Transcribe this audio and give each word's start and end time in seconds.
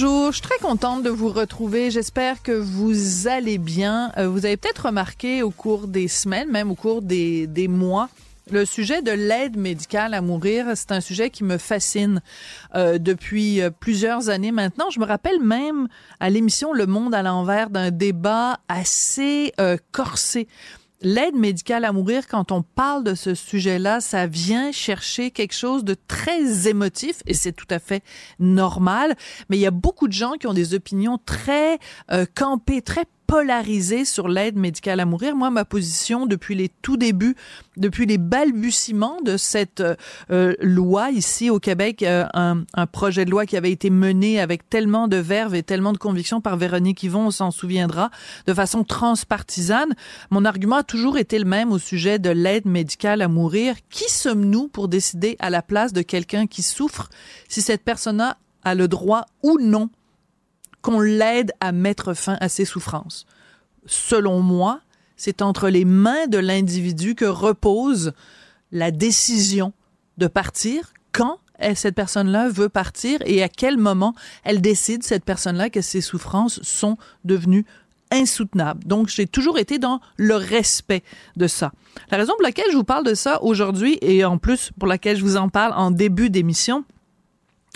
Bonjour, 0.00 0.30
je 0.30 0.36
suis 0.36 0.42
très 0.42 0.58
contente 0.58 1.02
de 1.02 1.10
vous 1.10 1.28
retrouver. 1.28 1.90
J'espère 1.90 2.40
que 2.44 2.52
vous 2.52 3.26
allez 3.26 3.58
bien. 3.58 4.12
Euh, 4.16 4.28
vous 4.28 4.46
avez 4.46 4.56
peut-être 4.56 4.86
remarqué 4.86 5.42
au 5.42 5.50
cours 5.50 5.88
des 5.88 6.06
semaines, 6.06 6.48
même 6.52 6.70
au 6.70 6.76
cours 6.76 7.02
des, 7.02 7.48
des 7.48 7.66
mois, 7.66 8.08
le 8.52 8.64
sujet 8.64 9.02
de 9.02 9.10
l'aide 9.10 9.56
médicale 9.56 10.14
à 10.14 10.20
mourir, 10.20 10.66
c'est 10.76 10.92
un 10.92 11.00
sujet 11.00 11.30
qui 11.30 11.42
me 11.42 11.58
fascine 11.58 12.22
euh, 12.76 12.98
depuis 12.98 13.60
euh, 13.60 13.70
plusieurs 13.70 14.28
années 14.28 14.52
maintenant. 14.52 14.88
Je 14.90 15.00
me 15.00 15.04
rappelle 15.04 15.40
même 15.40 15.88
à 16.20 16.30
l'émission 16.30 16.72
Le 16.72 16.86
Monde 16.86 17.12
à 17.12 17.24
l'envers 17.24 17.68
d'un 17.68 17.90
débat 17.90 18.60
assez 18.68 19.52
corsé 19.90 20.46
l'aide 21.00 21.34
médicale 21.34 21.84
à 21.84 21.92
mourir, 21.92 22.26
quand 22.26 22.52
on 22.52 22.62
parle 22.62 23.04
de 23.04 23.14
ce 23.14 23.34
sujet-là, 23.34 24.00
ça 24.00 24.26
vient 24.26 24.72
chercher 24.72 25.30
quelque 25.30 25.54
chose 25.54 25.84
de 25.84 25.94
très 25.94 26.68
émotif 26.68 27.22
et 27.26 27.34
c'est 27.34 27.52
tout 27.52 27.66
à 27.70 27.78
fait 27.78 28.02
normal. 28.38 29.16
Mais 29.48 29.56
il 29.56 29.60
y 29.60 29.66
a 29.66 29.70
beaucoup 29.70 30.08
de 30.08 30.12
gens 30.12 30.32
qui 30.32 30.46
ont 30.46 30.54
des 30.54 30.74
opinions 30.74 31.18
très 31.18 31.78
euh, 32.10 32.26
campées, 32.34 32.82
très 32.82 33.04
polarisé 33.28 34.06
sur 34.06 34.26
l'aide 34.26 34.56
médicale 34.56 35.00
à 35.00 35.04
mourir. 35.04 35.36
Moi, 35.36 35.50
ma 35.50 35.66
position 35.66 36.24
depuis 36.24 36.54
les 36.54 36.70
tout 36.70 36.96
débuts, 36.96 37.36
depuis 37.76 38.06
les 38.06 38.16
balbutiements 38.16 39.20
de 39.22 39.36
cette 39.36 39.82
euh, 40.30 40.54
loi 40.60 41.10
ici 41.10 41.50
au 41.50 41.60
Québec, 41.60 42.02
euh, 42.02 42.24
un, 42.32 42.64
un, 42.72 42.86
projet 42.86 43.26
de 43.26 43.30
loi 43.30 43.44
qui 43.44 43.58
avait 43.58 43.70
été 43.70 43.90
mené 43.90 44.40
avec 44.40 44.70
tellement 44.70 45.08
de 45.08 45.18
verve 45.18 45.54
et 45.54 45.62
tellement 45.62 45.92
de 45.92 45.98
conviction 45.98 46.40
par 46.40 46.56
Véronique 46.56 47.02
Yvon, 47.02 47.26
on 47.26 47.30
s'en 47.30 47.50
souviendra, 47.50 48.10
de 48.46 48.54
façon 48.54 48.82
transpartisane. 48.82 49.94
Mon 50.30 50.46
argument 50.46 50.76
a 50.76 50.82
toujours 50.82 51.18
été 51.18 51.38
le 51.38 51.44
même 51.44 51.70
au 51.70 51.78
sujet 51.78 52.18
de 52.18 52.30
l'aide 52.30 52.64
médicale 52.64 53.20
à 53.20 53.28
mourir. 53.28 53.74
Qui 53.90 54.10
sommes-nous 54.10 54.68
pour 54.68 54.88
décider 54.88 55.36
à 55.38 55.50
la 55.50 55.60
place 55.60 55.92
de 55.92 56.00
quelqu'un 56.00 56.46
qui 56.46 56.62
souffre 56.62 57.10
si 57.46 57.60
cette 57.60 57.84
personne-là 57.84 58.38
a 58.64 58.74
le 58.74 58.88
droit 58.88 59.26
ou 59.42 59.58
non 59.60 59.90
qu'on 60.82 61.00
l'aide 61.00 61.52
à 61.60 61.72
mettre 61.72 62.14
fin 62.14 62.36
à 62.40 62.48
ses 62.48 62.64
souffrances. 62.64 63.26
Selon 63.86 64.40
moi, 64.40 64.80
c'est 65.16 65.42
entre 65.42 65.68
les 65.68 65.84
mains 65.84 66.26
de 66.26 66.38
l'individu 66.38 67.14
que 67.14 67.24
repose 67.24 68.12
la 68.70 68.90
décision 68.90 69.72
de 70.18 70.26
partir 70.26 70.92
quand 71.12 71.38
cette 71.74 71.96
personne-là 71.96 72.48
veut 72.48 72.68
partir 72.68 73.18
et 73.24 73.42
à 73.42 73.48
quel 73.48 73.78
moment 73.78 74.14
elle 74.44 74.60
décide, 74.60 75.02
cette 75.02 75.24
personne-là, 75.24 75.70
que 75.70 75.80
ses 75.80 76.00
souffrances 76.00 76.62
sont 76.62 76.96
devenues 77.24 77.64
insoutenables. 78.12 78.84
Donc, 78.84 79.08
j'ai 79.08 79.26
toujours 79.26 79.58
été 79.58 79.78
dans 79.78 80.00
le 80.16 80.36
respect 80.36 81.02
de 81.36 81.48
ça. 81.48 81.72
La 82.10 82.16
raison 82.16 82.32
pour 82.34 82.42
laquelle 82.42 82.70
je 82.70 82.76
vous 82.76 82.84
parle 82.84 83.04
de 83.04 83.14
ça 83.14 83.42
aujourd'hui 83.42 83.98
et 84.02 84.24
en 84.24 84.38
plus 84.38 84.70
pour 84.78 84.86
laquelle 84.86 85.16
je 85.16 85.22
vous 85.22 85.36
en 85.36 85.48
parle 85.48 85.72
en 85.74 85.90
début 85.90 86.30
d'émission, 86.30 86.84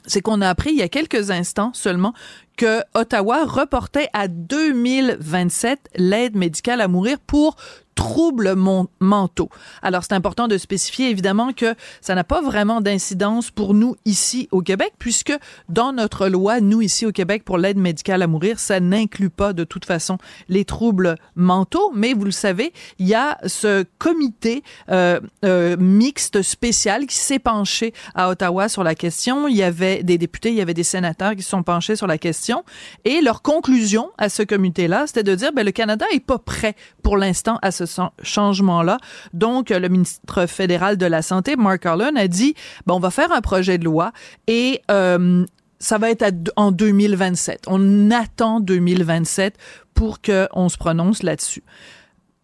c'est 0.07 0.21
qu'on 0.21 0.41
a 0.41 0.49
appris 0.49 0.71
il 0.71 0.79
y 0.79 0.83
a 0.83 0.89
quelques 0.89 1.31
instants 1.31 1.73
seulement 1.75 2.15
que 2.57 2.83
Ottawa 2.95 3.45
reportait 3.45 4.09
à 4.13 4.29
2027 4.29 5.91
l'aide 5.97 6.37
médicale 6.37 6.81
à 6.81 6.89
mourir 6.89 7.19
pour 7.27 7.57
troubles 7.95 8.55
mentaux. 9.01 9.49
Alors, 9.83 10.03
c'est 10.05 10.15
important 10.15 10.49
de 10.49 10.59
spécifier 10.59 11.11
évidemment 11.11 11.53
que 11.53 11.75
ça 12.01 12.15
n'a 12.15 12.25
pas 12.25 12.41
vraiment 12.41 12.81
d'incidence 12.81 13.51
pour 13.51 13.75
nous 13.75 13.97
ici 14.05 14.49
au 14.51 14.61
Québec, 14.61 14.93
puisque 14.99 15.33
dans 15.69 15.93
notre 15.93 16.29
loi, 16.29 16.61
nous 16.61 16.83
ici 16.83 17.07
au 17.07 17.13
Québec, 17.13 17.45
pour 17.45 17.59
l'aide 17.59 17.79
médicale 17.79 18.23
à 18.23 18.27
mourir, 18.27 18.59
ça 18.59 18.81
n'inclut 18.81 19.31
pas 19.31 19.53
de 19.53 19.65
toute 19.65 19.85
façon 19.85 20.19
les 20.49 20.65
troubles 20.65 21.17
mentaux. 21.35 21.93
Mais 21.95 22.15
vous 22.15 22.25
le 22.25 22.31
savez, 22.31 22.73
il 22.99 23.07
y 23.07 23.15
a 23.15 23.39
ce 23.47 23.85
comité 23.99 24.63
euh, 24.91 25.21
euh, 25.45 25.77
mixte 25.79 26.43
spécial 26.43 27.07
qui 27.07 27.17
s'est 27.17 27.39
penché 27.39 27.93
à 28.15 28.31
Ottawa 28.31 28.69
sur 28.69 28.85
la 28.85 28.95
question. 28.95 29.49
Il 29.49 29.57
y 29.57 29.63
avait 29.63 30.03
des 30.03 30.19
députés, 30.19 30.51
il 30.51 30.57
y 30.57 30.61
avait 30.61 30.75
des 30.75 30.83
sénateurs 30.83 31.37
qui 31.37 31.43
se 31.43 31.51
sont 31.51 31.63
penchés 31.63 31.97
sur 31.97 32.07
la 32.07 32.19
question. 32.19 32.65
Et 33.05 33.21
leur 33.21 33.43
conclusion 33.43 34.11
à 34.19 34.29
ce 34.29 34.43
comité-là, 34.43 35.07
c'était 35.07 35.23
de 35.23 35.35
dire, 35.35 35.53
ben, 35.53 35.65
le 35.65 35.73
Canada 35.73 36.07
est 36.13 36.21
pas 36.21 36.39
prêt 36.39 36.75
pour 37.03 37.17
l'instant 37.17 37.59
à 37.63 37.71
ce 37.87 38.03
changement-là. 38.23 38.99
Donc, 39.33 39.71
le 39.71 39.89
ministre 39.89 40.47
fédéral 40.47 40.97
de 40.97 41.07
la 41.07 41.23
Santé, 41.23 41.57
Mark 41.57 41.85
Harlan, 41.87 42.17
a 42.17 42.29
dit, 42.29 42.55
bon, 42.87 42.97
on 42.97 43.01
va 43.01 43.11
faire 43.11 43.33
un 43.33 43.41
projet 43.41 43.79
de 43.79 43.85
loi 43.85 44.13
et 44.47 44.83
euh, 44.91 45.45
ça 45.79 45.99
va 45.99 46.11
être 46.11 46.25
en 46.57 46.71
2027. 46.71 47.65
On 47.67 48.11
attend 48.11 48.61
2027 48.61 49.57
pour 49.95 50.21
qu'on 50.23 50.69
se 50.69 50.77
prononce 50.77 51.23
là-dessus. 51.23 51.65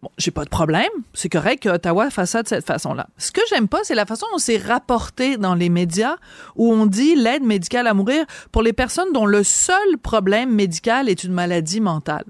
Bon, 0.01 0.09
j'ai 0.17 0.31
pas 0.31 0.45
de 0.45 0.49
problème. 0.49 0.89
C'est 1.13 1.29
correct 1.29 1.63
qu'Ottawa 1.63 2.09
fasse 2.09 2.31
ça 2.31 2.43
de 2.43 2.47
cette 2.47 2.65
façon-là. 2.65 3.07
Ce 3.17 3.31
que 3.31 3.41
j'aime 3.49 3.67
pas, 3.67 3.79
c'est 3.83 3.95
la 3.95 4.05
façon 4.05 4.25
dont 4.31 4.37
c'est 4.37 4.57
rapporté 4.57 5.37
dans 5.37 5.55
les 5.55 5.69
médias 5.69 6.15
où 6.55 6.71
on 6.71 6.85
dit 6.85 7.15
l'aide 7.15 7.43
médicale 7.43 7.87
à 7.87 7.93
mourir 7.93 8.25
pour 8.51 8.61
les 8.61 8.71
personnes 8.71 9.11
dont 9.13 9.25
le 9.25 9.43
seul 9.43 9.97
problème 10.01 10.53
médical 10.53 11.09
est 11.09 11.23
une 11.23 11.33
maladie 11.33 11.81
mentale 11.81 12.23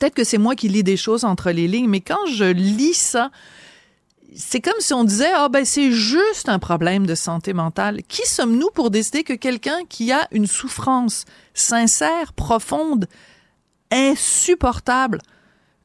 peut-être 0.00 0.14
que 0.14 0.24
c'est 0.24 0.38
moi 0.38 0.56
qui 0.56 0.68
lis 0.68 0.82
des 0.82 0.96
choses 0.96 1.24
entre 1.24 1.50
les 1.50 1.68
lignes, 1.68 1.88
mais 1.88 2.00
quand 2.00 2.26
je 2.26 2.44
lis 2.44 2.94
ça, 2.94 3.30
c'est 4.34 4.60
comme 4.60 4.80
si 4.80 4.94
on 4.94 5.04
disait 5.04 5.30
ah 5.34 5.48
ben 5.48 5.64
c'est 5.64 5.92
juste 5.92 6.48
un 6.48 6.58
problème 6.58 7.06
de 7.06 7.14
santé 7.14 7.52
mentale. 7.52 8.00
Qui 8.08 8.26
sommes-nous 8.26 8.70
pour 8.70 8.90
décider 8.90 9.24
que 9.24 9.34
quelqu'un 9.34 9.80
qui 9.88 10.10
a 10.10 10.26
une 10.32 10.46
souffrance 10.46 11.26
sincère, 11.52 12.32
profonde, 12.32 13.06
insupportable 13.90 15.18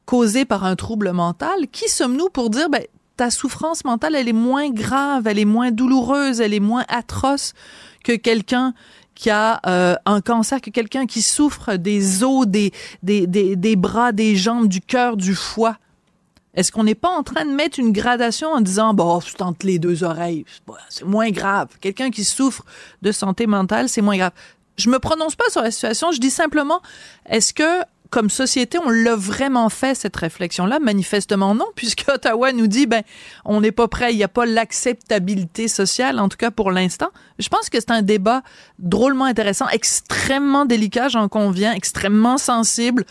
causée 0.06 0.44
par 0.44 0.64
un 0.64 0.76
trouble 0.76 1.12
mental, 1.12 1.68
qui 1.70 1.88
sommes-nous 1.88 2.30
pour 2.30 2.48
dire 2.48 2.70
ben 2.70 2.84
ta 3.16 3.30
souffrance 3.30 3.84
mentale 3.84 4.14
elle 4.14 4.28
est 4.28 4.32
moins 4.32 4.70
grave, 4.70 5.26
elle 5.26 5.38
est 5.38 5.44
moins 5.44 5.72
douloureuse, 5.72 6.40
elle 6.40 6.54
est 6.54 6.60
moins 6.60 6.84
atroce 6.88 7.52
que 8.02 8.12
quelqu'un 8.12 8.72
qui 9.16 9.30
a 9.30 9.60
euh, 9.66 9.96
un 10.04 10.20
cancer, 10.20 10.60
que 10.60 10.70
quelqu'un 10.70 11.06
qui 11.06 11.22
souffre 11.22 11.74
des 11.74 12.22
os, 12.22 12.46
des, 12.46 12.70
des, 13.02 13.26
des, 13.26 13.56
des 13.56 13.74
bras, 13.74 14.12
des 14.12 14.36
jambes, 14.36 14.68
du 14.68 14.80
cœur, 14.80 15.16
du 15.16 15.34
foie. 15.34 15.78
Est-ce 16.54 16.70
qu'on 16.70 16.84
n'est 16.84 16.94
pas 16.94 17.10
en 17.10 17.22
train 17.22 17.44
de 17.44 17.50
mettre 17.50 17.80
une 17.80 17.92
gradation 17.92 18.48
en 18.52 18.60
disant, 18.60 18.94
bon, 18.94 19.20
c'est 19.20 19.42
entre 19.42 19.66
les 19.66 19.78
deux 19.78 20.04
oreilles, 20.04 20.44
c'est 20.88 21.04
moins 21.04 21.30
grave. 21.30 21.68
Quelqu'un 21.80 22.10
qui 22.10 22.24
souffre 22.24 22.64
de 23.02 23.10
santé 23.10 23.46
mentale, 23.46 23.88
c'est 23.88 24.02
moins 24.02 24.16
grave. 24.16 24.32
Je 24.76 24.90
me 24.90 24.98
prononce 24.98 25.34
pas 25.34 25.48
sur 25.50 25.62
la 25.62 25.70
situation, 25.70 26.12
je 26.12 26.20
dis 26.20 26.30
simplement, 26.30 26.80
est-ce 27.28 27.52
que 27.54 27.82
comme 28.10 28.30
société, 28.30 28.78
on 28.78 28.90
l'a 28.90 29.16
vraiment 29.16 29.68
fait, 29.68 29.94
cette 29.94 30.16
réflexion-là? 30.16 30.78
Manifestement 30.78 31.54
non, 31.54 31.66
puisque 31.74 32.04
Ottawa 32.12 32.52
nous 32.52 32.66
dit, 32.66 32.86
ben, 32.86 33.02
on 33.44 33.60
n'est 33.60 33.72
pas 33.72 33.88
prêt, 33.88 34.12
il 34.12 34.16
n'y 34.16 34.24
a 34.24 34.28
pas 34.28 34.46
l'acceptabilité 34.46 35.68
sociale, 35.68 36.18
en 36.18 36.28
tout 36.28 36.36
cas 36.36 36.50
pour 36.50 36.70
l'instant. 36.70 37.10
Je 37.38 37.48
pense 37.48 37.68
que 37.68 37.78
c'est 37.80 37.90
un 37.90 38.02
débat 38.02 38.42
drôlement 38.78 39.24
intéressant, 39.24 39.68
extrêmement 39.68 40.64
délicat, 40.64 41.08
j'en 41.08 41.28
conviens, 41.28 41.72
extrêmement 41.72 42.38
sensible. 42.38 43.04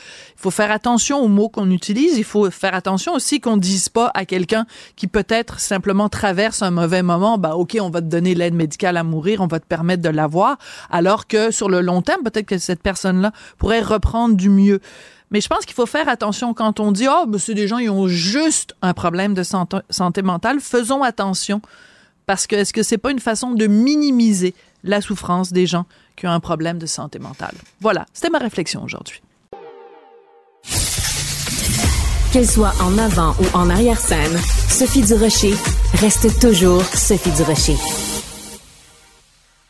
Faut 0.46 0.52
faire 0.52 0.70
attention 0.70 1.24
aux 1.24 1.28
mots 1.28 1.50
qu'on 1.50 1.72
utilise. 1.72 2.20
Il 2.20 2.24
faut 2.24 2.52
faire 2.52 2.76
attention 2.76 3.16
aussi 3.16 3.40
qu'on 3.40 3.58
dise 3.58 3.90
pas 3.90 4.12
à 4.14 4.26
quelqu'un 4.26 4.68
qui 4.96 5.08
peut-être 5.08 5.60
simplement 5.60 6.08
traverse 6.08 6.62
un 6.62 6.70
mauvais 6.70 7.02
moment, 7.02 7.40
ben, 7.40 7.54
OK, 7.54 7.76
on 7.82 7.90
va 7.90 8.00
te 8.00 8.06
donner 8.06 8.36
l'aide 8.36 8.54
médicale 8.54 8.96
à 8.98 9.04
mourir, 9.04 9.42
on 9.42 9.48
va 9.48 9.60
te 9.60 9.66
permettre 9.66 10.04
de 10.04 10.10
l'avoir, 10.10 10.60
alors 10.92 11.26
que 11.26 11.50
sur 11.50 11.68
le 11.68 11.82
long 11.82 12.04
terme, 12.04 12.22
peut-être 12.22 12.46
que 12.46 12.60
cette 12.60 12.84
personne-là 12.84 13.32
pourrait 13.58 13.82
reprendre 13.82 14.36
du 14.36 14.52
mieux. 14.52 14.82
Mais 15.32 15.42
je 15.42 15.48
pense 15.48 15.66
qu'il 15.66 15.74
faut 15.74 15.88
faire 15.88 16.08
attention 16.08 16.54
quand 16.54 16.80
on 16.80 16.92
dit, 16.92 17.08
oh, 17.10 17.26
ben, 17.26 17.40
c'est 17.40 17.56
des 17.56 17.68
gens 17.68 17.80
qui 17.80 17.90
ont 17.90 18.08
juste 18.08 18.76
un 18.84 18.94
problème 18.94 19.34
de 19.34 19.42
santé, 19.42 19.78
santé 19.90 20.22
mentale. 20.22 20.60
Faisons 20.60 21.02
attention. 21.02 21.60
Parce 22.28 22.46
que 22.46 22.56
est-ce 22.56 22.72
que 22.72 22.84
c'est 22.84 23.00
pas 23.00 23.10
une 23.10 23.20
façon 23.20 23.54
de 23.54 23.66
minimiser 23.66 24.54
la 24.84 25.02
souffrance 25.02 25.52
des 25.52 25.66
gens 25.66 25.88
qui 26.16 26.28
ont 26.28 26.32
un 26.32 26.40
problème 26.40 26.78
de 26.78 26.86
santé 26.86 27.18
mentale? 27.18 27.56
Voilà. 27.82 28.06
C'était 28.14 28.30
ma 28.30 28.38
réflexion 28.38 28.84
aujourd'hui. 28.84 29.22
Qu'elle 32.36 32.46
soit 32.46 32.74
en 32.82 32.98
avant 32.98 33.34
ou 33.40 33.58
en 33.58 33.70
arrière-scène, 33.70 34.38
Sophie 34.68 35.04
Durocher 35.04 35.54
reste 35.94 36.38
toujours 36.42 36.84
Sophie 36.84 37.32
Durocher. 37.32 37.78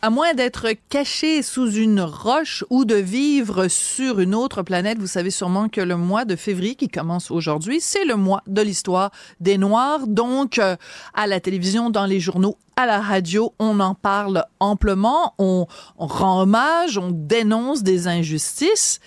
À 0.01 0.09
moins 0.09 0.33
d'être 0.33 0.69
caché 0.89 1.43
sous 1.43 1.69
une 1.69 2.01
roche 2.01 2.65
ou 2.71 2.83
de 2.83 2.95
vivre 2.95 3.67
sur 3.67 4.19
une 4.19 4.33
autre 4.33 4.63
planète, 4.63 4.97
vous 4.97 5.05
savez 5.05 5.29
sûrement 5.29 5.69
que 5.69 5.79
le 5.79 5.95
mois 5.95 6.25
de 6.25 6.35
février 6.35 6.73
qui 6.73 6.87
commence 6.87 7.29
aujourd'hui, 7.29 7.81
c'est 7.81 8.03
le 8.03 8.15
mois 8.15 8.41
de 8.47 8.63
l'histoire 8.63 9.11
des 9.39 9.59
Noirs. 9.59 10.07
Donc, 10.07 10.57
euh, 10.57 10.75
à 11.13 11.27
la 11.27 11.39
télévision, 11.39 11.91
dans 11.91 12.07
les 12.07 12.19
journaux, 12.19 12.57
à 12.77 12.87
la 12.87 12.99
radio, 12.99 13.53
on 13.59 13.79
en 13.79 13.93
parle 13.93 14.43
amplement, 14.59 15.35
on, 15.37 15.67
on 15.99 16.07
rend 16.07 16.41
hommage, 16.41 16.97
on 16.97 17.11
dénonce 17.11 17.83
des 17.83 18.07
injustices. 18.07 18.99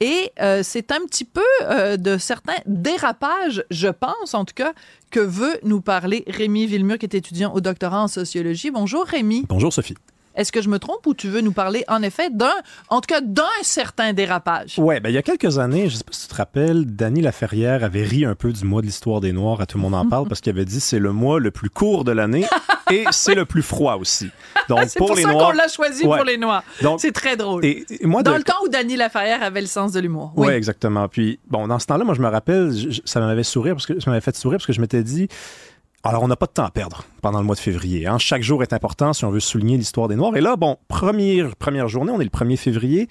Et 0.00 0.30
euh, 0.40 0.60
c'est 0.62 0.92
un 0.92 1.00
petit 1.06 1.24
peu 1.24 1.40
euh, 1.62 1.96
de 1.96 2.18
certains 2.18 2.56
dérapages, 2.66 3.64
je 3.70 3.88
pense 3.88 4.34
en 4.34 4.44
tout 4.44 4.54
cas, 4.54 4.74
que 5.10 5.20
veut 5.20 5.58
nous 5.62 5.80
parler 5.80 6.24
Rémi 6.26 6.66
Villemur, 6.66 6.98
qui 6.98 7.06
est 7.06 7.14
étudiant 7.14 7.52
au 7.54 7.60
doctorat 7.60 8.02
en 8.02 8.08
sociologie. 8.08 8.70
Bonjour 8.70 9.04
Rémi. 9.04 9.46
Bonjour 9.48 9.72
Sophie. 9.72 9.94
Est-ce 10.36 10.52
que 10.52 10.60
je 10.60 10.68
me 10.68 10.78
trompe 10.78 11.06
ou 11.06 11.14
tu 11.14 11.28
veux 11.28 11.40
nous 11.40 11.52
parler 11.52 11.84
en 11.88 12.02
effet 12.02 12.28
d'un, 12.30 12.52
en 12.90 13.00
tout 13.00 13.06
cas 13.08 13.20
d'un 13.22 13.44
certain 13.62 14.12
dérapage? 14.12 14.78
Ouais, 14.78 15.00
ben 15.00 15.08
il 15.08 15.14
y 15.14 15.18
a 15.18 15.22
quelques 15.22 15.58
années, 15.58 15.88
je 15.88 15.96
sais 15.96 16.04
pas 16.04 16.12
si 16.12 16.22
tu 16.22 16.28
te 16.28 16.34
rappelles, 16.34 16.84
Dany 16.84 17.22
Laferrière 17.22 17.82
avait 17.82 18.02
ri 18.02 18.24
un 18.24 18.34
peu 18.34 18.52
du 18.52 18.64
mois 18.64 18.82
de 18.82 18.86
l'histoire 18.86 19.20
des 19.20 19.32
Noirs, 19.32 19.60
à 19.60 19.66
tout 19.66 19.78
le 19.78 19.82
monde 19.82 19.94
en 19.94 20.06
parle, 20.06 20.28
parce 20.28 20.40
qu'il 20.40 20.50
avait 20.50 20.66
dit 20.66 20.80
c'est 20.80 20.98
le 20.98 21.12
mois 21.12 21.40
le 21.40 21.50
plus 21.50 21.70
court 21.70 22.04
de 22.04 22.12
l'année 22.12 22.44
et 22.92 23.04
c'est 23.10 23.34
le 23.34 23.46
plus 23.46 23.62
froid 23.62 23.96
aussi. 23.96 24.28
Donc 24.68 24.80
c'est 24.88 24.98
pour, 24.98 25.14
les 25.14 25.22
ça 25.22 25.32
qu'on 25.32 25.52
l'a 25.52 25.68
choisi 25.68 26.04
pour 26.04 26.24
les 26.24 26.36
Noirs. 26.36 26.62
c'est 26.98 27.12
très 27.12 27.36
drôle. 27.36 27.64
Et, 27.64 27.86
moi, 28.02 28.22
dans 28.22 28.36
le 28.36 28.42
temps 28.42 28.62
où 28.64 28.68
Dany 28.68 28.96
Laferrière 28.96 29.42
avait 29.42 29.62
le 29.62 29.66
sens 29.66 29.92
de 29.92 30.00
l'humour. 30.00 30.32
Oui. 30.36 30.48
Ouais, 30.48 30.56
exactement. 30.56 31.08
Puis 31.08 31.38
bon, 31.48 31.66
dans 31.66 31.78
ce 31.78 31.86
temps-là, 31.86 32.04
moi 32.04 32.14
je 32.14 32.20
me 32.20 32.28
rappelle, 32.28 32.72
ça 33.04 33.20
m'avait 33.20 33.42
sourire 33.42 33.74
parce 33.74 33.86
que 33.86 33.98
ça 34.00 34.10
m'avait 34.10 34.20
fait 34.20 34.36
sourire 34.36 34.58
parce 34.58 34.66
que 34.66 34.72
je 34.72 34.80
m'étais 34.80 35.02
dit 35.02 35.28
alors, 36.08 36.22
on 36.22 36.28
n'a 36.28 36.36
pas 36.36 36.46
de 36.46 36.52
temps 36.52 36.64
à 36.64 36.70
perdre 36.70 37.04
pendant 37.22 37.38
le 37.38 37.44
mois 37.44 37.54
de 37.54 37.60
février. 37.60 38.06
Hein. 38.06 38.18
Chaque 38.18 38.42
jour 38.42 38.62
est 38.62 38.72
important 38.72 39.12
si 39.12 39.24
on 39.24 39.30
veut 39.30 39.40
souligner 39.40 39.76
l'histoire 39.76 40.08
des 40.08 40.16
Noirs. 40.16 40.36
Et 40.36 40.40
là, 40.40 40.56
bon, 40.56 40.76
première, 40.88 41.56
première 41.56 41.88
journée, 41.88 42.12
on 42.12 42.20
est 42.20 42.24
le 42.24 42.30
1er 42.30 42.56
février. 42.56 43.08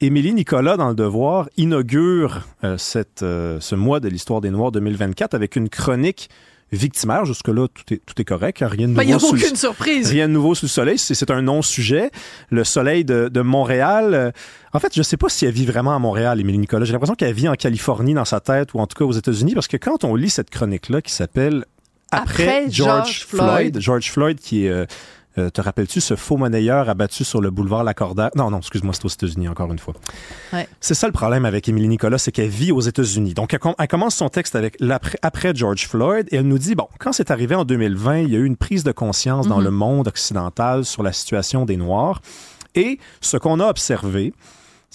Émilie 0.00 0.34
Nicolas, 0.34 0.76
dans 0.76 0.90
Le 0.90 0.94
Devoir, 0.94 1.48
inaugure 1.56 2.42
euh, 2.64 2.76
cette, 2.76 3.22
euh, 3.22 3.58
ce 3.60 3.74
mois 3.74 3.98
de 3.98 4.08
l'histoire 4.08 4.40
des 4.40 4.50
Noirs 4.50 4.70
2024 4.70 5.34
avec 5.34 5.56
une 5.56 5.68
chronique 5.70 6.28
victimaire. 6.70 7.24
Jusque-là, 7.24 7.66
tout 7.68 7.94
est, 7.94 8.02
tout 8.04 8.20
est 8.20 8.24
correct. 8.24 8.58
Rien 8.60 8.88
de 8.88 8.94
ben, 8.94 9.08
nouveau. 9.08 9.34
Il 9.34 9.38
n'y 9.38 9.44
a 9.44 9.46
aucune 9.46 9.56
surprise. 9.56 10.10
Rien 10.10 10.28
de 10.28 10.34
nouveau 10.34 10.54
sous 10.54 10.66
le 10.66 10.70
soleil. 10.70 10.98
C'est 10.98 11.30
un 11.30 11.42
non-sujet. 11.42 12.10
Le 12.50 12.62
soleil 12.64 13.04
de, 13.04 13.28
de 13.32 13.40
Montréal. 13.40 14.14
Euh, 14.14 14.30
en 14.74 14.80
fait, 14.80 14.92
je 14.92 15.00
ne 15.00 15.04
sais 15.04 15.16
pas 15.16 15.30
si 15.30 15.46
elle 15.46 15.54
vit 15.54 15.66
vraiment 15.66 15.96
à 15.96 15.98
Montréal, 15.98 16.40
Émilie 16.40 16.58
Nicolas. 16.58 16.84
J'ai 16.84 16.92
l'impression 16.92 17.14
qu'elle 17.14 17.32
vit 17.32 17.48
en 17.48 17.54
Californie 17.54 18.14
dans 18.14 18.26
sa 18.26 18.40
tête 18.40 18.74
ou 18.74 18.80
en 18.80 18.86
tout 18.86 18.98
cas 18.98 19.04
aux 19.04 19.12
États-Unis 19.12 19.54
parce 19.54 19.68
que 19.68 19.78
quand 19.78 20.04
on 20.04 20.14
lit 20.14 20.30
cette 20.30 20.50
chronique-là 20.50 21.00
qui 21.00 21.12
s'appelle 21.12 21.64
après, 22.10 22.70
George, 22.70 23.26
Floyd. 23.26 23.78
George 23.80 24.10
Floyd 24.10 24.38
qui 24.38 24.66
est... 24.66 24.70
Euh, 24.70 24.86
euh, 25.38 25.50
te 25.50 25.60
rappelles-tu 25.60 26.00
ce 26.00 26.16
faux 26.16 26.38
monnayeur 26.38 26.88
abattu 26.88 27.22
sur 27.22 27.42
le 27.42 27.50
boulevard 27.50 27.84
Lacordaire? 27.84 28.30
Non, 28.36 28.50
non, 28.50 28.58
excuse-moi, 28.58 28.94
c'est 28.94 29.04
aux 29.04 29.08
États-Unis, 29.08 29.48
encore 29.48 29.70
une 29.70 29.78
fois. 29.78 29.92
Ouais. 30.52 30.66
C'est 30.80 30.94
ça 30.94 31.06
le 31.06 31.12
problème 31.12 31.44
avec 31.44 31.68
Émilie 31.68 31.88
Nicolas, 31.88 32.16
c'est 32.16 32.32
qu'elle 32.32 32.48
vit 32.48 32.72
aux 32.72 32.80
États-Unis. 32.80 33.34
Donc, 33.34 33.52
elle, 33.52 33.88
commence 33.88 34.14
son 34.14 34.30
texte 34.30 34.56
avec 34.56 34.76
l'après 34.80 35.18
après 35.20 35.54
George 35.54 35.86
Floyd 35.86 36.26
et 36.30 36.36
elle 36.36 36.48
nous 36.48 36.58
dit, 36.58 36.74
bon, 36.74 36.88
quand 36.98 37.12
c'est 37.12 37.30
arrivé 37.30 37.54
en 37.54 37.66
2020, 37.66 38.20
il 38.20 38.30
y 38.30 38.36
a 38.36 38.38
eu 38.38 38.46
une 38.46 38.56
prise 38.56 38.82
de 38.82 38.92
conscience 38.92 39.46
dans 39.46 39.58
mhm. 39.58 39.64
le 39.64 39.70
monde 39.72 40.08
occidental 40.08 40.86
sur 40.86 41.02
la 41.02 41.12
situation 41.12 41.66
des 41.66 41.76
Noirs. 41.76 42.22
Et 42.74 42.98
ce 43.20 43.36
qu'on 43.36 43.60
a 43.60 43.66
observé, 43.66 44.32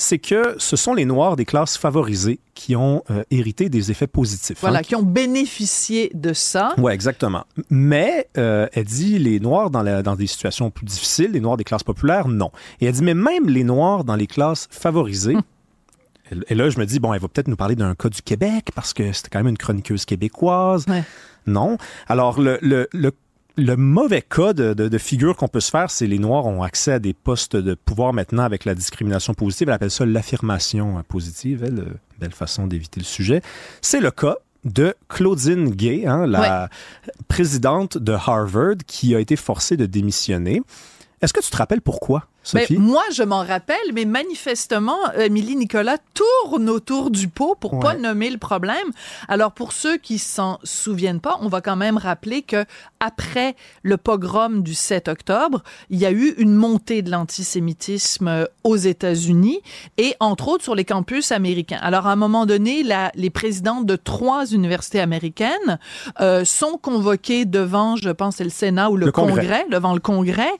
c'est 0.02 0.20
que 0.20 0.56
ce 0.58 0.76
sont 0.76 0.94
les 0.94 1.06
Noirs 1.06 1.36
des 1.36 1.46
classes 1.46 1.78
favorisées 1.78 2.40
qui 2.56 2.76
ont 2.76 3.04
euh, 3.10 3.24
hérité 3.32 3.70
des 3.70 3.92
effets 3.92 4.08
positifs. 4.08 4.58
Voilà, 4.62 4.80
hein. 4.80 4.82
qui 4.82 4.96
ont 4.96 5.04
bénéficié 5.04 6.12
de 6.14 6.34
ça. 6.34 6.74
Oui, 6.78 6.92
exactement. 6.92 7.46
Mais 7.70 8.28
euh, 8.38 8.68
elle 8.74 8.86
dit 8.86 9.20
les 9.20 9.40
Noirs 9.40 9.70
dans, 9.70 10.02
dans 10.02 10.16
des 10.16 10.28
situations 10.28 10.72
plus 10.72 10.86
difficiles, 10.86 11.32
les 11.32 11.40
Noirs 11.40 11.58
des 11.58 11.64
classes 11.64 11.84
populaires, 11.84 12.28
non. 12.28 12.52
Et 12.80 12.86
elle 12.86 12.94
dit, 12.94 13.04
mais 13.04 13.14
même 13.14 13.48
les 13.48 13.64
Noirs 13.64 14.04
dans 14.04 14.16
les 14.16 14.28
classes 14.28 14.68
favorisées, 14.72 15.36
hum. 15.36 15.44
Et 16.48 16.56
là, 16.56 16.70
je 16.70 16.80
me 16.80 16.86
dis, 16.86 17.00
bon, 17.00 17.14
elle 17.14 17.20
va 17.20 17.28
peut-être 17.28 17.50
nous 17.50 17.58
parler 17.58 17.76
d'un 17.76 17.94
cas 17.94 18.08
du 18.08 18.22
Québec 18.22 18.70
parce 18.74 18.94
que 18.94 19.12
c'était 19.12 19.30
quand 19.30 19.40
même 19.40 19.50
une 19.50 19.58
chroniqueuse 19.58 20.06
québécoise. 20.06 20.86
Non. 21.46 21.78
Alors, 22.08 22.40
le, 22.40 22.58
le, 22.62 22.88
le 22.94 23.12
le 23.58 23.76
mauvais 23.76 24.22
cas 24.22 24.54
de, 24.54 24.98
figure 24.98 25.36
qu'on 25.36 25.48
peut 25.48 25.60
se 25.60 25.72
faire, 25.72 25.92
c'est 25.92 26.08
les 26.08 26.20
Noirs 26.20 26.46
ont 26.46 26.64
accès 26.64 26.94
à 26.94 27.00
des 27.00 27.14
postes 27.14 27.56
de 27.56 27.74
pouvoir 27.74 28.14
maintenant 28.14 28.44
avec 28.44 28.66
la 28.66 28.76
discrimination 28.76 29.34
positive. 29.34 29.70
Elle 29.70 29.76
appelle 29.76 29.92
ça 29.92 30.06
l'affirmation 30.06 31.04
positive. 31.08 31.64
Elle, 31.66 31.86
belle 32.20 32.34
façon 32.34 32.68
d'éviter 32.68 33.00
le 33.00 33.06
sujet. 33.06 33.42
C'est 33.82 34.00
le 34.00 34.12
cas 34.12 34.38
de 34.64 34.96
Claudine 35.10 35.70
Gay, 35.72 36.06
hein, 36.06 36.28
la 36.28 36.70
présidente 37.28 37.98
de 37.98 38.14
Harvard, 38.14 38.76
qui 38.86 39.16
a 39.16 39.20
été 39.20 39.36
forcée 39.36 39.76
de 39.76 39.86
démissionner. 39.86 40.62
Est-ce 41.22 41.34
que 41.34 41.42
tu 41.42 41.50
te 41.50 41.58
rappelles 41.58 41.82
pourquoi? 41.82 42.28
Sophie? 42.44 42.78
moi, 42.78 43.04
je 43.14 43.24
m'en 43.24 43.44
rappelle, 43.44 43.78
mais 43.94 44.06
manifestement, 44.06 44.98
Émilie 45.14 45.56
Nicolas 45.56 45.98
tourne 46.14 46.70
autour 46.70 47.12
du 47.12 47.28
pot 47.28 47.56
pour 47.60 47.80
pas 47.80 47.96
nommer 47.96 48.30
le 48.30 48.38
problème. 48.38 48.92
Alors, 49.28 49.52
pour 49.52 49.74
ceux 49.74 49.98
qui 49.98 50.18
s'en 50.18 50.60
souviennent 50.64 51.20
pas, 51.20 51.38
on 51.42 51.48
va 51.48 51.62
quand 51.62 51.76
même 51.76 51.98
rappeler 51.98 52.42
que 52.42 52.66
après 53.00 53.56
le 53.84 53.98
pogrom 53.98 54.64
du 54.64 54.74
7 54.74 55.08
octobre, 55.08 55.64
il 55.90 56.00
y 56.00 56.06
a 56.06 56.12
eu 56.12 56.34
une 56.38 56.54
montée 56.54 57.02
de 57.02 57.10
l'antisémitisme 57.12 58.28
euh, 58.28 58.46
aux 58.64 58.76
États-Unis 58.76 59.62
et 59.98 60.16
entre 60.20 60.48
autres 60.48 60.64
sur 60.64 60.76
les 60.76 60.86
campus 60.86 61.32
américains. 61.32 61.80
Alors, 61.82 62.08
à 62.08 62.12
un 62.12 62.16
moment 62.16 62.46
donné, 62.46 62.84
la, 62.84 63.12
les 63.16 63.30
présidents 63.30 63.82
de 63.82 63.96
trois 63.96 64.46
universités 64.46 65.00
américaines 65.00 65.80
euh, 66.20 66.46
sont 66.46 66.78
convoqués 66.82 67.46
devant, 67.46 67.96
je 67.96 68.10
pense, 68.10 68.38
c'est 68.38 68.44
le 68.44 68.50
Sénat 68.50 68.90
ou 68.90 68.98
le, 68.98 69.12
Congrès. 69.12 69.66
devant 69.70 69.94
le 69.94 70.00
Congrès, 70.00 70.52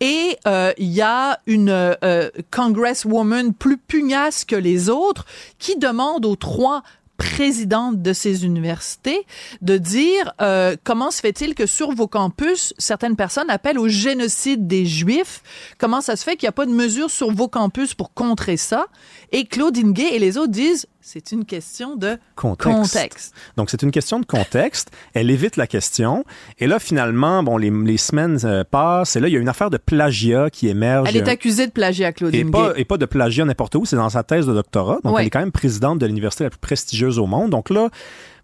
et 0.00 0.38
euh, 0.46 0.72
il 0.78 0.88
y 0.88 1.02
a 1.02 1.27
une 1.46 1.70
euh, 1.70 2.30
congresswoman 2.50 3.52
plus 3.52 3.78
pugnace 3.78 4.44
que 4.44 4.56
les 4.56 4.88
autres 4.88 5.24
qui 5.58 5.76
demande 5.76 6.24
aux 6.24 6.36
trois 6.36 6.82
présidentes 7.18 8.00
de 8.00 8.12
ces 8.12 8.46
universités 8.46 9.26
de 9.60 9.76
dire 9.76 10.32
euh, 10.40 10.76
comment 10.84 11.10
se 11.10 11.20
fait-il 11.20 11.54
que 11.54 11.66
sur 11.66 11.90
vos 11.90 12.06
campus, 12.06 12.72
certaines 12.78 13.16
personnes 13.16 13.50
appellent 13.50 13.78
au 13.78 13.88
génocide 13.88 14.66
des 14.66 14.86
Juifs? 14.86 15.42
Comment 15.78 16.00
ça 16.00 16.16
se 16.16 16.22
fait 16.22 16.36
qu'il 16.36 16.46
n'y 16.46 16.50
a 16.50 16.52
pas 16.52 16.64
de 16.64 16.70
mesures 16.70 17.10
sur 17.10 17.32
vos 17.32 17.48
campus 17.48 17.92
pour 17.92 18.14
contrer 18.14 18.56
ça? 18.56 18.86
Et 19.32 19.44
Claudine 19.44 19.92
Gay 19.92 20.14
et 20.14 20.18
les 20.18 20.38
autres 20.38 20.52
disent 20.52 20.86
c'est 21.00 21.32
une 21.32 21.44
question 21.44 21.96
de 21.96 22.18
contexte. 22.36 23.34
Donc, 23.56 23.70
c'est 23.70 23.82
une 23.82 23.90
question 23.90 24.20
de 24.20 24.26
contexte. 24.26 24.90
Elle 25.14 25.30
évite 25.30 25.56
la 25.56 25.66
question. 25.66 26.24
Et 26.58 26.66
là, 26.66 26.78
finalement, 26.78 27.42
bon, 27.42 27.56
les, 27.56 27.70
les 27.70 27.96
semaines 27.96 28.38
euh, 28.44 28.64
passent. 28.64 29.16
Et 29.16 29.20
là, 29.20 29.28
il 29.28 29.34
y 29.34 29.36
a 29.36 29.40
une 29.40 29.48
affaire 29.48 29.70
de 29.70 29.78
plagiat 29.78 30.50
qui 30.50 30.68
émerge. 30.68 31.08
Elle 31.08 31.16
est 31.16 31.28
accusée 31.28 31.66
de 31.66 31.72
plagiat, 31.72 32.12
Claudine 32.12 32.48
et 32.48 32.50
pas, 32.50 32.72
et 32.76 32.84
pas 32.84 32.96
de 32.98 33.06
plagiat 33.06 33.44
n'importe 33.44 33.74
où. 33.74 33.84
C'est 33.84 33.96
dans 33.96 34.10
sa 34.10 34.22
thèse 34.22 34.46
de 34.46 34.54
doctorat. 34.54 34.98
Donc, 35.04 35.16
elle 35.18 35.26
est 35.26 35.30
quand 35.30 35.40
même 35.40 35.52
présidente 35.52 35.98
de 35.98 36.06
l'université 36.06 36.44
la 36.44 36.50
plus 36.50 36.58
prestigieuse 36.58 37.18
au 37.18 37.26
monde. 37.26 37.50
Donc 37.50 37.70
là, 37.70 37.88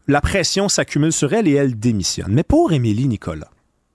la 0.09 0.21
pression 0.21 0.69
s'accumule 0.69 1.13
sur 1.13 1.33
elle 1.33 1.49
et 1.49 1.53
elle 1.53 1.79
démissionne. 1.79 2.33
Mais 2.33 2.43
pour 2.43 2.73
Émilie 2.73 3.09
Nicolas, 3.09 3.51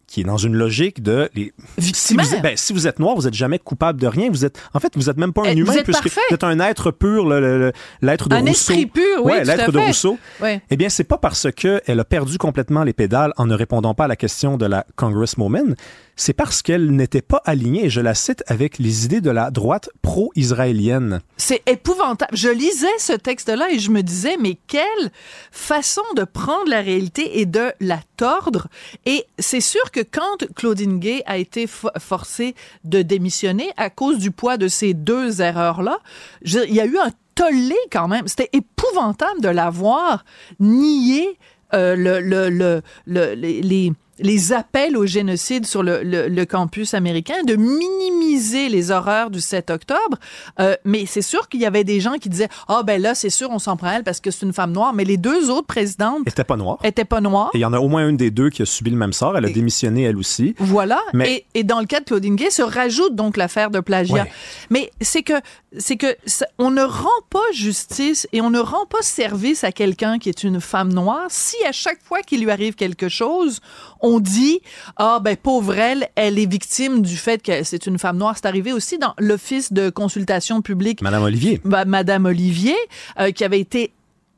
qui 0.10 0.22
est 0.22 0.24
dans 0.24 0.38
une 0.38 0.56
logique 0.56 1.04
de 1.04 1.30
les 1.36 1.54
si 1.78 2.16
vous, 2.16 2.42
ben, 2.42 2.58
si 2.58 2.74
vous, 2.74 2.88
êtes 2.88 3.00
noir, 3.00 3.16
vous 3.16 3.28
êtes 3.28 3.34
jamais 3.34 3.60
coupable 3.60 4.02
de 4.02 4.08
rien. 4.08 4.30
Vous 4.30 4.44
êtes 4.44 4.60
en 4.74 4.80
fait, 4.80 4.92
vous 4.96 5.10
êtes 5.10 5.18
même 5.18 5.34
pas 5.34 5.44
un 5.44 5.52
eh, 5.52 5.58
humain 5.58 5.76
puisque 5.84 6.08
vous 6.08 6.34
êtes 6.34 6.44
un 6.44 6.60
être 6.60 6.92
pur, 6.92 7.28
l'être 7.28 8.30
de 8.30 8.36
un 8.36 8.40
Rousseau. 8.40 8.52
esprit 8.52 8.86
pur, 8.88 9.24
oui, 9.24 9.34
ouais, 9.34 9.44
l'être 9.44 9.72
de 9.72 9.78
Rousseau. 9.78 10.18
Ouais. 10.42 10.62
Eh 10.70 10.78
bien, 10.78 10.90
c'est 10.90 11.04
pas 11.04 11.18
parce 11.18 11.48
que 11.52 11.82
elle 11.86 12.00
a 12.00 12.06
perdu 12.06 12.38
complètement 12.38 12.84
les 12.84 12.94
pédales 12.94 13.34
en 13.38 13.46
ne 13.46 13.54
répondant 13.54 13.94
pas 13.94 14.06
à 14.06 14.08
la 14.08 14.16
question 14.16 14.58
de 14.58 14.66
la 14.66 14.86
Congresswoman, 14.96 15.76
c'est 16.20 16.34
parce 16.34 16.62
qu'elle 16.62 16.92
n'était 16.92 17.22
pas 17.22 17.42
alignée, 17.46 17.90
je 17.90 18.02
la 18.02 18.14
cite, 18.14 18.44
avec 18.48 18.78
les 18.78 19.06
idées 19.06 19.22
de 19.22 19.32
la 19.32 19.52
droite 19.52 19.90
pro-israélienne. 20.02 21.22
C'est 21.38 21.62
épouvantable. 21.66 22.36
Je 22.36 22.50
lisais 22.50 22.88
ce 22.98 23.14
texte-là 23.14 23.72
et 23.72 23.80
je 23.80 23.90
me 23.90 24.04
disais, 24.04 24.36
mais 24.38 24.58
quelle 24.68 25.12
façon 25.50 26.02
de 26.18 26.26
prendre 26.26 26.70
la 26.70 26.82
réalité 26.82 27.40
et 27.40 27.46
de 27.46 27.72
la 27.80 28.02
tordre. 28.18 28.68
Et 29.06 29.24
c'est 29.40 29.62
sûr 29.62 29.92
que 29.92 30.02
quand 30.02 30.46
Claudine 30.56 31.00
Gay 31.00 31.24
a 31.26 31.38
été 31.38 31.68
forcée 31.68 32.54
de 32.84 33.02
démissionner 33.02 33.70
à 33.78 33.90
cause 33.90 34.18
du 34.18 34.32
poids 34.32 34.58
de 34.58 34.68
ces 34.68 34.94
deux 34.94 35.42
erreurs-là, 35.42 36.00
il 36.44 36.74
y 36.74 36.82
a 36.82 36.86
eu 36.86 36.98
un 36.98 37.12
tollé 37.34 37.78
quand 37.94 38.10
même. 38.10 38.28
C'était 38.28 38.50
épouvantable 38.52 39.40
de 39.40 39.48
la 39.48 39.70
voir 39.70 40.26
nier 40.60 41.38
euh, 41.74 41.96
le, 41.96 42.20
le, 42.20 42.82
le, 43.06 43.34
les 43.36 43.94
les 44.20 44.54
appels 44.54 44.98
au 44.98 45.06
génocide 45.06 45.66
sur 45.66 45.84
le, 45.84 46.02
le, 46.04 46.46
campus 46.46 46.94
américain, 46.94 47.44
de 47.46 47.56
minimiser 47.56 48.70
les 48.70 48.92
horreurs 48.92 49.30
du 49.30 49.42
7 49.42 49.70
octobre. 49.70 50.18
Euh, 50.60 50.76
mais 50.86 51.06
c'est 51.06 51.22
sûr 51.22 51.48
qu'il 51.48 51.62
y 51.62 51.66
avait 51.66 51.84
des 51.84 52.00
gens 52.00 52.14
qui 52.14 52.30
disaient 52.30 52.50
ah 52.68 52.84
ben 52.84 53.02
là 53.02 53.14
c'est 53.16 53.30
sûr 53.30 53.50
on 53.52 53.60
s'en 53.60 53.78
prend 53.78 53.92
elle 53.92 54.04
parce 54.04 54.20
que 54.20 54.32
c'est 54.32 54.46
une 54.46 54.54
femme 54.54 54.72
noire. 54.72 54.94
Mais 54.94 55.04
les 55.04 55.18
deux 55.18 55.50
autres 55.50 55.68
présidentes 55.68 56.28
étaient 56.28 56.44
pas 56.44 56.58
noires. 56.58 56.80
Étaient 56.84 57.06
pas 57.06 57.22
noires. 57.22 57.52
Et 57.54 57.58
il 57.58 57.62
y 57.62 57.66
en 57.66 57.74
a 57.74 57.80
au 57.80 57.88
moins 57.88 58.08
une 58.08 58.18
des 58.18 58.32
deux 58.32 58.50
qui 58.50 58.62
a 58.62 58.66
subi 58.66 58.90
le 58.90 58.98
même 58.98 59.14
sort. 59.14 59.38
Elle 59.38 59.46
a 59.46 59.50
démissionné 59.50 60.04
elle 60.04 60.18
aussi. 60.18 60.56
Voilà. 60.60 61.00
Mais... 61.14 61.46
Et, 61.54 61.60
et, 61.60 61.64
dans 61.64 61.80
le 61.80 61.86
cas 61.86 62.00
de 62.00 62.06
Claudine 62.06 62.36
Gay 62.36 62.50
se 62.50 62.62
rajoute 62.62 63.16
donc 63.16 63.38
l'affaire 63.38 63.70
de 63.70 63.80
plagiat. 63.80 64.28
Mais 64.70 64.92
c'est 65.02 65.24
que 65.24 65.34
c'est 65.78 65.98
que 65.98 66.18
on 66.58 66.72
ne 66.72 66.82
rend 66.82 67.10
pas 67.30 67.40
justice 67.54 68.28
et 68.34 68.42
on 68.42 68.50
ne 68.50 68.60
rend 68.60 68.86
pas 68.88 69.02
service 69.02 69.64
à 69.64 69.72
quelqu'un 69.72 70.18
qui 70.18 70.30
est 70.30 70.44
une 70.44 70.60
femme 70.60 70.92
noire 70.92 71.28
si 71.30 71.56
à 71.66 71.72
chaque 71.72 72.02
fois 72.04 72.22
qu'il 72.22 72.44
lui 72.44 72.52
arrive 72.52 72.76
quelque 72.76 73.10
chose, 73.10 73.62
on 74.02 74.09
on 74.10 74.20
dit 74.20 74.62
ah 74.98 75.20
ben 75.22 75.38
pauvre 75.38 75.78
elle, 75.78 76.10
elle 76.16 76.40
est 76.40 76.50
victime 76.50 77.02
du 77.02 77.18
fait 77.18 77.42
que 77.42 77.64
c'est 77.64 77.86
une 77.86 78.00
femme 78.00 78.18
noire. 78.18 78.36
C'est 78.36 78.48
arrivé 78.48 78.74
aussi 78.74 78.98
dans 78.98 79.14
l'office 79.18 79.72
de 79.72 79.90
consultation 79.90 80.62
publique. 80.62 81.02
Madame 81.02 81.24
Olivier. 81.24 81.62
Bah, 81.64 81.86
Madame 81.86 82.26
Olivier, 82.26 82.76
euh, 83.20 83.32
qui 83.32 83.44
avait 83.44 83.60
été 83.60 83.94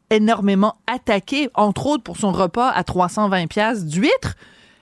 énormément 0.10 0.76
attaquée, 0.88 1.50
entre 1.54 1.88
autres 1.88 2.04
pour 2.04 2.18
son 2.18 2.32
repas 2.32 2.70
à 2.70 2.84
320 2.84 3.48
pièces 3.48 3.86
d'huîtres. 3.86 4.36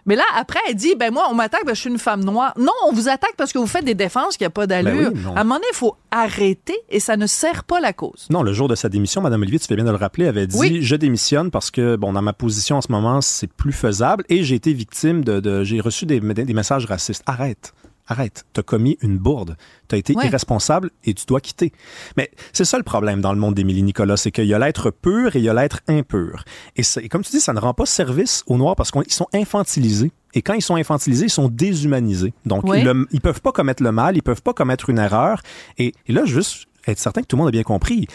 Mais 0.05 0.15
là, 0.15 0.23
après, 0.35 0.59
elle 0.67 0.75
dit, 0.75 0.95
ben 0.95 1.11
moi, 1.13 1.27
on 1.29 1.35
m'attaque 1.35 1.61
parce 1.65 1.73
que 1.73 1.75
je 1.75 1.81
suis 1.81 1.89
une 1.89 1.99
femme 1.99 2.23
noire. 2.23 2.53
Non, 2.57 2.71
on 2.87 2.93
vous 2.93 3.09
attaque 3.09 3.35
parce 3.37 3.51
que 3.53 3.59
vous 3.59 3.67
faites 3.67 3.85
des 3.85 3.95
défenses 3.95 4.37
qui 4.37 4.45
a 4.45 4.49
pas 4.49 4.65
d'allure. 4.67 5.11
Ben 5.11 5.17
oui, 5.17 5.23
non. 5.23 5.35
à 5.35 5.41
un 5.41 5.43
moment 5.43 5.55
donné, 5.55 5.67
il 5.71 5.75
faut 5.75 5.95
arrêter 6.11 6.75
et 6.89 6.99
ça 6.99 7.17
ne 7.17 7.27
sert 7.27 7.63
pas 7.63 7.79
la 7.79 7.93
cause. 7.93 8.27
Non, 8.29 8.41
le 8.43 8.53
jour 8.53 8.67
de 8.67 8.75
sa 8.75 8.89
démission, 8.89 9.21
Madame 9.21 9.41
Olivier, 9.41 9.59
tu 9.59 9.67
fais 9.67 9.75
bien 9.75 9.85
de 9.85 9.89
le 9.91 9.95
rappeler, 9.97 10.27
avait 10.27 10.47
dit 10.47 10.57
Oui. 10.57 10.79
je 10.81 10.95
démissionne 10.95 11.51
parce 11.51 11.69
que 11.71 11.95
bon, 11.95 12.13
dans 12.13 12.21
ma 12.21 12.33
position 12.33 12.77
en 12.77 12.81
ce 12.81 12.91
moment, 12.91 13.21
c'est 13.21 13.51
plus 13.51 13.73
faisable 13.73 14.23
et 14.29 14.43
j'ai 14.43 14.55
été 14.55 14.73
victime 14.73 15.23
de, 15.23 15.39
de- 15.39 15.63
j'ai 15.63 15.79
reçu 15.81 16.05
des, 16.05 16.19
des 16.19 16.53
messages 16.53 16.85
racistes. 16.85 17.23
Arrête. 17.25 17.73
Arrête, 18.11 18.43
t'as 18.53 18.63
commis 18.63 18.97
une 19.01 19.19
bourde, 19.19 19.55
t'as 19.87 19.95
été 19.97 20.15
Ouais. 20.15 20.25
irresponsable 20.25 20.89
et 21.05 21.13
tu 21.13 21.25
dois 21.27 21.39
quitter. 21.41 21.71
Mais 22.17 22.31
c'est 22.53 22.65
ça 22.65 22.77
le 22.77 22.83
problème 22.83 23.21
dans 23.21 23.31
le 23.33 23.39
monde 23.39 23.53
d'Émilie 23.53 23.83
Nicolas, 23.83 24.17
c'est 24.17 24.31
qu'il 24.31 24.45
y 24.47 24.53
a 24.55 24.57
l'être 24.57 24.89
pur 24.89 25.35
et 25.35 25.39
il 25.39 25.45
y 25.45 25.49
a 25.49 25.53
l'être 25.53 25.81
impur. 25.87 26.43
Et, 26.75 26.81
comme 27.07 27.21
tu 27.23 27.29
dis, 27.31 27.39
ça 27.39 27.53
ne 27.53 27.59
rend 27.59 27.75
pas 27.75 27.85
service 27.85 28.43
aux 28.47 28.57
Noirs 28.57 28.75
parce 28.75 28.89
qu'ils 28.89 29.13
sont 29.13 29.27
infantilisés. 29.31 30.11
Et 30.33 30.41
quand 30.41 30.53
ils 30.55 30.61
sont 30.63 30.75
infantilisés, 30.75 31.25
ils 31.27 31.29
sont 31.31 31.49
déshumanisés. 31.49 32.33
Donc, 32.47 32.63
Oui. 32.63 32.81
le- 32.81 33.07
ils 33.11 33.21
peuvent 33.21 33.41
pas 33.41 33.51
commettre 33.51 33.83
le 33.83 33.91
mal, 33.91 34.17
ils 34.17 34.23
peuvent 34.23 34.41
pas 34.41 34.53
commettre 34.53 34.89
une 34.89 34.97
erreur. 34.97 35.41
Et, 35.77 35.93
et 36.07 36.11
là, 36.11 36.25
juste 36.25 36.65
être 36.87 36.97
certain 36.99 37.21
que 37.21 37.27
tout 37.27 37.35
le 37.35 37.41
monde 37.41 37.49
a 37.49 37.51
bien 37.51 37.63
compris. 37.63 38.07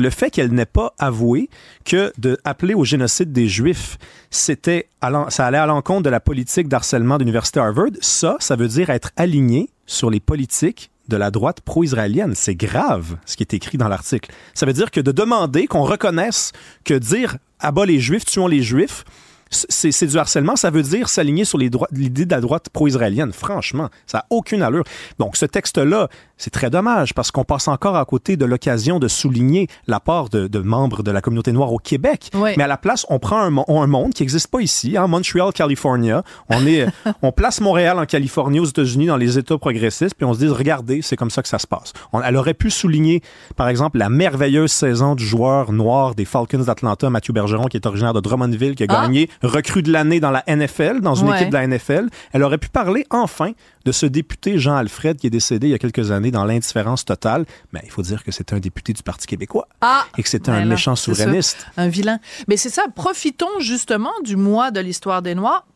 Le 0.00 0.08
fait 0.08 0.30
qu'elle 0.30 0.50
n'ait 0.50 0.64
pas 0.64 0.94
avoué 0.98 1.50
que 1.84 2.10
de 2.16 2.38
appeler 2.44 2.72
au 2.72 2.86
génocide 2.86 3.32
des 3.32 3.48
Juifs, 3.48 3.98
c'était 4.30 4.88
ça 5.28 5.44
allait 5.44 5.58
à 5.58 5.66
l'encontre 5.66 6.04
de 6.04 6.08
la 6.08 6.20
politique 6.20 6.68
d'harcèlement 6.68 7.18
de 7.18 7.24
l'université 7.24 7.60
Harvard, 7.60 7.90
ça, 8.00 8.38
ça 8.40 8.56
veut 8.56 8.68
dire 8.68 8.88
être 8.88 9.10
aligné 9.16 9.68
sur 9.84 10.08
les 10.08 10.18
politiques 10.18 10.90
de 11.08 11.18
la 11.18 11.30
droite 11.30 11.60
pro-israélienne. 11.60 12.34
C'est 12.34 12.54
grave 12.54 13.18
ce 13.26 13.36
qui 13.36 13.42
est 13.42 13.52
écrit 13.52 13.76
dans 13.76 13.88
l'article. 13.88 14.32
Ça 14.54 14.64
veut 14.64 14.72
dire 14.72 14.90
que 14.90 15.02
de 15.02 15.12
demander 15.12 15.66
qu'on 15.66 15.82
reconnaisse 15.82 16.52
que 16.84 16.94
dire 16.94 17.36
abat 17.58 17.84
les 17.84 18.00
Juifs, 18.00 18.24
tuons 18.24 18.46
les 18.46 18.62
Juifs, 18.62 19.04
c'est 19.50 19.90
c'est 19.92 20.06
du 20.06 20.16
harcèlement, 20.16 20.56
ça 20.56 20.70
veut 20.70 20.82
dire 20.82 21.08
s'aligner 21.08 21.44
sur 21.44 21.58
les 21.58 21.70
droits- 21.70 21.88
l'idée 21.92 22.24
de 22.24 22.30
la 22.34 22.40
droite 22.40 22.68
pro-israélienne. 22.72 23.32
Franchement, 23.32 23.88
ça 24.06 24.18
n'a 24.18 24.26
aucune 24.30 24.62
allure. 24.62 24.84
Donc, 25.18 25.36
ce 25.36 25.44
texte-là, 25.44 26.08
c'est 26.36 26.50
très 26.50 26.70
dommage 26.70 27.14
parce 27.14 27.30
qu'on 27.30 27.44
passe 27.44 27.68
encore 27.68 27.96
à 27.96 28.04
côté 28.04 28.36
de 28.36 28.44
l'occasion 28.44 28.98
de 28.98 29.08
souligner 29.08 29.66
l'apport 29.86 30.28
de, 30.28 30.46
de 30.46 30.58
membres 30.60 31.02
de 31.02 31.10
la 31.10 31.20
communauté 31.20 31.52
noire 31.52 31.72
au 31.72 31.78
Québec. 31.78 32.30
Oui. 32.34 32.50
Mais 32.56 32.62
à 32.64 32.66
la 32.68 32.76
place, 32.76 33.04
on 33.10 33.18
prend 33.18 33.40
un, 33.40 33.56
un 33.68 33.86
monde 33.86 34.14
qui 34.14 34.22
n'existe 34.22 34.46
pas 34.48 34.60
ici, 34.60 34.96
hein, 34.96 35.06
Montreal, 35.06 35.52
California. 35.52 36.22
On, 36.48 36.64
est, 36.66 36.86
on 37.22 37.32
place 37.32 37.60
Montréal 37.60 37.98
en 37.98 38.06
Californie, 38.06 38.60
aux 38.60 38.64
États-Unis, 38.66 39.06
dans 39.06 39.16
les 39.16 39.36
États 39.38 39.58
progressistes, 39.58 40.14
puis 40.14 40.24
on 40.24 40.32
se 40.32 40.38
dit, 40.38 40.48
regardez, 40.48 41.02
c'est 41.02 41.16
comme 41.16 41.30
ça 41.30 41.42
que 41.42 41.48
ça 41.48 41.58
se 41.58 41.66
passe. 41.66 41.92
On- 42.12 42.20
elle 42.22 42.36
aurait 42.36 42.54
pu 42.54 42.70
souligner, 42.70 43.22
par 43.56 43.68
exemple, 43.68 43.98
la 43.98 44.08
merveilleuse 44.08 44.70
saison 44.72 45.14
du 45.14 45.26
joueur 45.26 45.72
noir 45.72 46.14
des 46.14 46.24
Falcons 46.24 46.58
d'Atlanta, 46.58 47.10
Mathieu 47.10 47.32
Bergeron, 47.32 47.64
qui 47.66 47.76
est 47.76 47.86
originaire 47.86 48.12
de 48.14 48.20
Drummondville, 48.20 48.74
qui 48.76 48.84
a 48.84 48.86
Ah. 48.88 49.02
gagné 49.02 49.28
recrue 49.42 49.82
de 49.82 49.90
l'année 49.92 50.20
dans 50.20 50.30
la 50.30 50.42
NFL, 50.46 51.00
dans 51.00 51.14
une 51.14 51.28
Ouais. 51.28 51.36
équipe 51.36 51.48
de 51.50 51.54
la 51.56 51.66
NFL. 51.66 52.08
Elle 52.32 52.42
aurait 52.42 52.58
pu 52.58 52.68
parler 52.68 53.06
enfin 53.10 53.52
de 53.84 53.92
ce 53.92 54.04
député 54.06 54.58
Jean 54.58 54.74
Alfred 54.76 55.16
qui 55.16 55.26
est 55.26 55.30
décédé 55.30 55.68
il 55.68 55.70
y 55.70 55.74
a 55.74 55.78
quelques 55.78 56.10
années 56.10 56.30
dans 56.30 56.44
l'indifférence 56.44 57.04
totale. 57.04 57.46
Mais 57.72 57.80
il 57.84 57.90
faut 57.90 58.02
dire 58.02 58.22
que 58.24 58.32
c'est 58.32 58.52
un 58.52 58.58
député 58.58 58.92
du 58.92 59.02
Parti 59.02 59.26
québécois 59.26 59.66
Ah! 59.80 60.04
et 60.18 60.22
que 60.22 60.28
c'était 60.28 60.50
Ben 60.50 60.58
un 60.58 60.60
là, 60.60 60.66
méchant 60.66 60.96
souverainiste. 60.96 61.66
Un 61.76 61.88
vilain. 61.88 62.18
Mais 62.48 62.56
c'est 62.56 62.68
ça, 62.70 62.82
profitons 62.94 63.60
justement 63.60 64.12
du 64.24 64.36
mois 64.36 64.70
de 64.70 64.80
l'histoire 64.80 65.22
des 65.22 65.34
Noirs 65.34 65.66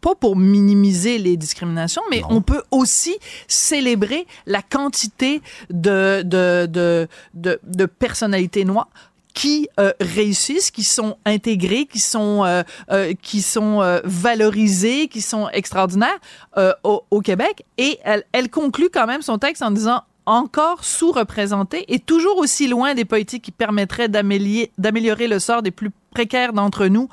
pas 0.00 0.14
pour 0.14 0.36
minimiser 0.36 1.18
les 1.18 1.36
discriminations, 1.36 2.02
mais 2.08 2.22
on 2.30 2.40
peut 2.40 2.62
aussi 2.70 3.16
célébrer 3.48 4.28
la 4.46 4.62
quantité 4.62 5.42
de, 5.70 6.22
de, 6.22 6.66
de, 6.66 7.08
de, 7.34 7.58
de 7.64 7.86
personnalités 7.86 8.64
noires 8.64 8.88
qui 9.34 9.68
euh, 9.78 9.92
réussissent, 10.00 10.70
qui 10.70 10.84
sont 10.84 11.16
intégrées, 11.24 11.86
qui 11.86 12.00
sont 12.00 12.44
euh, 12.44 12.62
euh, 12.90 13.12
qui 13.22 13.42
sont 13.42 13.82
euh, 13.82 14.00
valorisées, 14.04 15.08
qui 15.08 15.20
sont 15.20 15.48
extraordinaires 15.50 16.18
euh, 16.56 16.72
au, 16.84 17.02
au 17.10 17.20
Québec. 17.20 17.64
Et 17.76 17.98
elle, 18.04 18.24
elle 18.32 18.50
conclut 18.50 18.90
quand 18.92 19.06
même 19.06 19.22
son 19.22 19.38
texte 19.38 19.62
en 19.62 19.70
disant 19.70 20.02
encore 20.26 20.84
sous-représentés 20.84 21.84
et 21.88 21.98
toujours 21.98 22.36
aussi 22.38 22.68
loin 22.68 22.94
des 22.94 23.06
politiques 23.06 23.44
qui 23.44 23.50
permettraient 23.50 24.08
d'améliorer 24.08 25.26
le 25.26 25.38
sort 25.38 25.62
des 25.62 25.70
plus 25.70 25.90
précaires 26.10 26.52
d'entre 26.52 26.86
nous. 26.86 27.08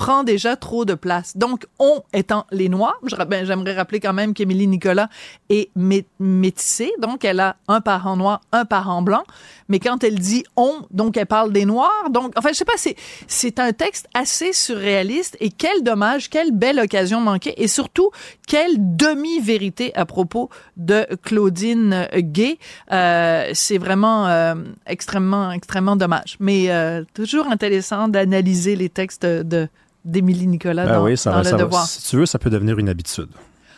Prend 0.00 0.24
déjà 0.24 0.56
trop 0.56 0.86
de 0.86 0.94
place. 0.94 1.36
Donc, 1.36 1.66
on 1.78 2.02
étant 2.14 2.46
les 2.52 2.70
Noirs, 2.70 2.98
ben, 3.28 3.44
j'aimerais 3.44 3.74
rappeler 3.74 4.00
quand 4.00 4.14
même 4.14 4.32
qu'Émilie 4.32 4.66
Nicolas 4.66 5.10
est 5.50 5.68
mé- 5.76 6.06
métissée, 6.18 6.90
donc 7.02 7.22
elle 7.22 7.38
a 7.38 7.56
un 7.68 7.82
parent 7.82 8.16
noir, 8.16 8.40
un 8.50 8.64
parent 8.64 9.02
blanc, 9.02 9.24
mais 9.68 9.78
quand 9.78 10.02
elle 10.02 10.18
dit 10.18 10.44
on, 10.56 10.72
donc 10.90 11.18
elle 11.18 11.26
parle 11.26 11.52
des 11.52 11.66
Noirs, 11.66 12.08
donc, 12.08 12.32
enfin, 12.38 12.48
je 12.50 12.54
sais 12.54 12.64
pas, 12.64 12.78
c'est 13.26 13.58
un 13.58 13.72
texte 13.74 14.08
assez 14.14 14.54
surréaliste 14.54 15.36
et 15.38 15.50
quel 15.50 15.82
dommage, 15.82 16.30
quelle 16.30 16.52
belle 16.52 16.80
occasion 16.80 17.20
manquée 17.20 17.52
et 17.62 17.68
surtout, 17.68 18.10
quelle 18.48 18.96
demi-vérité 18.96 19.94
à 19.94 20.06
propos 20.06 20.48
de 20.78 21.06
Claudine 21.22 22.08
Gay. 22.16 22.58
Euh, 22.90 23.50
c'est 23.52 23.76
vraiment 23.76 24.26
euh, 24.28 24.54
extrêmement, 24.86 25.52
extrêmement 25.52 25.96
dommage. 25.96 26.36
Mais 26.40 26.70
euh, 26.70 27.04
toujours 27.12 27.46
intéressant 27.48 28.08
d'analyser 28.08 28.76
les 28.76 28.88
textes 28.88 29.26
de 29.26 29.68
d'Émilie 30.04 30.46
Nicolas 30.46 30.86
Ben 30.86 30.92
dans, 30.94 31.04
oui, 31.04 31.16
ça 31.16 31.30
dans 31.30 31.36
va, 31.36 31.42
Le 31.42 31.48
ça 31.50 31.56
va. 31.56 31.62
Devoir. 31.64 31.86
Si 31.86 32.08
tu 32.08 32.16
veux, 32.16 32.26
ça 32.26 32.38
peut 32.38 32.50
devenir 32.50 32.78
une 32.78 32.88
habitude. 32.88 33.28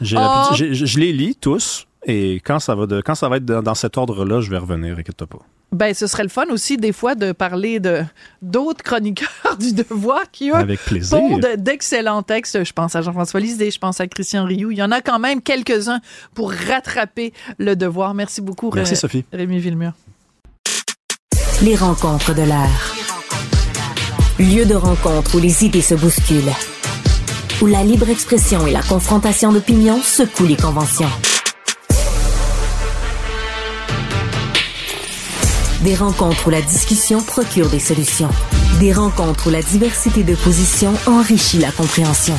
J'ai 0.01 0.17
Oh! 0.17 0.21
l'habitude- 0.21 0.73
j'ai- 0.75 0.87
je 0.87 0.99
les 1.01 1.13
lis 1.13 1.37
tous. 1.37 1.87
Et 2.05 2.41
quand 2.45 2.59
ça 2.59 2.75
va, 2.75 2.87
de, 2.87 3.01
quand 3.01 3.15
ça 3.15 3.29
va 3.29 3.37
être 3.37 3.45
dans, 3.45 3.63
dans 3.63 3.77
cet 3.77 3.97
ordre-là, 3.97 4.41
je 4.41 4.51
vais 4.51 4.59
revenir, 4.59 4.99
inquiète-toi 4.99 5.27
pas. 5.29 5.39
Ben, 5.71 5.95
ce 5.95 6.07
serait 6.09 6.25
le 6.25 6.29
fun 6.29 6.47
aussi, 6.51 6.77
des 6.77 6.93
fois, 6.93 7.15
de 7.15 7.31
parler 7.33 7.79
de 7.81 8.03
d'autres 8.43 8.83
chroniqueurs 8.83 9.57
du 9.61 9.73
Devoir 9.73 10.23
qui, 10.33 10.51
eux, 10.51 10.55
Avec 10.57 10.81
plaisir. 10.85 11.17
font 11.17 11.39
de- 11.39 11.55
d'excellents 11.57 12.23
textes. 12.23 12.65
Je 12.65 12.73
pense 12.73 12.97
à 12.97 13.03
Jean-François 13.03 13.39
Lisée, 13.41 13.71
je 13.71 13.79
pense 13.79 14.01
à 14.01 14.07
Christian 14.09 14.45
Rioux. 14.45 14.73
Il 14.73 14.79
y 14.79 14.83
en 14.83 14.91
a 14.91 15.01
quand 15.01 15.21
même 15.21 15.41
quelques-uns 15.41 16.01
pour 16.35 16.53
rattraper 16.53 17.33
le 17.59 17.77
Devoir. 17.77 18.15
Merci 18.15 18.41
beaucoup, 18.41 18.71
Merci, 18.75 18.95
Ré- 18.95 18.97
Sophie. 19.01 19.25
Rémi 19.33 19.61
Villemur. 19.61 19.93
Les 21.63 21.77
rencontres 21.77 22.35
de 22.35 22.43
l'heure. 22.43 23.02
Lieu 24.39 24.65
de 24.65 24.75
rencontre 24.75 25.35
où 25.37 25.39
les 25.39 25.63
idées 25.63 25.83
se 25.83 25.95
bousculent. 25.95 26.55
Où 27.61 27.67
la 27.67 27.85
libre 27.85 28.09
expression 28.09 28.67
et 28.67 28.71
la 28.71 28.83
confrontation 28.83 29.53
d'opinions 29.53 30.01
secouent 30.01 30.47
les 30.47 30.57
conventions. 30.57 31.11
Des 35.83 35.95
rencontres 35.95 36.47
où 36.47 36.51
la 36.51 36.63
discussion 36.63 37.21
procure 37.21 37.69
des 37.69 37.79
solutions. 37.79 38.31
Des 38.81 38.95
rencontres 38.95 39.49
où 39.49 39.51
la 39.51 39.61
diversité 39.61 40.23
de 40.23 40.35
positions 40.35 40.95
enrichit 41.07 41.59
la 41.59 41.71
compréhension. 41.71 42.35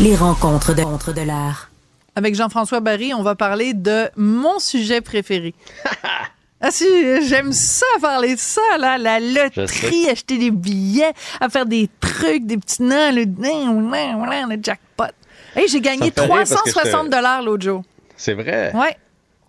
Les 0.00 0.16
rencontres 0.16 0.74
de, 0.74 0.82
rencontres 0.82 1.14
de 1.14 1.22
l'heure. 1.22 1.70
Avec 2.16 2.34
Jean-François 2.34 2.80
Barry, 2.80 3.14
on 3.14 3.22
va 3.22 3.36
parler 3.36 3.74
de 3.74 4.10
mon 4.16 4.58
sujet 4.58 5.00
préféré. 5.00 5.54
Ah 6.60 6.70
si, 6.72 6.84
j'aime 7.28 7.52
ça 7.52 7.86
parler 8.00 8.34
de 8.34 8.40
ça, 8.40 8.60
là, 8.78 8.98
la 8.98 9.20
loterie, 9.20 10.08
acheter 10.10 10.38
des 10.38 10.50
billets, 10.50 11.12
à 11.40 11.48
faire 11.48 11.66
des 11.66 11.88
trucs, 12.00 12.46
des 12.46 12.58
petits 12.58 12.82
nains, 12.82 13.12
le, 13.12 13.24
le 13.24 14.58
jackpot. 14.60 15.04
Hey, 15.54 15.68
j'ai 15.68 15.80
gagné 15.80 16.12
Ça 16.14 16.22
me 16.22 16.26
fait 16.26 16.32
rire 16.34 16.44
parce 16.48 16.62
que 16.62 16.70
360 16.70 17.06
je 17.06 17.10
dollars 17.10 17.42
l'autre 17.42 17.62
jour. 17.64 17.82
C'est 18.16 18.34
vrai? 18.34 18.72
Ouais, 18.74 18.96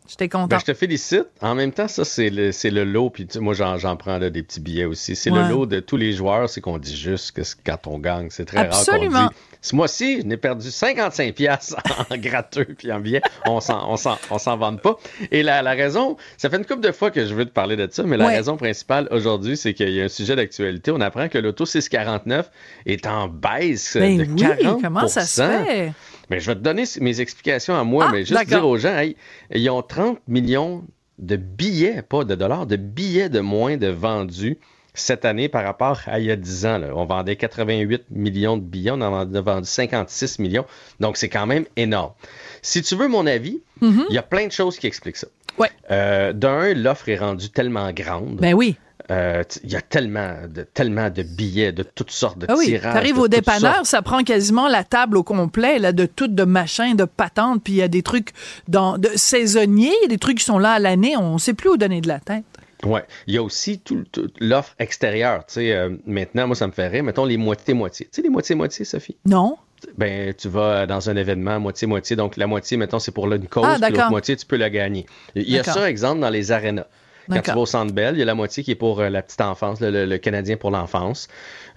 j'étais 0.10 0.28
content. 0.30 0.48
Ben, 0.48 0.60
je 0.60 0.66
te 0.66 0.74
félicite. 0.74 1.28
En 1.42 1.56
même 1.56 1.72
temps, 1.72 1.88
ça, 1.88 2.04
c'est 2.04 2.30
le, 2.30 2.52
c'est 2.52 2.70
le 2.72 2.84
lot. 2.84 3.10
Puis 3.10 3.28
tu- 3.28 3.40
moi, 3.40 3.54
j'en, 3.54 3.96
prends 3.96 4.18
là, 4.18 4.30
des 4.30 4.44
petits 4.44 4.60
billets 4.60 4.86
aussi. 4.86 5.16
C'est 5.16 5.30
Ouais. 5.32 5.44
le 5.44 5.50
lot 5.50 5.66
de 5.66 5.80
tous 5.80 5.98
les 5.98 6.12
joueurs. 6.14 6.50
C'est 6.50 6.62
qu'on 6.62 6.78
dit 6.78 6.96
juste 6.96 7.32
que 7.32 7.42
quand 7.66 7.88
on 7.88 8.00
gagne. 8.00 8.28
C'est 8.30 8.46
très 8.46 8.60
Absolument. 8.60 9.12
rare 9.20 9.30
qu'on 9.30 9.34
dit. 9.36 9.36
Ce 9.62 9.76
mois-ci, 9.76 10.22
je 10.22 10.26
n'ai 10.26 10.38
perdu 10.38 10.72
55 10.72 11.36
pièces 11.36 11.76
en 12.10 12.16
gratteux 12.18 12.66
puis 12.78 12.92
en 12.94 13.00
billets. 13.02 13.22
On 13.46 13.60
s'en, 13.60 13.92
on 13.92 13.98
s'en, 13.98 14.18
on 14.32 14.38
s'en 14.40 14.56
vante 14.56 14.82
pas. 14.82 14.98
Et 15.32 15.44
la, 15.44 15.62
la 15.62 15.72
raison, 15.72 16.16
ça 16.38 16.50
fait 16.50 16.56
une 16.58 16.66
couple 16.66 16.80
de 16.82 16.94
fois 16.94 17.12
que 17.12 17.26
je 17.26 17.34
veux 17.34 17.44
te 17.46 17.52
parler 17.52 17.76
de 17.76 17.88
ça, 17.92 18.04
mais 18.04 18.16
la 18.16 18.28
Ouais. 18.28 18.38
raison 18.38 18.56
principale 18.56 19.10
aujourd'hui, 19.12 19.58
c'est 19.58 19.74
qu'il 19.74 19.90
y 19.90 20.00
a 20.02 20.06
un 20.06 20.10
sujet 20.10 20.38
d'actualité. 20.38 20.92
On 20.92 21.02
apprend 21.02 21.28
que 21.28 21.38
l'auto 21.38 21.66
649 21.66 22.50
est 22.86 23.06
en 23.06 23.28
baisse 23.28 23.98
Ben 23.98 24.18
de 24.18 24.24
oui, 24.24 24.36
40 24.36 24.82
comment 24.82 25.08
ça 25.10 25.26
se 25.26 25.42
fait? 25.42 25.92
Mais 26.30 26.40
je 26.40 26.48
vais 26.52 26.56
te 26.56 26.62
donner 26.62 26.84
mes 27.02 27.22
explications 27.22 27.76
à 27.76 27.84
moi, 27.84 28.06
Ah, 28.08 28.12
mais 28.12 28.20
juste 28.26 28.48
dire 28.48 28.66
aux 28.68 28.78
gens, 28.78 28.96
hey, 28.98 29.16
ils 29.54 29.70
ont 29.70 29.82
30 29.82 30.20
millions 30.28 30.84
de 31.18 31.36
billets, 31.36 32.02
pas 32.02 32.24
de 32.24 32.36
dollars, 32.36 32.66
de 32.66 32.76
billets 32.78 33.30
de 33.30 33.40
moins 33.40 33.78
de 33.78 33.88
vendus 33.88 34.58
cette 34.94 35.24
année 35.26 35.48
par 35.50 35.64
rapport 35.64 36.02
à 36.08 36.20
il 36.20 36.26
y 36.26 36.32
a 36.32 36.36
10 36.36 36.66
ans. 36.66 36.78
là. 36.78 36.88
On 36.96 37.06
vendait 37.06 37.36
88 37.36 38.04
millions 38.10 38.58
de 38.58 38.64
billets, 38.64 38.92
on 38.92 39.02
en 39.02 39.34
a 39.34 39.42
vendu 39.42 39.68
56 39.68 40.40
millions. 40.40 40.66
Donc, 41.00 41.16
c'est 41.18 41.30
quand 41.30 41.46
même 41.46 41.66
énorme. 41.78 42.14
Si 42.62 42.82
tu 42.82 42.96
veux 42.96 43.08
mon 43.08 43.26
avis, 43.28 43.62
il 43.82 44.06
y 44.10 44.18
a 44.18 44.24
plein 44.24 44.48
de 44.48 44.52
choses 44.52 44.78
qui 44.78 44.88
expliquent 44.88 45.18
ça. 45.18 45.28
Ouais. 45.58 45.70
Euh, 45.92 46.34
D'un, 46.34 46.74
l'offre 46.74 47.10
est 47.10 47.18
rendue 47.18 47.50
tellement 47.50 47.92
grande 47.92 48.38
Ben 48.38 48.54
oui. 48.54 48.78
Euh, 49.12 49.44
Il 49.64 49.72
y 49.72 49.76
a 49.76 49.82
tellement 49.82 50.36
de, 50.48 50.62
tellement 50.64 51.10
de 51.10 51.24
billets, 51.24 51.72
de 51.72 51.84
toutes 51.84 52.12
sortes 52.12 52.38
de 52.40 52.46
Ah 52.50 52.56
oui, 52.58 52.66
tirages. 52.66 52.94
t'arrives 52.94 53.18
au 53.20 53.28
dépanneur, 53.28 53.74
sortes. 53.76 53.86
ça 53.88 54.02
prend 54.02 54.24
quasiment 54.24 54.68
la 54.68 54.84
table 54.84 55.18
au 55.18 55.24
complet, 55.24 55.80
là, 55.80 55.92
de 55.92 56.06
tout, 56.06 56.28
de 56.28 56.44
machins, 56.44 56.96
de 56.96 57.06
patentes, 57.06 57.64
puis 57.64 57.74
il 57.74 57.78
y 57.78 57.82
a 57.82 57.88
des 57.88 58.04
trucs 58.04 58.30
dans, 58.68 58.98
de 58.98 59.10
saisonniers, 59.16 59.96
des 60.08 60.18
trucs 60.18 60.38
qui 60.40 60.44
sont 60.46 60.60
là 60.60 60.74
à 60.74 60.80
l'année, 60.80 61.16
on 61.18 61.38
sait 61.38 61.54
plus 61.54 61.70
où 61.70 61.78
donner 61.78 62.02
de 62.02 62.08
la 62.08 62.20
tête. 62.20 62.44
Ouais. 62.86 63.04
Il 63.28 63.34
y 63.34 63.38
a 63.38 63.44
aussi 63.44 63.80
tout, 63.80 64.04
tout- 64.12 64.30
l'offre 64.40 64.74
extérieure. 64.80 65.46
Tu 65.48 65.56
sais, 65.56 65.74
euh, 65.74 65.90
maintenant, 66.06 66.48
moi, 66.48 66.56
ça 66.56 66.66
me 66.66 66.72
fait 66.72 66.88
rire. 66.88 67.04
Mettons 67.04 67.26
les 67.26 67.36
moitiés-moitiés. 67.36 68.06
Tu 68.06 68.18
sais, 68.18 68.22
les 68.22 68.30
moitiés-moitiés, 68.30 68.86
Sophie? 68.86 69.18
Non? 69.26 69.58
Ben, 69.98 70.34
tu 70.34 70.48
vas 70.48 70.86
dans 70.86 71.10
un 71.10 71.16
événement 71.18 71.60
moitié-moitié. 71.60 72.16
Donc, 72.16 72.38
la 72.38 72.48
moitié, 72.48 72.78
mettons, 72.78 73.00
c'est 73.00 73.12
pour 73.12 73.30
une 73.34 73.48
cause. 73.50 73.66
Ah, 73.68 73.78
puis 73.82 73.92
l'autre 73.92 74.10
moitié, 74.10 74.38
tu 74.38 74.46
peux 74.46 74.56
la 74.56 74.70
gagner. 74.70 75.06
Il 75.36 75.50
y 75.50 75.60
a 75.60 75.64
ça, 75.66 75.90
exemple, 75.90 76.22
dans 76.22 76.30
les 76.30 76.54
arénas. 76.54 76.86
Quand 77.30 77.42
tu 77.42 77.52
vas 77.52 77.58
au 77.60 77.66
Centre 77.66 77.94
Bell, 77.94 78.16
il 78.16 78.20
y 78.20 78.22
a 78.22 78.26
la 78.26 78.36
moitié 78.36 78.64
qui 78.64 78.72
est 78.72 78.76
pour 78.76 79.00
euh, 79.00 79.10
la 79.10 79.22
petite 79.22 79.42
enfance, 79.42 79.80
le, 79.82 79.92
le- 79.92 80.06
le 80.06 80.18
Canadien 80.18 80.58
pour 80.58 80.72
l'enfance. 80.72 81.28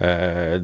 Euh, 0.00 0.60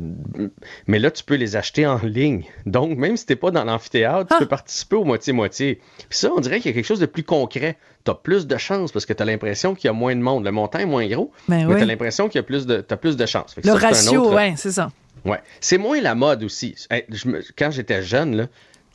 mais 0.86 0.98
là, 0.98 1.10
tu 1.10 1.22
peux 1.24 1.34
les 1.34 1.56
acheter 1.56 1.86
en 1.86 1.98
ligne. 2.02 2.44
Donc, 2.66 2.96
même 2.96 3.16
si 3.16 3.26
tu 3.26 3.32
n'es 3.32 3.36
pas 3.36 3.50
dans 3.50 3.64
l'amphithéâtre, 3.64 4.26
Ah. 4.30 4.34
tu 4.34 4.40
peux 4.44 4.48
participer 4.48 4.96
au 4.96 5.04
moitié-moitié. 5.04 5.80
Puis 6.08 6.18
ça, 6.18 6.30
on 6.36 6.40
dirait 6.40 6.60
qu'il 6.60 6.70
y 6.70 6.74
a 6.74 6.74
quelque 6.74 6.86
chose 6.86 7.00
de 7.00 7.06
plus 7.06 7.22
concret. 7.24 7.76
Tu 8.04 8.10
as 8.10 8.14
plus 8.14 8.46
de 8.46 8.56
chance 8.56 8.92
parce 8.92 9.06
que 9.06 9.12
tu 9.12 9.22
as 9.22 9.26
l'impression 9.26 9.74
qu'il 9.74 9.86
y 9.88 9.90
a 9.90 9.92
moins 9.92 10.14
de 10.16 10.20
monde. 10.20 10.44
Le 10.44 10.50
montant 10.50 10.78
est 10.78 10.86
moins 10.86 11.06
gros, 11.06 11.30
Ben 11.48 11.58
mais 11.58 11.66
oui. 11.66 11.76
tu 11.76 11.82
as 11.82 11.86
l'impression 11.86 12.28
qu'il 12.28 12.36
y 12.38 12.40
a 12.40 12.44
plus 12.44 12.66
de, 12.66 12.80
t'as 12.80 12.96
plus 12.96 13.16
de 13.16 13.26
chance. 13.26 13.54
Le 13.56 13.62
ça, 13.62 13.74
ratio, 13.76 14.22
autre- 14.24 14.34
ouais, 14.36 14.54
c'est 14.56 14.72
ça. 14.72 14.90
Ouais. 15.24 15.40
C'est 15.60 15.78
moins 15.78 16.00
la 16.00 16.14
mode 16.14 16.42
aussi. 16.44 16.74
Hey, 16.90 17.04
je 17.10 17.28
me- 17.28 17.42
quand 17.56 17.70
j'étais 17.70 18.02
jeune, 18.02 18.36
là, 18.36 18.46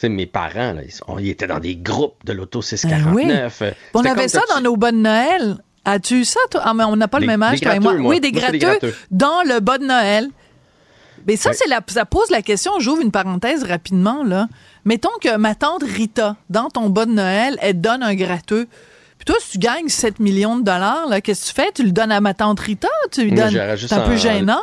mes 0.10 0.26
parents, 0.26 0.74
là, 0.74 0.82
ils, 0.84 0.92
sont- 0.92 1.18
ils 1.18 1.30
étaient 1.30 1.48
dans 1.48 1.60
des 1.60 1.78
groupes 1.78 2.26
de 2.26 2.34
l'auto 2.34 2.62
649. 2.62 3.62
Euh, 3.62 3.72
On 3.94 4.04
avait 4.04 4.28
ça 4.28 4.42
dans 4.54 4.60
nos 4.60 4.76
bonnes 4.76 5.02
Noël. 5.02 5.58
As-tu 5.86 6.22
eu 6.22 6.26
ça, 6.26 6.40
toi? 6.50 6.62
Ah, 6.64 6.74
mais 6.74 6.84
on 6.86 6.96
n'a 6.96 7.08
pas 7.08 7.20
le 7.20 7.28
même 7.28 7.44
âge, 7.44 7.60
toi 7.62 7.76
et 7.76 7.80
moi. 7.80 7.94
Oui, 7.94 7.98
des 7.98 8.32
Moi, 8.32 8.42
c'est 8.46 8.52
des 8.52 8.60
gratteux 8.60 8.96
dans 9.12 9.42
le 9.46 9.60
bas 9.60 9.78
de 9.78 9.86
Noël. 9.86 10.30
Mais 11.28 11.36
ça, 11.38 11.50
Oui. 11.52 11.56
c'est 11.58 11.70
la, 11.70 11.80
ça 11.88 12.06
pose 12.06 12.30
la 12.32 12.42
question. 12.42 12.74
J'ouvre 12.80 13.02
une 13.02 13.12
parenthèse 13.12 13.64
rapidement, 13.64 14.24
là. 14.24 14.48
Mettons 14.86 15.10
que 15.22 15.38
ma 15.38 15.56
tante 15.56 15.84
Rita, 15.84 16.36
dans 16.50 16.70
ton 16.70 16.90
bas 16.90 17.06
de 17.06 17.12
Noël, 17.12 17.58
elle 17.62 17.80
donne 17.80 18.04
un 18.04 18.14
gratteux. 18.16 18.68
Puis 19.18 19.26
toi, 19.26 19.36
si 19.40 19.52
tu 19.52 19.58
gagnes 19.60 19.88
7 19.88 20.20
millions 20.20 20.58
de 20.58 20.64
dollars, 20.64 21.08
là, 21.08 21.22
qu'est-ce 21.22 21.46
que 21.52 21.56
tu 21.56 21.62
fais? 21.62 21.72
Tu 21.74 21.84
le 21.84 21.92
donnes 21.92 22.12
à 22.12 22.20
ma 22.20 22.34
tante 22.34 22.60
Rita? 22.60 22.90
Tu 23.12 23.24
lui 23.24 23.32
donnes? 23.32 23.52
C'est 23.78 23.94
un 23.94 24.02
peu 24.02 24.14
en- 24.14 24.18
gênant. 24.18 24.62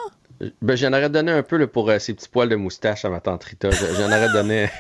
Ben, 0.63 0.75
j'en 0.77 0.89
aurais 0.93 1.09
donné 1.11 1.33
un 1.33 1.43
peu 1.43 1.57
là, 1.59 1.67
pour 1.67 1.89
euh, 1.91 1.99
ces 1.99 2.15
petits 2.15 2.29
poils 2.29 2.49
de 2.49 2.57
moustache 2.57 3.05
à 3.05 3.11
ma 3.11 3.21
tante 3.21 3.45
Rita. 3.45 3.71
J'en 3.71 4.07
aurais 4.07 4.33
donné. 4.33 4.71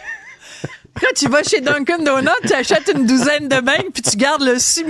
Quand 0.98 1.06
tu 1.16 1.28
vas 1.28 1.42
chez 1.42 1.60
Dunkin' 1.60 2.02
Donuts, 2.04 2.28
tu 2.46 2.52
achètes 2.52 2.90
une 2.94 3.06
douzaine 3.06 3.48
de 3.48 3.60
beignes, 3.60 3.90
puis 3.92 4.02
tu 4.02 4.16
gardes 4.16 4.42
le 4.42 4.58
6 4.58 4.84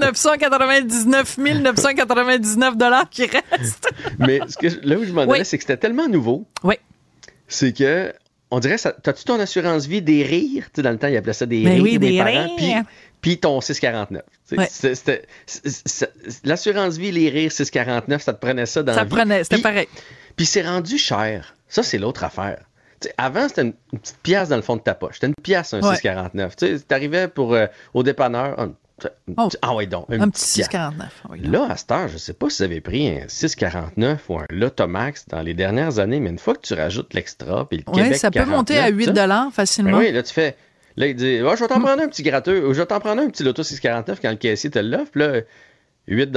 999 0.00 1.38
999 1.38 2.76
dollars 2.76 3.08
qui 3.10 3.26
reste. 3.26 3.88
Mais 4.18 4.40
ce 4.48 4.56
que 4.56 4.66
là 4.86 4.96
où 4.98 5.04
je 5.04 5.12
m'en 5.12 5.24
Oui. 5.24 5.36
allais, 5.36 5.44
c'est 5.44 5.56
que 5.58 5.62
c'était 5.64 5.76
tellement 5.76 6.08
nouveau. 6.08 6.46
Oui. 6.62 6.74
C'est 7.48 7.72
que. 7.72 8.12
On 8.50 8.60
dirait, 8.60 8.76
t'as-tu 8.76 9.24
ton 9.24 9.40
assurance 9.40 9.86
vie 9.86 10.00
des 10.02 10.22
rires? 10.22 10.64
Tu 10.66 10.70
sais, 10.76 10.82
dans 10.82 10.90
le 10.92 10.98
temps, 10.98 11.08
ils 11.08 11.16
appelaient 11.16 11.32
ça 11.32 11.46
des 11.46 11.62
Ben 11.64 11.72
rires. 11.74 11.82
oui, 11.82 11.98
des 11.98 12.18
parents, 12.18 12.30
rires. 12.30 12.50
Puis, 12.56 12.72
puis 13.20 13.38
ton 13.40 13.60
649. 13.60 14.22
Tu 14.22 14.30
sais, 14.54 14.58
Ouais. 14.60 14.68
c'était- 14.70 14.94
c'était- 14.94 15.22
c'est- 15.46 15.82
c'est- 15.88 16.12
L'assurance 16.44 16.96
vie, 16.96 17.10
les 17.10 17.30
rires 17.30 17.50
649, 17.50 18.22
ça 18.22 18.32
te 18.32 18.40
prenait 18.40 18.66
ça 18.66 18.82
dans 18.84 18.94
Ça 18.94 19.00
la 19.00 19.06
prenait, 19.06 19.42
c'était 19.42 19.58
pareil. 19.62 19.88
Puis 20.36 20.46
c'est 20.46 20.62
rendu 20.62 20.98
cher. 20.98 21.56
Ça, 21.68 21.82
c'est 21.82 21.98
l'autre 21.98 22.22
affaire. 22.22 22.58
Avant, 23.18 23.48
c'était 23.48 23.62
une, 23.62 23.74
une 23.92 23.98
petite 23.98 24.18
pièce 24.22 24.48
dans 24.48 24.56
le 24.56 24.62
fond 24.62 24.76
de 24.76 24.82
ta 24.82 24.94
poche. 24.94 25.14
C'était 25.14 25.26
une 25.28 25.34
pièce, 25.42 25.74
un 25.74 25.80
Ouais. 25.80 25.94
649. 25.96 26.56
Tu 26.56 26.66
sais, 26.78 26.80
t'arrivais 26.84 27.28
pour, 27.28 27.54
euh, 27.54 27.66
au 27.94 28.02
dépanneur. 28.02 28.58
un- 28.60 28.72
Oh. 29.36 29.48
Ah 29.60 29.74
ouais, 29.74 29.86
donc. 29.86 30.06
Un 30.08 30.28
petit 30.28 30.54
pièce. 30.62 30.68
6,49. 30.68 31.08
Oui, 31.28 31.40
là. 31.40 31.66
À 31.68 31.76
cette 31.76 31.90
heure, 31.90 32.06
je 32.08 32.16
sais 32.16 32.32
pas 32.32 32.48
si 32.48 32.58
vous 32.58 32.70
avez 32.70 32.80
pris 32.80 33.08
un 33.08 33.24
649 33.26 34.28
ou 34.28 34.38
un 34.38 34.44
Lotomax 34.50 35.26
dans 35.28 35.42
les 35.42 35.52
dernières 35.52 35.98
années, 35.98 36.20
mais 36.20 36.30
une 36.30 36.38
fois 36.38 36.54
que 36.54 36.60
tu 36.60 36.74
rajoutes 36.74 37.12
l'extra, 37.12 37.68
puis 37.68 37.78
le 37.78 37.84
Oui, 37.88 38.02
Québec 38.02 38.16
ça 38.18 38.30
peut 38.30 38.44
monter 38.44 38.74
à 38.78 38.82
49, 38.84 38.98
8 38.98 39.04
ça, 39.06 39.12
dollars 39.12 39.44
ben 39.46 39.50
facilement. 39.50 39.98
oui, 39.98 40.12
là, 40.12 40.22
tu 40.22 40.32
fais. 40.32 40.56
Là, 40.96 41.08
il 41.08 41.16
dit 41.16 41.42
Ouais, 41.42 41.56
Je 41.56 41.62
vais 41.62 41.68
t'en 41.68 41.80
Mm. 41.80 41.84
prendre 41.84 42.02
un 42.04 42.08
petit 42.08 42.22
gratteux, 42.22 42.66
ou 42.68 42.72
je 42.72 42.80
vais 42.80 42.86
t'en 42.86 43.00
prendre 43.00 43.20
un 43.20 43.28
petit 43.28 43.42
Loto 43.42 43.64
649 43.64 44.20
quand 44.22 44.30
le 44.30 44.36
caissier 44.36 44.70
te 44.70 44.78
l'offre. 44.78 45.10
Puis 45.10 45.20
Là, 45.22 45.40
8 46.06 46.36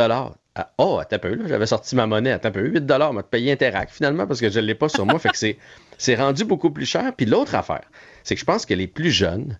Ah, 0.56 0.72
oh, 0.80 0.98
attends 1.00 1.18
un 1.18 1.20
peu, 1.20 1.36
là, 1.36 1.44
j'avais 1.48 1.68
sorti 1.68 1.96
ma 1.96 2.08
monnaie, 2.08 2.32
attends 2.32 2.50
un 2.50 2.54
peu, 2.54 2.62
8 2.68 2.84
m'a 3.14 3.22
payé 3.22 3.52
Interact 3.52 3.92
finalement 3.94 4.26
parce 4.26 4.42
que 4.42 4.50
je 4.50 4.60
ne 4.60 4.66
l'ai 4.66 4.74
pas 4.74 4.90
sur 4.90 5.06
moi. 5.06 5.20
fait 5.20 5.30
que 5.30 5.38
c'est, 5.38 5.58
c'est 5.98 6.16
rendu 6.16 6.46
beaucoup 6.46 6.70
plus 6.72 6.86
cher. 6.86 7.14
Puis 7.16 7.26
l'autre 7.26 7.56
affaire, 7.56 7.84
c'est 8.24 8.36
que 8.36 8.40
je 8.42 8.46
pense 8.46 8.66
que 8.66 8.74
les 8.74 8.88
plus 8.88 9.12
jeunes 9.12 9.60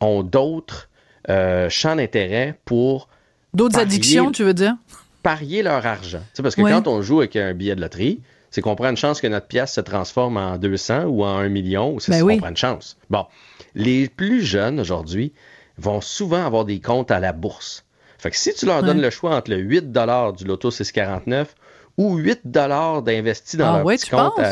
ont 0.00 0.22
d'autres 0.22 0.88
euh, 1.30 1.68
champs 1.70 1.96
d'intérêt 1.96 2.58
pour 2.64 3.08
D'autres 3.54 3.78
addictions, 3.78 4.32
tu 4.32 4.44
veux 4.44 4.54
dire? 4.54 4.74
parier 5.22 5.62
leur 5.62 5.86
argent. 5.86 6.18
Tu 6.18 6.24
sais, 6.38 6.42
parce 6.42 6.56
que 6.56 6.62
Ouais. 6.62 6.70
quand 6.72 6.88
on 6.88 7.00
joue 7.02 7.20
avec 7.20 7.36
un 7.36 7.54
billet 7.54 7.76
de 7.76 7.80
loterie, 7.80 8.20
c'est 8.50 8.60
qu'on 8.60 8.74
prend 8.74 8.90
une 8.90 8.96
chance 8.96 9.20
que 9.20 9.26
notre 9.28 9.46
pièce 9.46 9.72
se 9.72 9.80
transforme 9.80 10.36
en 10.36 10.58
200 10.58 11.04
ou 11.04 11.24
en 11.24 11.38
1 11.38 11.48
million, 11.48 11.94
ou 11.94 12.00
c'est 12.00 12.10
Ben 12.12 12.22
on 12.22 12.26
oui. 12.26 12.38
prend 12.38 12.48
une 12.48 12.56
chance. 12.56 12.96
Bon, 13.08 13.26
les 13.76 14.08
plus 14.08 14.42
jeunes 14.42 14.80
aujourd'hui 14.80 15.32
vont 15.78 16.00
souvent 16.00 16.44
avoir 16.44 16.64
des 16.64 16.80
comptes 16.80 17.10
à 17.12 17.20
la 17.20 17.32
bourse. 17.32 17.84
Fait 18.18 18.30
que 18.30 18.36
si 18.36 18.52
tu 18.54 18.66
leur 18.66 18.82
donnes 18.82 19.00
le 19.00 19.10
choix 19.10 19.34
entre 19.36 19.50
le 19.52 19.58
8 19.58 19.90
du 19.92 20.44
loto 20.44 20.70
649 20.70 21.54
ou 21.98 22.16
8 22.16 22.40
d'investis 22.44 23.56
dans 23.58 23.66
Ah 23.74 23.76
leur 23.78 23.86
ouais, 23.86 23.96
petit 23.96 24.06
tu 24.06 24.16
compte, 24.16 24.34
penses? 24.36 24.46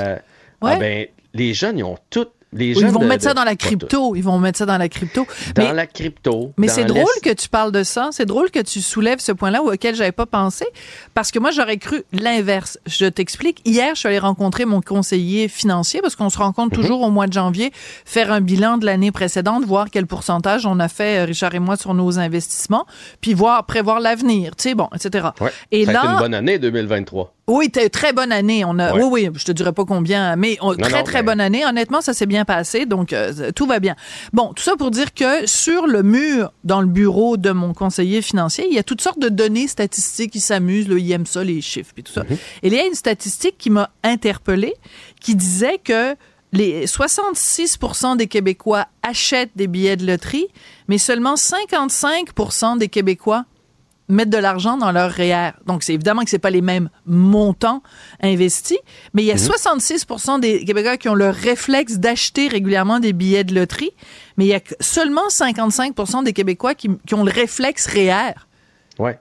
Euh, 0.63 0.67
Ouais. 0.67 0.73
ah 0.77 0.79
ben, 0.79 1.07
les 1.35 1.55
jeunes, 1.55 1.79
ils 1.79 1.85
ont 1.85 1.97
tout. 2.11 2.27
Les 2.53 2.71
ils 2.77 2.87
vont 2.89 2.99
de- 2.99 3.07
mettre 3.07 3.23
ça 3.23 3.33
dans 3.33 3.45
la 3.45 3.55
crypto. 3.55 4.17
Ils 4.17 4.25
vont 4.25 4.41
mettre 4.41 4.59
ça 4.59 4.67
dans 4.67 4.77
la 4.77 4.89
crypto. 4.89 5.25
Dans 5.55 5.63
mais 5.63 5.73
la 5.73 5.87
crypto. 5.87 6.53
mais 6.57 6.67
c'est 6.67 6.85
drôle 6.85 7.05
que 7.23 7.33
tu 7.33 7.49
parles 7.49 7.71
de 7.71 7.85
ça. 7.85 8.09
C'est 8.11 8.27
drôle 8.27 8.51
que 8.51 8.59
tu 8.59 8.81
soulèves 8.83 9.21
ce 9.21 9.31
point-là 9.31 9.63
auquel 9.63 9.95
j'avais 9.95 10.11
pas 10.11 10.27
pensé. 10.27 10.67
Parce 11.15 11.31
que 11.31 11.39
moi, 11.39 11.53
j'aurais 11.53 11.77
cru 11.77 12.03
l'inverse. 12.13 12.77
Je 12.87 13.07
t'explique. 13.07 13.63
Hier, 13.65 13.95
je 13.95 14.01
suis 14.01 14.09
allée 14.09 14.19
rencontrer 14.19 14.65
mon 14.65 14.81
conseiller 14.81 15.47
financier 15.47 16.01
parce 16.03 16.17
qu'on 16.17 16.29
se 16.29 16.39
rencontre 16.39 16.77
Mhm. 16.77 16.83
toujours 16.83 17.03
au 17.03 17.11
mois 17.11 17.29
de 17.29 17.33
janvier, 17.33 17.71
faire 18.05 18.33
un 18.33 18.41
bilan 18.41 18.79
de 18.79 18.85
l'année 18.85 19.13
précédente, 19.13 19.65
voir 19.65 19.87
quel 19.89 20.09
pourcentage 20.09 20.67
on 20.67 20.81
a 20.81 20.89
fait, 20.89 21.21
euh, 21.21 21.27
Richard 21.27 21.55
et 21.55 21.61
moi, 21.61 21.77
sur 21.77 21.95
nos 21.95 22.19
investissements, 22.19 22.85
puis 23.21 23.33
voir, 23.33 23.65
prévoir 23.65 24.01
l'avenir, 24.01 24.57
tu 24.57 24.71
sais, 24.71 24.75
bon, 24.75 24.89
etc. 24.93 25.29
Ouais. 25.41 25.53
Et 25.71 25.85
ça 25.85 25.91
a 25.91 25.95
là, 25.95 26.01
été 26.03 26.09
une 26.15 26.19
bonne 26.19 26.35
année 26.35 26.59
2023. 26.59 27.33
Oui, 27.51 27.71
très 27.71 28.13
bonne 28.13 28.33
année. 28.33 28.65
On 28.65 28.79
a, 28.79 28.93
Ouais. 28.95 29.03
Oui, 29.03 29.29
oui, 29.29 29.31
je 29.35 29.45
te 29.45 29.53
dirais 29.53 29.73
pas 29.73 29.85
combien, 29.85 30.37
mais 30.37 30.57
on- 30.61 30.75
très, 30.75 30.99
non, 30.99 31.03
très 31.05 31.19
mais- 31.19 31.23
bonne 31.25 31.41
année. 31.41 31.65
Honnêtement, 31.67 32.01
ça 32.01 32.13
s'est 32.15 32.27
bien 32.27 32.45
passé, 32.45 32.87
donc 32.87 33.13
euh, 33.13 33.51
tout 33.55 33.67
va 33.67 33.81
bien. 33.81 33.97
Bon, 34.33 34.53
tout 34.55 34.63
ça 34.63 34.77
pour 34.77 34.91
dire 34.91 35.13
que 35.15 35.47
sur 35.47 35.87
le 35.87 36.03
mur, 36.03 36.53
dans 36.65 36.81
le 36.81 36.87
bureau 36.87 37.37
de 37.37 37.51
mon 37.51 37.75
conseiller 37.75 38.23
financier, 38.23 38.67
il 38.71 38.75
y 38.75 38.79
a 38.79 38.83
toutes 38.83 39.01
sortes 39.01 39.19
de 39.21 39.29
données 39.29 39.67
statistiques 39.69 40.33
qui 40.33 40.41
s'amusent. 40.41 40.89
là, 40.89 40.97
Il 40.99 41.11
aime 41.13 41.27
ça, 41.27 41.43
les 41.45 41.61
chiffres 41.61 41.93
et 41.97 42.03
tout 42.03 42.13
ça. 42.13 42.25
Et 42.63 42.69
il 42.69 42.73
y 42.75 42.79
a 42.79 42.87
une 42.87 42.95
statistique 42.95 43.57
qui 43.59 43.71
m'a 43.71 43.91
interpellée 44.05 44.75
qui 45.21 45.35
disait 45.35 45.79
que 45.83 46.15
les 46.53 46.87
66 46.87 47.79
des 48.17 48.27
Québécois 48.27 48.87
achètent 49.03 49.53
des 49.57 49.67
billets 49.69 49.97
de 49.97 50.05
loterie, 50.07 50.49
mais 50.89 50.99
seulement 50.99 51.37
55 51.37 52.79
des 52.79 52.89
Québécois 52.89 53.45
mettre 54.11 54.31
de 54.31 54.39
l'argent 54.39 54.77
dans 54.77 54.93
leur 54.93 55.11
REER. 55.13 55.53
Donc, 55.67 55.83
c'est 55.83 55.95
évidemment 55.95 56.23
que 56.25 56.31
c'est 56.31 56.39
pas 56.39 56.51
les 56.51 56.61
mêmes 56.61 56.91
montants 57.07 57.83
investis, 58.23 58.79
mais 59.15 59.23
il 59.23 59.27
y 59.27 59.33
a 59.33 59.39
66 59.39 60.07
des 60.41 60.65
Québécois 60.65 60.97
qui 60.97 61.09
ont 61.09 61.15
le 61.15 61.31
réflexe 61.31 61.99
d'acheter 61.99 62.49
régulièrement 62.49 63.01
des 63.01 63.13
billets 63.13 63.45
de 63.45 63.55
loterie, 63.55 63.91
mais 64.37 64.45
il 64.45 64.49
y 64.49 64.55
a 64.55 64.61
seulement 64.81 65.29
55 65.29 66.25
des 66.25 66.33
Québécois 66.33 66.75
qui, 66.75 66.91
qui 67.07 67.15
ont 67.15 67.25
le 67.25 67.33
réflexe 67.33 67.87
REER. 67.87 68.35
Ouais. 68.99 69.19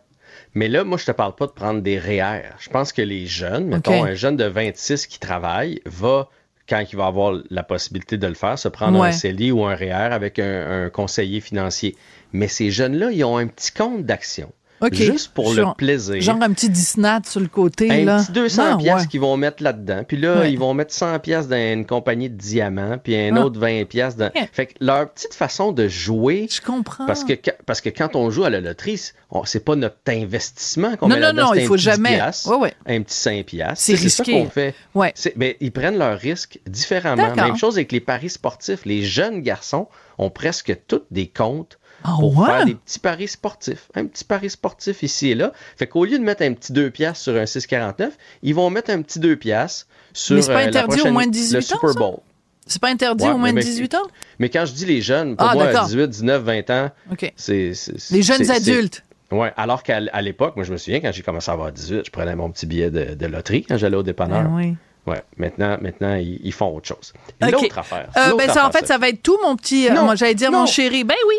Mais 0.56 0.68
là, 0.68 0.84
moi, 0.84 0.98
je 0.98 1.06
te 1.06 1.12
parle 1.12 1.36
pas 1.36 1.46
de 1.46 1.52
prendre 1.52 1.82
des 1.82 2.00
REER. 2.00 2.42
Je 2.60 2.70
pense 2.70 2.92
que 2.92 3.02
les 3.02 3.26
jeunes, 3.28 3.68
mettons, 3.68 4.04
un 4.04 4.16
jeune 4.16 4.36
de 4.36 4.46
26 4.46 5.06
qui 5.08 5.20
travaille, 5.20 5.80
va, 5.86 6.28
quand 6.68 6.84
il 6.92 6.96
va 6.98 7.06
avoir 7.06 7.40
la 7.50 7.64
possibilité 7.64 8.18
de 8.18 8.26
le 8.28 8.34
faire, 8.34 8.58
se 8.58 8.68
prendre 8.68 9.00
Ouais. 9.00 9.10
un 9.10 9.12
CELI 9.12 9.52
ou 9.52 9.64
un 9.66 9.76
REER 9.76 10.12
avec 10.12 10.40
un, 10.40 10.86
un 10.86 10.90
conseiller 10.90 11.40
financier. 11.40 11.96
Mais 12.34 12.48
ces 12.48 12.72
jeunes-là, 12.72 13.12
ils 13.12 13.24
ont 13.24 13.38
un 13.38 13.48
petit 13.48 13.72
compte 13.72 14.06
d'action. 14.06 14.52
Juste 14.92 15.34
pour 15.34 15.54
le 15.54 15.66
plaisir. 15.78 16.22
Genre 16.22 16.38
un 16.42 16.52
petit 16.54 16.70
Disney 16.70 17.10
sur 17.26 17.40
le 17.40 17.48
côté, 17.48 17.90
un 17.92 18.06
là. 18.06 18.24
petit 18.24 18.32
200 18.32 18.72
Non, 18.72 18.78
pièces 18.78 19.02
ouais. 19.02 19.08
qu'ils 19.08 19.20
vont 19.22 19.36
mettre 19.38 19.62
là-dedans. 19.64 20.04
Puis 20.08 20.18
là, 20.18 20.40
Ouais. 20.40 20.52
ils 20.52 20.60
vont 20.60 20.74
mettre 20.74 20.94
100 20.94 21.20
pièces 21.20 21.48
dans 21.48 21.56
une 21.74 21.86
compagnie 21.86 22.30
de 22.30 22.36
diamants, 22.36 22.98
puis 23.04 23.16
un 23.16 23.36
Ah. 23.36 23.42
autre 23.46 23.60
20 23.60 23.86
pièces 23.86 24.16
dans... 24.16 24.32
Yeah. 24.36 24.48
Fait 24.52 24.68
que 24.68 24.74
leur 24.80 25.10
petite 25.12 25.34
façon 25.34 25.72
de 25.72 25.88
jouer, 25.88 26.48
Je 26.50 26.62
comprends. 26.62 27.06
parce 27.06 27.24
que, 27.24 27.34
quand- 27.34 27.56
parce 27.66 27.82
que 27.82 27.90
quand 27.90 28.16
on 28.16 28.30
joue 28.30 28.44
à 28.46 28.50
la 28.50 28.62
loterie, 28.62 28.98
c'est- 28.98 29.14
c'est 29.46 29.64
pas 29.66 29.76
notre 29.76 29.98
investissement 30.08 30.96
qu'on 30.96 31.08
non, 31.08 31.16
met 31.16 31.22
non, 31.22 31.28
là-dedans, 31.28 31.44
non, 31.48 31.52
c'est 31.54 31.60
il 31.62 31.66
un 31.66 31.68
faut 31.68 31.78
jamais. 31.78 32.10
10 32.12 32.16
piastres, 32.16 32.50
Ouais, 32.52 32.58
ouais. 32.58 32.74
un 32.86 33.02
petit 33.02 33.16
5 33.16 33.46
piastres. 33.46 33.84
C'est 33.84 33.96
ça 33.98 34.24
risqué. 34.24 34.32
qu'on 34.34 34.50
fait. 34.50 34.76
Ouais. 34.96 35.12
C'est- 35.16 35.38
ben, 35.38 35.54
ils 35.60 35.72
prennent 35.72 35.98
leurs 35.98 36.18
risques 36.20 36.60
différemment. 36.68 37.34
Même 37.36 37.58
chose 37.58 37.76
avec 37.76 37.92
les 37.92 38.00
paris 38.00 38.30
sportifs. 38.30 38.86
Les 38.86 39.04
jeunes 39.04 39.42
garçons 39.42 39.88
ont 40.18 40.30
presque 40.30 40.76
tous 40.88 41.02
des 41.12 41.28
comptes 41.28 41.79
Ah 42.04 42.16
pour 42.20 42.38
ouais? 42.38 42.48
faire 42.48 42.66
des 42.66 42.76
petits 42.76 43.00
paris 43.00 43.28
sportifs. 43.28 43.90
Un 43.96 44.06
petit 44.06 44.24
pari 44.24 44.50
sportif 44.50 45.04
ici 45.04 45.32
et 45.32 45.36
là. 45.36 45.52
Fait 45.78 45.88
qu'au 45.88 46.06
lieu 46.06 46.18
de 46.18 46.24
mettre 46.24 46.44
un 46.44 46.54
petit 46.54 46.72
2 46.74 46.90
piastres 46.90 47.24
sur 47.24 47.36
un 47.36 47.44
6,49, 47.44 48.12
ils 48.44 48.56
vont 48.56 48.70
mettre 48.70 48.92
un 48.92 49.02
petit 49.02 49.20
2 49.20 49.36
piastres 49.36 49.88
sur 50.14 50.36
Mais 50.38 50.42
pas 50.44 50.52
euh, 50.52 50.54
la 50.56 50.68
interdit 50.68 50.94
au 50.94 50.96
prochaine- 50.96 51.14
moins 51.14 51.28
de 51.28 51.32
18 51.32 51.54
le 51.54 51.60
ans, 51.60 51.62
Super 51.62 51.90
ça? 51.90 52.00
Bowl. 52.00 52.18
C'est 52.66 52.82
pas 52.82 52.90
interdit 52.90 53.24
Ouais, 53.26 53.32
au 53.32 53.38
moins 53.38 53.50
de 53.50 53.56
mais- 53.56 53.64
18 53.64 53.96
ans? 53.96 54.08
Mais 54.38 54.50
quand 54.50 54.66
je 54.66 54.74
dis 54.74 54.86
les 54.86 55.02
jeunes, 55.02 55.36
pour 55.36 55.50
Ah, 55.50 55.54
moi, 55.56 55.66
d'accord. 55.66 55.86
18, 55.88 56.08
19, 56.08 56.44
20 56.44 56.70
ans, 56.70 56.92
OK. 57.12 57.34
c'est... 57.36 57.72
Les 58.12 58.22
jeunes 58.22 58.50
adultes. 58.52 59.04
Ouais, 59.32 59.52
alors 59.58 59.84
qu'à 59.84 60.00
l'époque, 60.22 60.56
moi 60.56 60.66
je 60.66 60.72
me 60.72 60.78
souviens 60.78 61.02
quand 61.02 61.12
j'ai 61.12 61.22
commencé 61.22 61.52
à 61.52 61.54
avoir 61.54 61.72
18, 61.72 62.06
je 62.06 62.12
prenais 62.12 62.36
mon 62.36 62.50
petit 62.50 62.66
billet 62.66 62.90
de, 62.90 63.26
loterie 63.28 63.64
quand 63.64 63.78
j'allais 63.78 63.98
au 63.98 64.04
dépanneur. 64.04 64.44
Ben 64.44 64.56
oui. 64.56 64.76
Ouais, 65.06 65.24
maintenant, 65.38 65.78
maintenant 65.82 66.16
ils, 66.16 66.52
font 66.52 66.76
autre 66.76 66.88
chose. 66.88 67.14
L'autre 67.42 67.78
affaire. 67.78 68.10
Euh, 68.18 68.36
ben 68.38 68.50
ça, 68.50 68.68
en 68.68 68.72
fait, 68.72 68.86
ça. 68.86 68.98
va 68.98 69.10
être 69.10 69.22
tout, 69.24 69.38
mon 69.44 69.56
petit. 69.56 69.88
Euh, 69.90 70.02
moi, 70.04 70.16
j'allais 70.16 70.36
dire 70.36 70.52
mon 70.52 70.66
chéri. 70.66 71.04
Ben 71.04 71.16
oui. 71.28 71.36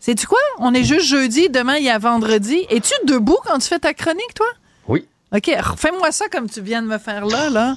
Sais-tu 0.00 0.26
quoi? 0.26 0.38
On 0.58 0.72
est 0.74 0.84
juste 0.84 1.06
jeudi, 1.06 1.48
demain 1.48 1.76
il 1.76 1.84
y 1.84 1.90
a 1.90 1.98
vendredi. 1.98 2.66
Es-tu 2.70 2.94
debout 3.04 3.38
quand 3.44 3.58
tu 3.58 3.68
fais 3.68 3.78
ta 3.78 3.94
chronique, 3.94 4.34
toi? 4.34 4.46
Oui. 4.86 5.06
OK, 5.34 5.50
fais-moi 5.76 6.12
ça 6.12 6.28
comme 6.28 6.48
tu 6.48 6.60
viens 6.60 6.82
de 6.82 6.86
me 6.86 6.98
faire 6.98 7.26
là, 7.26 7.50
là. 7.50 7.74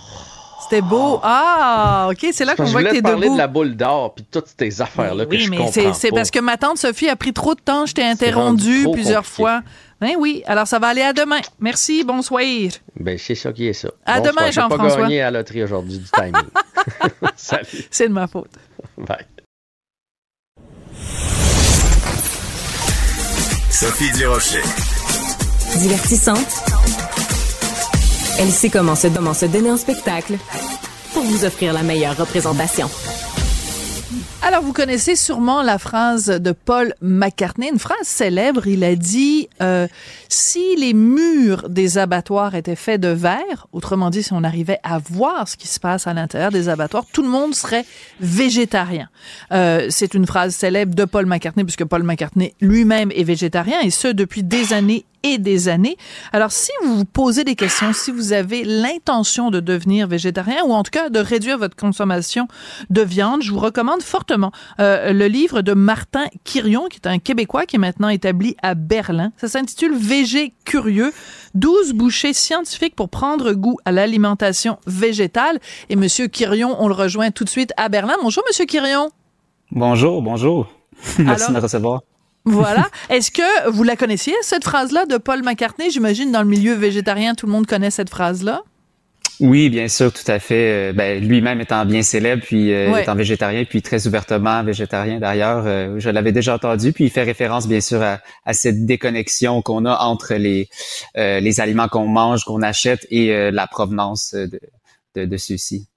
C'était 0.64 0.82
beau. 0.82 1.20
Ah, 1.24 2.08
OK, 2.12 2.28
c'est 2.32 2.46
là 2.46 2.56
qu'on 2.56 2.64
voit 2.66 2.84
que 2.84 2.90
t'es 2.92 3.02
debout. 3.02 3.08
Je 3.08 3.14
parler 3.14 3.30
de 3.30 3.38
la 3.38 3.48
boule 3.48 3.76
d'or 3.76 4.14
puis 4.14 4.24
toutes 4.30 4.48
ces 4.58 4.82
affaires-là 4.82 5.26
que 5.26 5.38
je 5.38 5.50
comprends 5.50 5.66
Oui, 5.66 5.72
mais 5.76 5.94
c'est 5.94 6.12
parce 6.12 6.32
que 6.32 6.40
ma 6.40 6.58
tante 6.58 6.78
Sophie 6.78 7.10
a 7.10 7.16
pris 7.16 7.34
trop 7.34 7.56
de 7.56 7.60
temps. 7.60 7.86
Je 7.86 7.94
t'ai 7.94 8.04
interrompu 8.04 8.88
plusieurs 8.92 9.26
fois. 9.26 9.64
Ben 10.00 10.16
oui, 10.18 10.44
alors 10.48 10.68
ça 10.68 10.80
va 10.80 10.88
aller 10.88 11.02
à 11.02 11.14
demain. 11.14 11.42
Merci, 11.60 12.04
bonsoir. 12.04 12.42
Ben, 13.00 13.18
c'est 13.20 13.36
ça 13.36 13.52
qui 13.52 13.68
est 13.68 13.74
ça. 13.74 13.90
À 14.06 14.20
demain, 14.20 14.50
Jean-François. 14.50 14.90
Je 14.90 14.96
pas 14.96 15.02
gagné 15.02 15.22
à 15.22 15.30
la 15.30 15.40
loterie 15.40 15.64
aujourd'hui 15.64 16.00
du 16.00 16.10
timing. 16.10 16.50
Salut. 17.36 17.86
C'est 17.92 18.08
de 18.08 18.14
ma 18.14 18.28
faute. 18.28 18.52
Bye. 18.98 19.26
Sophie 23.82 24.12
Durocher. 24.12 24.62
Divertissante. 25.80 26.63
Elle 28.38 28.52
sait 28.52 28.70
comment 28.70 28.94
se, 28.94 29.08
comment 29.34 29.48
donner 29.48 29.72
en 29.72 29.78
spectacle 29.78 30.38
pour 31.13 31.24
vous 31.24 31.46
offrir 31.46 31.74
la 31.74 31.82
meilleure 31.82 32.15
représentation. 32.15 32.88
Alors, 34.43 34.63
vous 34.63 34.73
connaissez 34.73 35.15
sûrement 35.15 35.62
la 35.62 35.77
phrase 35.77 36.25
de 36.25 36.51
Paul 36.51 36.95
McCartney, 36.99 37.69
une 37.69 37.77
phrase 37.77 38.08
célèbre. 38.08 38.65
Il 38.65 38.84
a 38.84 38.95
dit 38.95 39.47
euh, 39.62 39.88
si 40.30 40.75
les 40.77 40.95
murs 40.95 41.69
des 41.69 41.99
abattoirs 41.99 42.56
étaient 42.56 42.75
faits 42.75 42.99
de 42.99 43.10
verre, 43.10 43.67
autrement 43.71 44.10
dit, 44.10 44.23
si 44.23 44.34
on 44.34 44.43
arrivait 44.43 44.80
à 44.82 44.97
voir 44.97 45.47
ce 45.47 45.58
qui 45.58 45.67
se 45.67 45.80
passe 45.80 46.08
à 46.08 46.15
l'intérieur 46.15 46.49
des 46.49 46.69
abattoirs, 46.69 47.06
tout 47.13 47.21
le 47.21 47.30
monde 47.30 47.54
serait 47.54 47.86
végétarien. 48.19 49.10
Euh, 49.51 49.88
c'est 49.91 50.15
une 50.15 50.25
phrase 50.25 50.56
célèbre 50.56 50.95
de 50.95 51.06
Paul 51.06 51.27
McCartney, 51.27 51.63
puisque 51.63 51.86
Paul 51.86 52.01
McCartney 52.01 52.56
lui-même 52.62 53.12
est 53.15 53.23
végétarien, 53.23 53.80
et 53.82 53.91
ce 53.91 54.08
depuis 54.08 54.41
des 54.41 54.73
années 54.73 55.06
et 55.24 55.38
des 55.38 55.70
années. 55.70 55.98
Alors, 56.32 56.52
si 56.52 56.72
vous 56.84 56.98
vous 56.98 57.06
posez 57.06 57.44
des 57.44 57.56
questions, 57.56 57.94
si 57.94 58.12
vous 58.12 58.34
avez 58.34 58.64
l'intention 58.64 59.52
de 59.52 59.60
devenir 59.60 60.08
végétarien 60.08 60.64
ou 60.66 60.74
en 60.74 60.84
tout 60.84 60.92
cas 60.92 61.10
de 61.10 61.20
réduire 61.20 61.58
votre 61.58 61.76
consommation 61.76 62.48
de 62.90 63.02
viande, 63.02 63.42
je 63.42 63.52
vous 63.52 63.60
recommande 63.60 64.02
fortement 64.02 64.52
euh, 64.80 65.14
le 65.14 65.28
livre 65.28 65.62
de 65.62 65.74
Martin 65.74 66.26
Quirion, 66.44 66.88
qui 66.90 66.98
est 66.98 67.08
un 67.08 67.20
Québécois 67.20 67.66
qui 67.66 67.76
est 67.76 67.80
maintenant 67.80 68.10
établi 68.10 68.56
à 68.62 68.76
Berlin. 68.76 69.32
Ça 69.38 69.48
s'intitule 69.48 69.96
Végé 69.96 70.54
curieux, 70.66 71.14
12 71.56 71.94
bouchées 71.94 72.34
scientifiques 72.34 72.96
pour 72.96 73.10
prendre 73.10 73.54
goût 73.54 73.78
à 73.86 73.92
l'alimentation 73.92 74.78
végétale. 74.88 75.60
Et 75.90 75.96
Monsieur 75.96 76.28
Quirion, 76.28 76.76
on 76.80 76.88
le 76.88 76.94
rejoint 76.94 77.32
tout 77.32 77.44
de 77.44 77.50
suite 77.50 77.74
à 77.78 77.90
Berlin. 77.90 78.16
Bonjour, 78.22 78.44
Monsieur 78.48 78.66
Quirion. 78.66 79.10
Bonjour, 79.72 80.22
bonjour. 80.22 80.68
Merci 81.20 81.50
de 81.50 81.54
me 81.54 81.60
recevoir. 81.60 82.02
Voilà. 82.45 82.89
Est-ce 83.10 83.32
que 83.32 83.69
vous 83.69 83.84
la 83.84 83.95
connaissiez, 83.95 84.34
cette 84.41 84.63
phrase-là 84.63 85.06
de 85.06 85.17
Paul 85.17 85.43
McCartney? 85.43 85.89
J'imagine 85.89 86.32
dans 86.32 86.41
le 86.41 86.47
milieu 86.47 86.73
végétarien, 86.73 87.36
tout 87.36 87.45
le 87.45 87.51
monde 87.51 87.67
connaît 87.67 87.91
cette 87.91 88.10
phrase-là. 88.10 88.63
Oui, 89.41 89.69
bien 89.69 89.88
sûr, 89.88 90.13
tout 90.13 90.30
à 90.30 90.38
fait. 90.38 90.91
Euh, 90.91 90.93
ben, 90.93 91.19
lui-même 91.19 91.62
étant 91.62 91.84
bien 91.84 92.04
célèbre, 92.04 92.43
puis 92.45 92.71
euh, 92.71 92.95
étant 92.97 93.15
végétarien, 93.15 93.65
puis 93.65 93.82
très 93.82 94.06
ouvertement 94.06 94.63
végétarien 94.63 95.19
d'ailleurs, 95.19 95.63
euh, 95.65 95.95
je 95.97 96.12
l'avais 96.12 96.32
déjà 96.32 96.54
entendu. 96.54 96.93
Puis 96.93 97.06
il 97.06 97.10
fait 97.10 97.23
référence 97.23 97.67
bien 97.67 97.82
sûr 97.82 98.04
à, 98.04 98.19
cette 98.54 98.86
déconnexion 98.86 99.63
qu'on 99.63 99.86
a 99.86 99.97
entre 99.97 100.36
les 100.36 100.69
les 101.15 101.60
aliments 101.60 101.88
qu'on 101.88 102.08
mange, 102.08 102.43
qu'on 102.43 102.62
achète 102.62 103.08
et 103.10 103.51
la 103.51 103.65
provenance 103.65 104.34
de, 104.36 104.60
de, 105.15 105.25
de 105.25 105.38
ceux-ci. 105.38 105.88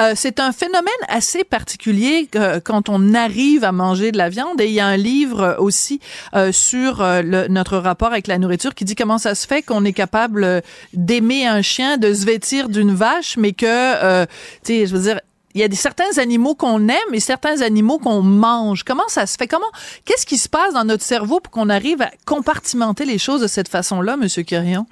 Euh, 0.00 0.12
c'est 0.16 0.40
un 0.40 0.52
phénomène 0.52 0.92
assez 1.08 1.44
particulier 1.44 2.28
quand 2.64 2.88
on 2.88 3.14
arrive 3.14 3.64
à 3.64 3.72
manger 3.72 4.12
de 4.12 4.18
la 4.18 4.28
viande. 4.28 4.60
Et 4.60 4.66
il 4.66 4.72
y 4.72 4.80
a 4.80 4.86
un 4.86 4.96
livre 4.96 5.56
aussi 5.58 6.00
euh, 6.34 6.52
sur 6.52 7.02
euh, 7.02 7.22
notre 7.48 7.76
rapport 7.76 8.08
avec 8.08 8.26
la 8.26 8.38
nourriture 8.38 8.74
qui 8.74 8.84
dit 8.84 8.94
comment 8.94 9.18
ça 9.18 9.34
se 9.34 9.46
fait 9.46 9.62
qu'on 9.62 9.84
est 9.84 9.92
capable 9.92 10.62
d'aimer 10.94 11.46
un 11.46 11.62
chien, 11.62 11.98
de 11.98 12.14
se 12.14 12.24
vêtir 12.24 12.68
d'une 12.68 12.94
vache, 12.94 13.36
mais 13.36 13.52
que, 13.52 14.24
tu 14.24 14.28
sais, 14.62 14.86
je 14.86 14.96
veux 14.96 15.02
dire, 15.02 15.20
il 15.54 15.60
y 15.60 15.64
a 15.64 15.68
des, 15.68 15.76
certains 15.76 16.18
animaux 16.18 16.54
qu'on 16.54 16.88
aime 16.88 17.12
et 17.12 17.20
certains 17.20 17.60
animaux 17.60 17.98
qu'on 17.98 18.22
mange. 18.22 18.84
Comment 18.84 19.08
ça 19.08 19.26
se 19.26 19.36
fait? 19.36 19.48
Comment, 19.48 19.70
qu'est-ce 20.04 20.26
qui 20.26 20.38
se 20.38 20.48
passe 20.48 20.74
dans 20.74 20.84
notre 20.84 21.02
cerveau 21.02 21.40
pour 21.40 21.50
qu'on 21.50 21.68
arrive 21.68 22.02
à 22.02 22.10
compartimenter 22.24 23.04
les 23.04 23.18
choses 23.18 23.40
de 23.40 23.48
cette 23.48 23.68
façon-là, 23.68 24.16
Monsieur 24.16 24.44
Curion? 24.44 24.86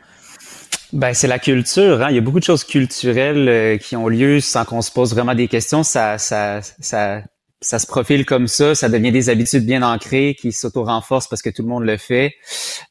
Ben, 0.93 1.13
c'est 1.13 1.27
la 1.27 1.39
culture. 1.39 2.03
Hein? 2.03 2.11
Il 2.11 2.15
y 2.15 2.19
a 2.19 2.23
beaucoup 2.23 2.41
de 2.41 2.45
choses 2.45 2.65
culturelles 2.65 3.49
euh, 3.49 3.77
qui 3.77 3.95
ont 3.95 4.09
lieu 4.09 4.41
sans 4.41 4.65
qu'on 4.65 4.81
se 4.81 4.91
pose 4.91 5.13
vraiment 5.13 5.35
des 5.35 5.49
questions. 5.49 5.83
Ça, 5.83 6.17
ça, 6.19 6.61
ça, 6.63 7.23
ça 7.61 7.79
se 7.79 7.87
profile 7.87 8.25
comme 8.25 8.47
ça. 8.47 8.75
Ça 8.75 8.89
devient 8.89 9.13
des 9.13 9.31
habitudes 9.31 9.65
bien 9.65 9.83
ancrées 9.83 10.37
qui 10.39 10.53
s'auto-renforcent 10.53 11.29
parce 11.29 11.43
que 11.43 11.51
tout 11.51 11.63
le 11.63 11.69
monde 11.69 11.85
le 11.85 11.97
fait. 11.97 12.35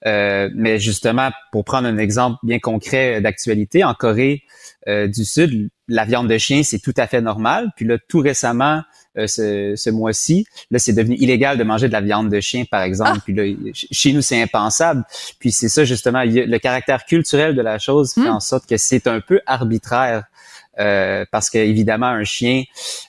Euh, 0.06 0.50
mais 0.56 0.80
justement, 0.80 1.30
pour 1.52 1.64
prendre 1.64 1.88
un 1.88 1.98
exemple 1.98 2.38
bien 2.44 2.60
concret 2.60 3.22
d'actualité, 3.22 3.84
en 3.84 3.94
Corée 3.94 4.44
euh, 4.88 5.08
du 5.08 5.24
Sud, 5.26 5.70
la 5.88 6.06
viande 6.06 6.28
de 6.28 6.38
chien, 6.38 6.64
c'est 6.64 6.80
tout 6.80 6.94
à 6.98 7.08
fait 7.08 7.22
normal. 7.22 7.72
Puis 7.76 7.86
là, 7.86 7.98
tout 8.10 8.20
récemment, 8.20 8.82
euh, 9.18 9.26
ce, 9.26 9.90
mois-ci. 9.90 10.46
Là, 10.70 10.78
c'est 10.78 10.94
devenu 10.94 11.16
illégal 11.16 11.58
de 11.58 11.64
manger 11.64 11.88
de 11.88 11.94
la 11.94 12.02
viande 12.02 12.30
de 12.30 12.40
chien, 12.40 12.66
par 12.70 12.84
exemple. 12.84 13.14
Ah! 13.16 13.22
Puis 13.24 13.34
là, 13.34 13.44
chez 13.74 14.14
nous, 14.14 14.22
c'est 14.22 14.40
impensable. 14.40 15.04
Puis 15.40 15.52
c'est 15.52 15.70
ça, 15.70 15.86
justement, 15.86 16.24
le 16.24 16.58
caractère 16.60 17.04
culturel 17.06 17.56
de 17.56 17.62
la 17.62 17.80
chose 17.80 18.14
fait 18.14 18.22
hmm. 18.22 18.28
en 18.28 18.40
sorte 18.40 18.70
que 18.70 18.78
c'est 18.78 19.08
un 19.08 19.20
peu 19.20 19.42
arbitraire. 19.48 20.26
Euh, 20.80 21.26
parce 21.32 21.50
que 21.50 21.58
évidemment 21.58 22.06
un 22.06 22.24
chien 22.24 22.64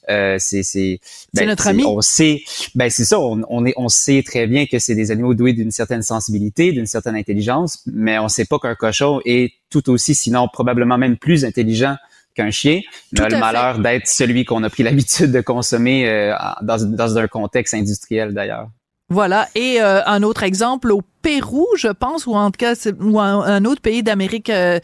euh, 0.09 0.37
c'est 0.39 0.63
c'est 0.63 1.01
ben, 1.35 1.47
notre 1.47 1.67
ami. 1.67 1.85
on 1.85 2.01
sait 2.01 2.43
ben 2.75 2.89
c'est 2.89 3.05
ça 3.05 3.21
on, 3.21 3.43
on, 3.51 3.67
est 3.67 3.75
on 3.77 3.91
sait 3.91 4.23
très 4.25 4.47
bien 4.47 4.65
que 4.65 4.79
c'est 4.79 4.95
des 4.95 5.11
animaux 5.11 5.35
doués 5.35 5.53
d'une 5.53 5.71
certaine 5.71 6.01
sensibilité 6.01 6.73
d'une 6.73 6.87
certaine 6.87 7.15
intelligence 7.15 7.83
mais 7.85 8.19
on 8.19 8.29
sait 8.29 8.47
pas 8.47 8.59
qu'un 8.59 8.75
cochon 8.75 9.21
est 9.27 9.53
tout 9.69 9.91
aussi 9.91 10.15
sinon 10.15 10.49
probablement 10.51 10.97
même 10.97 11.19
plus 11.19 11.45
intelligent 11.45 11.97
qu'un 12.35 12.51
chien, 12.51 12.81
mais 13.13 13.21
a 13.21 13.29
le 13.29 13.39
malheur 13.39 13.79
d'être 13.81 14.07
celui 14.07 14.45
qu'on 14.45 14.63
a 14.63 14.71
pris 14.71 14.83
l'habitude 14.85 15.33
de 15.33 15.41
consommer 15.41 16.09
euh, 16.09 16.35
dans, 16.63 16.79
dans 16.89 17.19
un 17.19 17.27
contexte 17.27 17.75
industriel 17.75 18.33
d'ailleurs. 18.33 18.69
Voilà. 19.11 19.49
Et 19.55 19.81
euh, 19.81 20.05
un 20.05 20.23
autre 20.23 20.43
exemple 20.43 20.93
au 20.93 21.03
Pérou, 21.23 21.67
je 21.77 21.89
pense, 21.89 22.27
ou 22.27 22.35
en 22.35 22.51
tout 22.51 22.59
cas, 22.59 22.75
ou 23.01 23.19
un, 23.19 23.65
autre 23.65 23.81
pays 23.81 24.03
d'Amérique 24.03 24.51
euh, 24.51 24.79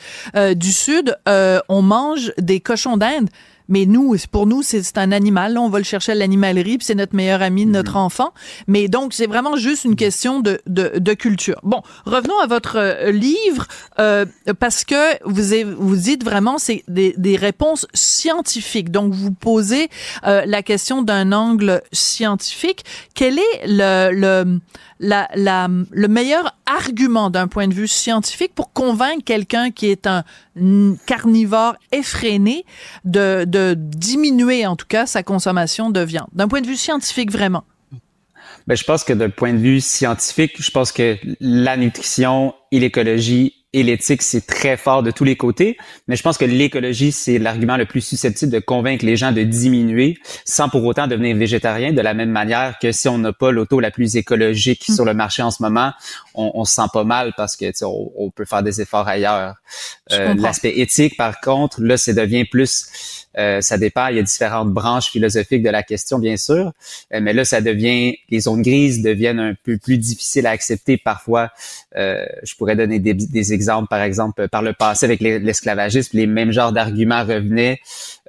du 0.54 0.72
Sud, 0.72 1.16
on 1.26 1.82
mange 1.82 2.32
des 2.38 2.60
cochons 2.60 2.96
d'Inde. 2.96 3.28
Mais 3.68 3.86
nous, 3.86 4.16
pour 4.30 4.46
nous, 4.46 4.62
c'est 4.62 4.98
un 4.98 5.12
animal. 5.12 5.56
on 5.58 5.68
va 5.68 5.78
le 5.78 5.84
chercher 5.84 6.12
à 6.12 6.14
l'animalerie, 6.14 6.78
puis 6.78 6.86
c'est 6.86 6.94
notre 6.94 7.14
meilleur 7.14 7.42
ami, 7.42 7.66
notre 7.66 7.92
mhm. 7.92 7.98
enfant. 7.98 8.34
Mais 8.66 8.88
donc, 8.88 9.14
c'est 9.14 9.26
vraiment 9.26 9.56
juste 9.56 9.84
une 9.84 9.96
question 9.96 10.40
de, 10.40 10.60
de, 10.66 10.92
de, 10.96 11.14
culture. 11.14 11.60
Bon, 11.62 11.82
revenons 12.04 12.38
à 12.40 12.46
votre 12.46 12.76
euh, 12.76 13.10
livre, 13.10 13.66
euh, 13.98 14.26
parce 14.58 14.84
que 14.84 15.22
vous, 15.24 15.74
vous 15.78 15.96
dites 15.96 16.24
vraiment, 16.24 16.58
c'est 16.58 16.84
des, 16.88 17.14
des, 17.16 17.36
réponses 17.36 17.86
scientifiques. 17.94 18.90
Donc, 18.90 19.12
vous 19.12 19.32
posez 19.32 19.88
euh, 20.26 20.42
la 20.46 20.62
question 20.62 21.02
d'un 21.02 21.32
angle 21.32 21.82
scientifique. 21.92 22.84
Quel 23.14 23.38
est 23.38 23.66
le, 23.66 24.10
le 24.12 24.60
le 25.00 26.06
meilleur 26.06 26.56
argument 26.66 27.30
d'un 27.30 27.48
point 27.48 27.68
de 27.68 27.74
vue 27.74 27.88
scientifique 27.88 28.54
pour 28.54 28.72
convaincre 28.72 29.24
quelqu'un 29.24 29.70
qui 29.70 29.86
est 29.86 30.06
un 30.06 30.24
carnivore 31.06 31.76
effréné 31.92 32.64
de, 33.04 33.44
de 33.46 33.74
diminuer 33.76 34.66
en 34.66 34.76
tout 34.76 34.86
cas 34.86 35.06
sa 35.06 35.22
consommation 35.22 35.90
de 35.90 36.00
viande, 36.00 36.28
d'un 36.32 36.48
point 36.48 36.60
de 36.60 36.66
vue 36.66 36.76
scientifique 36.76 37.30
vraiment? 37.30 37.64
Ben, 38.66 38.76
je 38.76 38.84
pense 38.84 39.04
que 39.04 39.12
d'un 39.12 39.30
point 39.30 39.52
de 39.52 39.58
vue 39.58 39.80
scientifique, 39.80 40.52
je 40.58 40.70
pense 40.70 40.90
que 40.90 41.18
la 41.40 41.76
nutrition 41.76 42.54
et 42.72 42.80
l'écologie 42.80 43.63
et 43.74 43.82
l'éthique, 43.82 44.22
c'est 44.22 44.46
très 44.46 44.76
fort 44.76 45.02
de 45.02 45.10
tous 45.10 45.24
les 45.24 45.36
côtés. 45.36 45.76
Mais 46.06 46.14
je 46.14 46.22
pense 46.22 46.38
que 46.38 46.44
l'écologie, 46.44 47.10
c'est 47.10 47.38
l'argument 47.38 47.76
le 47.76 47.86
plus 47.86 48.00
susceptible 48.00 48.52
de 48.52 48.60
convaincre 48.60 49.04
les 49.04 49.16
gens 49.16 49.32
de 49.32 49.42
diminuer 49.42 50.16
sans 50.44 50.68
pour 50.68 50.84
autant 50.84 51.08
devenir 51.08 51.36
végétarien. 51.36 51.92
De 51.92 52.00
la 52.00 52.14
même 52.14 52.30
manière 52.30 52.78
que 52.80 52.92
si 52.92 53.08
on 53.08 53.18
n'a 53.18 53.32
pas 53.32 53.50
l'auto 53.50 53.80
la 53.80 53.90
plus 53.90 54.14
écologique 54.14 54.88
mm. 54.88 54.94
sur 54.94 55.04
le 55.04 55.12
marché 55.12 55.42
en 55.42 55.50
ce 55.50 55.60
moment, 55.60 55.92
on, 56.34 56.52
on, 56.54 56.64
se 56.64 56.74
sent 56.74 56.88
pas 56.92 57.02
mal 57.02 57.32
parce 57.36 57.56
que 57.56 57.66
on, 57.84 58.12
on 58.16 58.30
peut 58.30 58.44
faire 58.44 58.62
des 58.62 58.80
efforts 58.80 59.08
ailleurs. 59.08 59.56
Euh, 60.12 60.34
L'aspect 60.34 60.78
éthique, 60.78 61.16
par 61.16 61.40
contre, 61.40 61.82
là, 61.82 61.96
ça 61.96 62.12
devient 62.12 62.44
plus 62.44 63.23
Euh, 63.38 63.60
ça 63.60 63.78
dépend, 63.78 64.08
il 64.08 64.16
y 64.16 64.18
a 64.18 64.22
différentes 64.22 64.72
branches 64.72 65.10
philosophiques 65.10 65.62
de 65.62 65.70
la 65.70 65.82
question, 65.82 66.18
bien 66.18 66.36
sûr, 66.36 66.72
euh, 67.12 67.20
mais 67.20 67.32
là, 67.32 67.44
ça 67.44 67.60
devient, 67.60 68.16
les 68.30 68.40
zones 68.40 68.62
grises 68.62 69.02
deviennent 69.02 69.40
un 69.40 69.54
peu 69.62 69.76
plus 69.78 69.98
difficiles 69.98 70.46
à 70.46 70.50
accepter 70.50 70.96
parfois. 70.96 71.50
Euh, 71.96 72.24
je 72.42 72.54
pourrais 72.54 72.76
donner 72.76 72.98
des, 72.98 73.14
des, 73.14 73.52
exemples, 73.52 73.88
par 73.88 74.02
exemple, 74.02 74.48
par 74.48 74.62
le 74.62 74.72
passé 74.72 75.06
avec 75.06 75.20
l'esclavagisme, 75.20 76.16
les 76.16 76.26
mêmes 76.26 76.52
genres 76.52 76.72
d'arguments 76.72 77.24
revenaient 77.24 77.80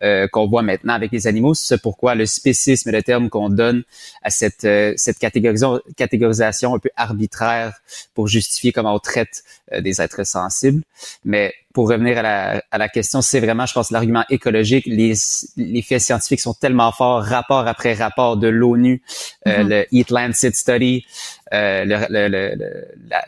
euh, 0.04 0.28
qu'on 0.28 0.46
voit 0.48 0.62
maintenant 0.62 0.94
avec 0.94 1.12
les 1.14 1.26
animaux. 1.26 1.54
C'est 1.54 1.82
pourquoi 1.82 2.16
le 2.16 2.26
spécisme, 2.26 2.92
le 2.92 3.02
terme 3.02 3.30
qu'on 3.30 3.50
donne 3.50 3.84
à 4.24 4.30
cette, 4.30 4.66
euh, 4.66 4.94
cette 4.98 5.20
catégorisation, 5.20 5.80
catégorisation 5.96 6.76
un 6.76 6.80
peu 6.80 6.90
arbitraire 6.98 7.80
pour 8.14 8.28
justifier 8.28 8.74
comment 8.74 8.94
on 8.94 9.00
traite 9.00 9.44
euh, 9.72 9.80
des 9.80 10.02
êtres 10.02 10.26
sensibles. 10.26 10.84
Mais 11.24 11.54
pour 11.76 11.90
revenir 11.90 12.18
à 12.20 12.22
la, 12.22 12.64
à 12.72 12.78
la 12.78 12.88
question, 12.88 13.22
c'est 13.22 13.42
vraiment, 13.42 13.66
je 13.66 13.74
pense, 13.74 13.92
l'argument 13.92 14.24
écologique. 14.30 14.86
Les, 14.86 15.14
les 15.58 15.82
faits 15.82 16.02
scientifiques 16.02 16.40
sont 16.40 16.54
tellement 16.54 16.92
forts, 16.94 17.22
rapport 17.22 17.68
après 17.68 17.94
rapport 17.94 18.38
de 18.38 18.48
l'ONU, 18.48 19.02
euh, 19.46 19.64
mm-hmm. 19.64 19.68
le 19.68 19.86
Eat 19.92 20.10
Lancet 20.10 20.52
Study, 20.54 21.06
euh, 21.54 21.84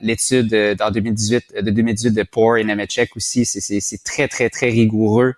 l'étude 0.02 0.78
en 0.80 0.92
2018 0.92 1.56
de 1.62 1.72
2018 1.72 2.12
de 2.12 2.24
Poor 2.24 2.58
et 2.58 2.64
Nemechek 2.64 3.16
aussi, 3.16 3.46
c'est 3.46 4.04
très 4.04 4.28
très 4.28 4.50
très 4.50 4.70
rigoureux. 4.70 5.34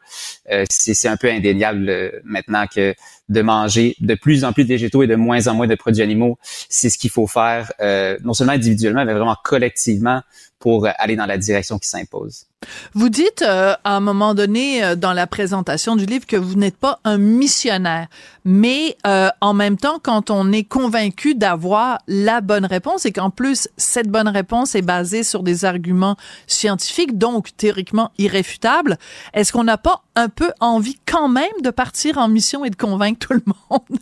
Euh, 0.51 0.65
c'est 0.69 1.07
un 1.07 1.17
peu 1.19 1.29
indéniable 1.29 1.89
euh, 1.89 2.11
maintenant 2.23 2.65
que 2.67 2.95
de 3.29 3.41
manger 3.41 3.95
de 3.99 4.15
plus 4.15 4.43
en 4.43 4.53
plus 4.53 4.63
de 4.63 4.69
végétaux 4.69 5.03
et 5.03 5.07
de 5.07 5.15
moins 5.15 5.47
en 5.47 5.53
moins 5.53 5.67
de 5.67 5.75
produits 5.75 6.01
animaux, 6.01 6.37
c'est 6.41 6.89
ce 6.89 6.97
qu'il 6.97 7.11
faut 7.11 7.27
faire, 7.27 7.71
euh, 7.79 8.17
non 8.23 8.33
seulement 8.33 8.53
individuellement, 8.53 9.05
mais 9.05 9.13
vraiment 9.13 9.37
collectivement 9.43 10.21
pour 10.59 10.87
aller 10.97 11.15
dans 11.15 11.25
la 11.25 11.37
direction 11.37 11.79
qui 11.79 11.87
s'impose. 11.87 12.45
Vous 12.93 13.09
dites 13.09 13.41
euh, 13.41 13.73
à 13.83 13.95
un 13.95 13.99
moment 14.01 14.33
donné 14.33 14.83
euh, 14.83 14.95
dans 14.95 15.13
la 15.13 15.27
présentation 15.27 15.95
du 15.95 16.05
livre 16.05 16.25
que 16.25 16.35
vous 16.35 16.55
n'êtes 16.55 16.75
pas 16.75 16.99
un 17.05 17.17
missionnaire, 17.17 18.07
mais 18.43 18.97
euh, 19.07 19.29
en 19.39 19.53
même 19.53 19.77
temps, 19.77 19.99
quand 20.03 20.29
on 20.29 20.51
est 20.51 20.65
convaincu 20.65 21.35
d'avoir 21.35 21.99
la 22.07 22.41
bonne 22.41 22.65
réponse 22.65 23.05
et 23.05 23.13
qu'en 23.13 23.29
plus 23.29 23.69
cette 23.77 24.09
bonne 24.09 24.27
réponse 24.27 24.75
est 24.75 24.81
basée 24.81 25.23
sur 25.23 25.41
des 25.41 25.63
arguments 25.63 26.17
scientifiques, 26.47 27.17
donc 27.17 27.55
théoriquement 27.55 28.11
irréfutables, 28.17 28.97
est-ce 29.33 29.53
qu'on 29.53 29.63
n'a 29.63 29.77
pas 29.77 30.03
un 30.15 30.27
peu 30.27 30.51
envie 30.59 30.99
quand 31.05 31.29
même 31.29 31.45
de 31.63 31.69
partir 31.69 32.17
en 32.17 32.27
mission 32.27 32.65
et 32.65 32.69
de 32.69 32.75
convaincre 32.75 33.27
tout 33.27 33.33
le 33.33 33.43
monde? 33.69 33.99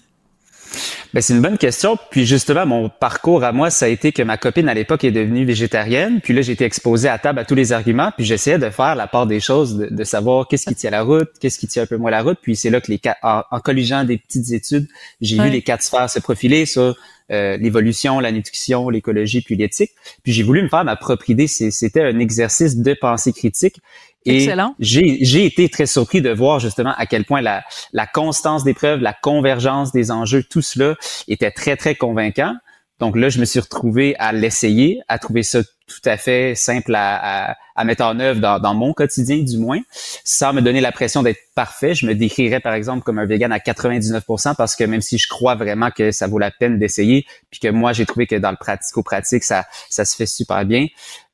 Ben, 1.14 1.22
c'est 1.22 1.34
une 1.34 1.42
bonne 1.42 1.58
question. 1.58 1.98
Puis 2.12 2.26
justement, 2.26 2.66
mon 2.66 2.90
parcours 2.90 3.44
à 3.44 3.52
moi, 3.52 3.70
ça 3.70 3.86
a 3.86 3.90
été 3.90 4.12
que 4.12 4.22
ma 4.22 4.38
copine 4.38 4.70
à 4.70 4.74
l'époque 4.74 5.04
est 5.04 5.12
devenue 5.12 5.46
végétarienne. 5.46 6.22
Puis 6.22 6.34
là, 6.34 6.42
j'ai 6.42 6.54
été 6.54 6.66
exposé 6.66 7.08
à 7.08 7.18
table 7.18 7.40
à 7.40 7.46
tous 7.46 7.56
les 7.56 7.74
arguments. 7.74 8.12
Puis 8.16 8.26
j'essayais 8.26 8.60
de 8.60 8.70
faire 8.70 8.96
la 8.96 9.08
part 9.08 9.28
des 9.28 9.40
choses, 9.40 9.78
de, 9.78 10.04
savoir 10.04 10.48
qu'est-ce 10.48 10.66
qui 10.66 10.76
tient 10.76 10.92
la 10.92 11.04
route, 11.04 11.30
qu'est-ce 11.40 11.60
qui 11.60 11.68
tient 11.68 11.84
un 11.84 11.88
peu 11.88 11.98
moins 11.98 12.12
la 12.12 12.22
route. 12.22 12.38
Puis 12.42 12.56
c'est 12.56 12.70
là 12.70 12.82
que 12.82 12.92
les 12.92 13.02
en, 13.24 13.44
en 13.50 13.60
colligeant 13.60 14.04
des 14.04 14.18
petites 14.18 14.52
études, 14.52 14.88
j'ai 15.22 15.42
vu 15.42 15.50
les 15.50 15.62
quatre 15.62 15.84
sphères 15.84 16.10
se 16.10 16.20
profiler 16.20 16.66
sur 16.66 16.96
euh, 17.30 17.58
l'évolution, 17.58 18.22
la 18.22 18.32
nutrition, 18.32 18.90
l'écologie, 18.90 19.42
puis 19.42 19.56
l'éthique. 19.56 19.92
Puis 20.24 20.32
j'ai 20.32 20.44
voulu 20.44 20.64
me 20.64 20.70
faire 20.70 20.86
ma 20.86 20.96
propre 20.96 21.30
idée. 21.30 21.48
C'était 21.48 22.02
un 22.02 22.20
exercice 22.20 22.78
de 22.78 22.94
pensée 22.94 23.34
critique. 23.34 23.82
Et 24.28 24.50
j'ai 24.80 25.46
été 25.46 25.70
très 25.70 25.86
surpris 25.86 26.22
de 26.22 26.30
voir 26.30 26.60
justement 26.60 26.94
à 26.98 27.06
quel 27.06 27.26
point 27.26 27.42
la, 27.42 27.64
la 27.94 28.06
constance 28.06 28.64
des 28.64 28.74
preuves, 28.74 29.02
la 29.02 29.14
convergence 29.14 29.92
des 29.92 30.12
enjeux, 30.12 30.44
tout 30.44 30.62
cela 30.62 30.96
était 31.28 31.52
très, 31.52 31.78
très 31.78 31.96
convaincant. 31.96 32.54
Donc 33.00 33.16
là, 33.16 33.30
je 33.30 33.40
me 33.40 33.46
suis 33.46 33.60
retrouvé 33.60 34.16
à 34.18 34.32
l'essayer, 34.34 35.02
à 35.08 35.20
trouver 35.20 35.44
ça 35.44 35.62
tout 35.88 36.10
à 36.10 36.18
fait 36.18 36.54
simple 36.54 36.94
à, 36.96 37.56
à, 37.76 37.84
mettre 37.86 38.04
en 38.04 38.20
œuvre 38.20 38.42
dans, 38.42 38.60
dans, 38.60 38.74
mon 38.74 38.94
quotidien, 38.94 39.38
du 39.38 39.58
moins, 39.58 39.80
sans 40.26 40.52
me 40.52 40.62
donner 40.62 40.82
la 40.82 40.92
pression 40.92 41.24
d'être 41.24 41.40
parfait. 41.56 41.96
Je 41.96 42.06
me 42.06 42.14
décrirais, 42.14 42.60
par 42.60 42.74
exemple, 42.74 43.04
comme 43.04 43.20
un 43.20 43.26
vegan 43.26 43.52
à 43.54 43.60
99% 43.60 44.56
parce 44.56 44.76
que 44.76 44.84
même 44.84 45.02
si 45.02 45.18
je 45.18 45.28
crois 45.30 45.56
vraiment 45.56 45.90
que 45.90 46.12
ça 46.12 46.28
vaut 46.28 46.40
la 46.40 46.52
peine 46.52 46.78
d'essayer, 46.78 47.26
puis 47.50 47.62
que 47.62 47.70
moi, 47.70 47.94
j'ai 47.94 48.06
trouvé 48.06 48.28
que 48.28 48.36
dans 48.36 48.52
le 48.52 48.58
pratico-pratique, 48.58 49.44
ça, 49.44 49.66
ça 49.90 50.04
se 50.04 50.16
fait 50.16 50.26
super 50.26 50.66
bien, 50.66 50.88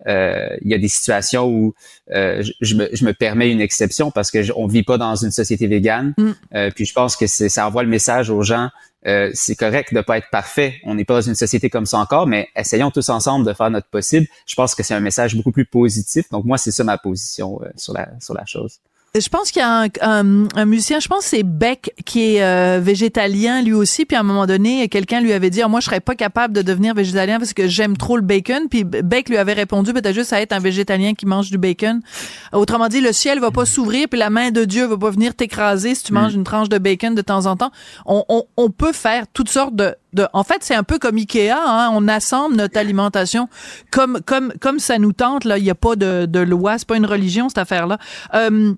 euh, 0.08 0.56
il 0.62 0.70
y 0.70 0.74
a 0.74 0.78
des 0.78 0.88
situations 0.88 1.48
où 1.48 1.74
euh, 2.12 2.44
je, 2.62 2.76
me, 2.76 2.90
je, 2.94 3.06
me, 3.06 3.14
permets 3.14 3.52
une 3.52 3.62
exception 3.62 4.12
parce 4.12 4.32
que 4.32 4.40
on 4.56 4.68
vit 4.68 4.84
pas 4.84 4.98
dans 4.98 5.16
une 5.16 5.32
société 5.32 5.68
végane. 5.68 6.14
Mm. 6.18 6.32
Euh, 6.56 6.72
puis 6.76 6.86
je 6.86 6.94
pense 6.94 7.16
que 7.16 7.26
ça 7.26 7.68
envoie 7.68 7.84
le 7.84 7.90
message 7.90 8.30
aux 8.30 8.42
gens 8.42 8.70
euh, 9.06 9.32
c'est 9.34 9.56
correct 9.56 9.94
de 9.94 10.02
pas 10.02 10.18
être 10.18 10.30
parfait. 10.30 10.76
On 10.84 10.96
n'est 10.96 11.06
pas 11.06 11.16
dans 11.16 11.22
une 11.22 11.36
société 11.36 11.70
comme 11.70 11.86
ça 11.86 11.98
encore, 11.98 12.28
mais 12.28 12.50
essayons 12.56 12.92
tous 12.92 13.10
ensemble 13.10 13.46
de 13.46 13.54
faire 13.54 13.70
notre 13.70 13.88
possible. 13.88 14.28
Je 14.46 14.56
pense 14.56 14.76
que 14.76 14.84
c'est 14.84 14.94
un 14.94 15.00
message 15.00 15.36
beaucoup 15.36 15.52
plus 15.52 15.66
positif. 15.66 16.30
Donc 16.32 16.46
moi, 16.46 16.58
c'est 16.58 16.72
ça 16.72 16.84
ma 16.84 16.98
position 16.98 17.60
euh, 17.64 17.70
sur 17.76 17.94
la 17.94 18.08
sur 18.20 18.34
la 18.34 18.46
chose. 18.46 18.80
Je 19.16 19.30
pense 19.30 19.52
qu'il 19.52 19.60
y 19.60 19.64
a 19.64 19.86
un, 20.02 20.48
un, 20.56 20.66
musicien, 20.66 21.00
je 21.00 21.08
pense 21.08 21.20
que 21.20 21.30
c'est 21.30 21.44
Beck 21.44 21.94
qui 22.04 22.34
est 22.34 22.44
euh, 22.44 22.80
végétalien 22.82 23.62
lui 23.62 23.74
aussi. 23.74 24.06
Puis 24.06 24.18
à 24.18 24.22
un 24.22 24.24
moment 24.24 24.48
donné, 24.48 24.90
quelqu'un 24.90 25.22
lui 25.22 25.34
avait 25.34 25.52
dit 25.52 25.62
ah, 25.62 25.68
moi 25.68 25.82
je 25.82 25.86
serais 25.86 26.00
pas 26.00 26.16
capable 26.16 26.52
de 26.52 26.64
devenir 26.64 26.96
végétalien 26.96 27.38
parce 27.38 27.54
que 27.54 27.68
j'aime 27.68 27.96
trop 27.96 28.16
le 28.16 28.24
bacon. 28.24 28.70
Puis 28.72 28.84
Beck 28.84 29.30
lui 29.30 29.38
avait 29.38 29.54
répondu 29.54 29.94
peut-être 29.94 30.16
juste 30.16 30.34
à 30.34 30.42
être 30.42 30.52
un 30.52 30.58
végétalien 30.58 31.14
qui 31.14 31.28
mange 31.28 31.52
du 31.52 31.60
bacon. 31.60 32.02
Autrement 32.54 32.88
dit, 32.88 33.02
le 33.02 33.12
ciel 33.12 33.40
va 33.40 33.52
pas 33.52 33.68
s'ouvrir 33.68 34.08
puis 34.10 34.18
la 34.20 34.32
main 34.32 34.50
de 34.50 34.66
Dieu 34.66 34.88
va 34.88 34.98
pas 34.98 35.12
venir 35.12 35.36
t'écraser 35.36 35.94
si 35.94 36.06
tu 36.06 36.14
manges 36.14 36.34
mm. 36.34 36.38
une 36.38 36.44
tranche 36.44 36.70
de 36.70 36.80
bacon 36.80 37.14
de 37.14 37.22
temps 37.22 37.46
en 37.46 37.56
temps. 37.56 37.70
On, 38.08 38.26
on, 38.30 38.46
on 38.58 38.72
peut 38.72 38.94
faire 38.94 39.26
toutes 39.32 39.50
sortes 39.50 39.76
de, 39.76 39.94
de 40.14 40.26
en 40.34 40.44
fait 40.44 40.58
c'est 40.62 40.74
un 40.74 40.82
peu 40.82 40.98
comme 40.98 41.18
Ikea. 41.18 41.52
Hein? 41.52 41.92
On 41.94 42.08
assemble 42.08 42.56
notre 42.56 42.80
alimentation 42.80 43.48
comme 43.92 44.22
comme 44.26 44.54
comme 44.60 44.80
ça 44.80 44.98
nous 44.98 45.14
tente. 45.14 45.46
Là, 45.46 45.60
il 45.60 45.64
y 45.66 45.70
a 45.70 45.76
pas 45.76 45.96
de, 45.96 46.26
de 46.26 46.40
loi, 46.40 46.80
c'est 46.80 46.88
pas 46.88 46.98
une 46.98 47.06
religion 47.06 47.48
cette 47.48 47.60
affaire 47.60 47.86
là. 47.86 48.00
Euh, 48.34 48.74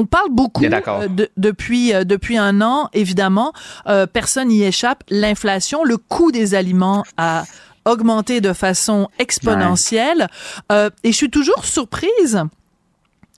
on 0.00 0.06
parle 0.06 0.30
beaucoup 0.30 0.64
euh, 0.64 1.08
depuis 1.36 1.92
euh, 1.92 2.04
depuis 2.04 2.38
un 2.38 2.62
an, 2.62 2.88
évidemment. 2.94 3.52
Euh, 3.86 4.06
personne 4.06 4.48
n'y 4.48 4.62
échappe. 4.62 5.04
L'inflation, 5.10 5.84
le 5.84 5.98
coût 5.98 6.32
des 6.32 6.54
aliments 6.54 7.04
a 7.18 7.44
augmenté 7.84 8.40
de 8.40 8.52
façon 8.52 9.08
exponentielle. 9.18 10.28
et 10.70 11.12
je 11.12 11.16
suis 11.16 11.30
toujours 11.30 11.64
surprise 11.64 12.42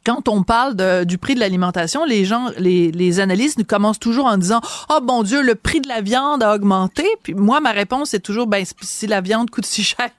quand 0.04 0.28
on 0.28 0.42
parle 0.42 1.04
du 1.04 1.16
prix 1.16 1.36
de 1.36 1.40
l'alimentation, 1.40 2.04
les 2.04 2.24
gens, 2.24 2.48
les, 2.58 2.90
les 2.90 3.20
analystes 3.20 3.64
commencent 3.64 4.00
toujours 4.00 4.26
en 4.26 4.36
disant 4.36 4.60
oh 4.90 4.98
bon 5.00 5.22
Dieu, 5.22 5.42
le 5.42 5.54
prix 5.54 5.80
de 5.80 5.88
la 5.88 6.00
viande 6.00 6.42
a 6.42 6.54
augmenté. 6.54 7.04
Puis 7.22 7.34
moi, 7.34 7.60
ma 7.60 7.70
réponse 7.70 8.12
est 8.12 8.20
toujours 8.20 8.48
ben 8.48 8.64
si 8.80 9.06
la 9.06 9.20
viande 9.20 9.48
coûte 9.50 9.66
si 9.66 9.84
cher, 9.84 10.10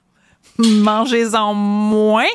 mangez-en 0.57 1.53
moins. 1.53 2.25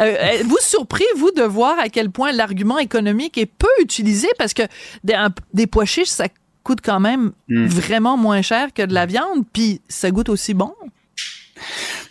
Euh, 0.00 0.14
vous 0.44 0.58
surpris, 0.60 1.04
vous, 1.16 1.30
de 1.30 1.42
voir 1.42 1.78
à 1.78 1.88
quel 1.88 2.10
point 2.10 2.32
l'argument 2.32 2.78
économique 2.78 3.38
est 3.38 3.46
peu 3.46 3.68
utilisé? 3.80 4.28
Parce 4.38 4.54
que 4.54 4.62
des, 5.04 5.66
pois 5.66 5.84
chiches, 5.84 6.08
ça 6.08 6.26
coûte 6.62 6.80
quand 6.82 7.00
même 7.00 7.32
hmm. 7.48 7.66
vraiment 7.66 8.16
moins 8.16 8.42
cher 8.42 8.68
que 8.74 8.82
de 8.82 8.94
la 8.94 9.06
viande, 9.06 9.44
puis 9.52 9.80
ça 9.88 10.10
goûte 10.10 10.28
aussi 10.28 10.54
bon? 10.54 10.74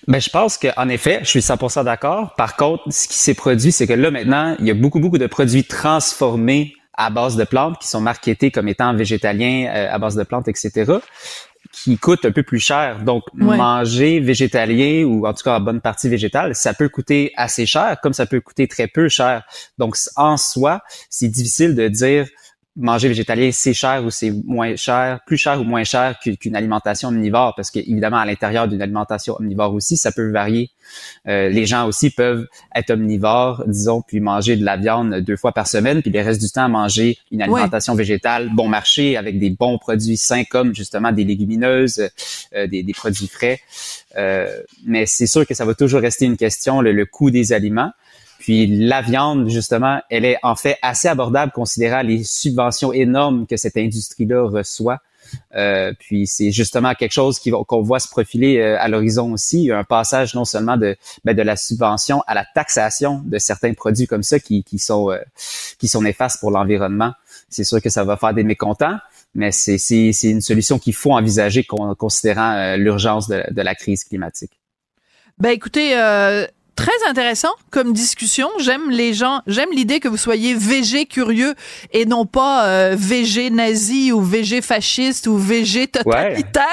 Ben, 0.08 0.22
je 0.22 0.30
pense 0.30 0.58
qu'en 0.58 0.88
effet, 0.90 1.20
je 1.24 1.30
suis 1.30 1.40
100% 1.40 1.84
d'accord. 1.84 2.36
Par 2.36 2.56
contre, 2.56 2.84
ce 2.92 3.08
qui 3.08 3.18
s'est 3.18 3.34
produit, 3.34 3.72
c'est 3.72 3.88
que 3.88 3.94
là, 3.94 4.12
maintenant, 4.12 4.56
il 4.60 4.68
y 4.68 4.72
a 4.72 4.74
beaucoup, 4.74 5.00
beaucoup 5.00 5.18
de 5.18 5.28
produits 5.28 5.64
transformés 5.64 6.74
à 6.98 7.10
base 7.10 7.36
de 7.36 7.44
plantes 7.44 7.78
qui 7.80 7.88
sont 7.88 8.00
marketés 8.00 8.52
comme 8.52 8.68
étant 8.68 8.94
végétaliens 8.96 9.68
euh, 9.68 9.94
à 9.94 10.00
base 10.00 10.16
de 10.16 10.24
plantes, 10.24 10.48
etc 10.48 11.00
qui 11.86 12.00
coûte 12.00 12.26
un 12.26 12.32
peu 12.32 12.42
plus 12.42 12.60
cher. 12.60 13.04
Donc, 13.04 13.26
manger 13.36 14.20
végétalien 14.20 15.04
ou 15.06 15.28
en 15.28 15.36
tout 15.36 15.44
cas 15.44 15.58
en 15.58 15.62
bonne 15.62 15.82
partie 15.82 16.10
végétale, 16.10 16.56
ça 16.56 16.74
peut 16.74 16.90
coûter 16.90 17.32
assez 17.36 17.68
cher, 17.68 17.98
comme 18.02 18.14
ça 18.14 18.26
peut 18.26 18.42
coûter 18.42 18.68
très 18.68 18.88
peu 18.88 19.08
cher. 19.08 19.44
Donc, 19.78 19.96
en 20.16 20.36
soi, 20.36 20.82
c'est 21.12 21.28
difficile 21.28 21.76
de 21.76 21.88
dire 21.88 22.28
manger 22.78 23.08
végétalien, 23.08 23.52
c'est 23.54 23.74
cher 23.74 24.04
ou 24.04 24.10
c'est 24.10 24.32
moins 24.32 24.76
cher, 24.76 25.20
plus 25.26 25.38
cher 25.38 25.60
ou 25.62 25.64
moins 25.64 25.84
cher 25.84 26.20
qu'une 26.20 26.56
alimentation 26.56 27.10
omnivore, 27.10 27.54
parce 27.56 27.72
qu'évidemment, 27.72 28.18
à 28.18 28.26
l'intérieur 28.26 28.68
d'une 28.68 28.82
alimentation 28.82 29.36
omnivore 29.40 29.74
aussi, 29.74 29.96
ça 29.96 30.12
peut 30.12 30.30
varier. 30.30 30.72
Euh, 31.28 31.50
les 31.50 31.66
gens 31.66 31.88
aussi 31.88 32.10
peuvent 32.10 32.48
être 32.76 32.92
omnivores, 32.92 33.64
disons, 33.68 34.02
puis 34.02 34.20
manger 34.20 34.58
de 34.58 34.66
la 34.66 34.76
viande 34.76 35.16
deux 35.22 35.38
fois 35.38 35.54
par 35.54 35.68
semaine, 35.68 36.02
puis 36.02 36.12
le 36.12 36.22
reste 36.22 36.42
du 36.42 36.50
temps 36.50 36.68
manger 36.68 37.18
une 37.32 37.42
alimentation 37.42 37.96
végétale 37.96 38.50
bon 38.54 38.68
marché 38.68 39.16
avec 39.16 39.40
des 39.40 39.50
bons 39.50 39.78
produits 39.78 40.18
sains 40.18 40.44
comme 40.44 40.76
justement 40.76 41.12
des 41.12 41.24
légumineuses, 41.24 42.10
euh, 42.56 42.68
des, 42.68 42.84
produits 42.94 43.28
frais. 43.28 43.60
Euh, 44.18 44.48
mais 44.86 45.06
c'est 45.06 45.28
sûr 45.28 45.46
que 45.46 45.54
ça 45.54 45.66
va 45.66 45.76
toujours 45.76 46.02
rester 46.02 46.26
une 46.26 46.38
question, 46.38 46.82
le 46.82 47.06
coût 47.06 47.32
des 47.32 47.54
aliments. 47.54 47.92
Puis 48.46 48.68
la 48.68 49.02
viande, 49.02 49.50
justement, 49.50 50.00
elle 50.12 50.24
est 50.24 50.38
en 50.44 50.56
fait 50.56 50.78
assez 50.84 51.08
abordable 51.08 51.52
considérant 51.52 52.04
les 52.04 52.24
subventions 52.24 52.94
énormes 52.94 53.48
que 53.48 53.58
cette 53.58 53.76
industrie-là 53.76 54.44
reçoit. 54.48 55.00
Euh, 55.56 55.94
puis 55.98 56.28
c'est 56.28 56.52
justement 56.52 56.94
quelque 56.94 57.12
chose 57.12 57.40
qu'on 57.40 57.82
voit 57.82 58.00
se 58.00 58.08
profiler 58.08 58.60
euh, 58.60 58.78
à 58.80 58.88
l'horizon 58.88 59.34
aussi, 59.34 59.72
un 59.72 59.84
passage 59.84 60.36
non 60.36 60.46
seulement 60.46 60.78
de, 60.78 60.96
ben, 61.24 61.36
de 61.36 61.42
la 61.42 61.56
subvention 61.56 62.22
à 62.28 62.36
la 62.36 62.46
taxation 62.46 63.24
de 63.26 63.40
certains 63.40 63.74
produits 63.74 64.06
comme 64.06 64.22
ça 64.22 64.40
qui, 64.40 64.64
qui 64.64 64.78
sont 64.78 65.10
euh, 65.10 65.18
qui 65.80 65.88
sont 65.88 66.04
néfastes 66.04 66.40
pour 66.40 66.52
l'environnement. 66.52 67.14
C'est 67.50 67.64
sûr 67.64 67.82
que 67.82 67.90
ça 67.90 68.04
va 68.04 68.16
faire 68.16 68.36
des 68.36 68.44
mécontents, 68.44 69.00
mais 69.34 69.52
c'est 69.52 70.12
une 70.22 70.42
solution 70.42 70.78
qu'il 70.78 70.94
faut 70.94 71.14
envisager 71.14 71.64
considérant 71.98 72.76
l'urgence 72.76 73.28
de, 73.28 73.44
la 73.56 73.74
crise 73.74 74.04
climatique. 74.04 74.52
Ben 75.40 75.50
écoutez, 75.50 75.96
très 76.76 76.92
intéressant 77.10 77.52
comme 77.72 77.94
discussion. 77.94 78.50
J'aime 78.60 78.90
les 78.90 79.14
gens, 79.14 79.42
j'aime 79.48 79.70
l'idée 79.72 80.00
que 80.00 80.08
vous 80.08 80.18
soyez 80.18 80.54
végé 80.54 81.06
curieux 81.06 81.56
et 81.92 82.06
non 82.06 82.26
pas 82.26 82.68
euh, 82.68 82.96
végé 82.98 83.50
nazi 83.50 84.12
ou 84.12 84.22
végé 84.22 84.62
fasciste 84.62 85.28
ou 85.28 85.38
végé 85.38 85.88
totalitaire. 85.88 86.64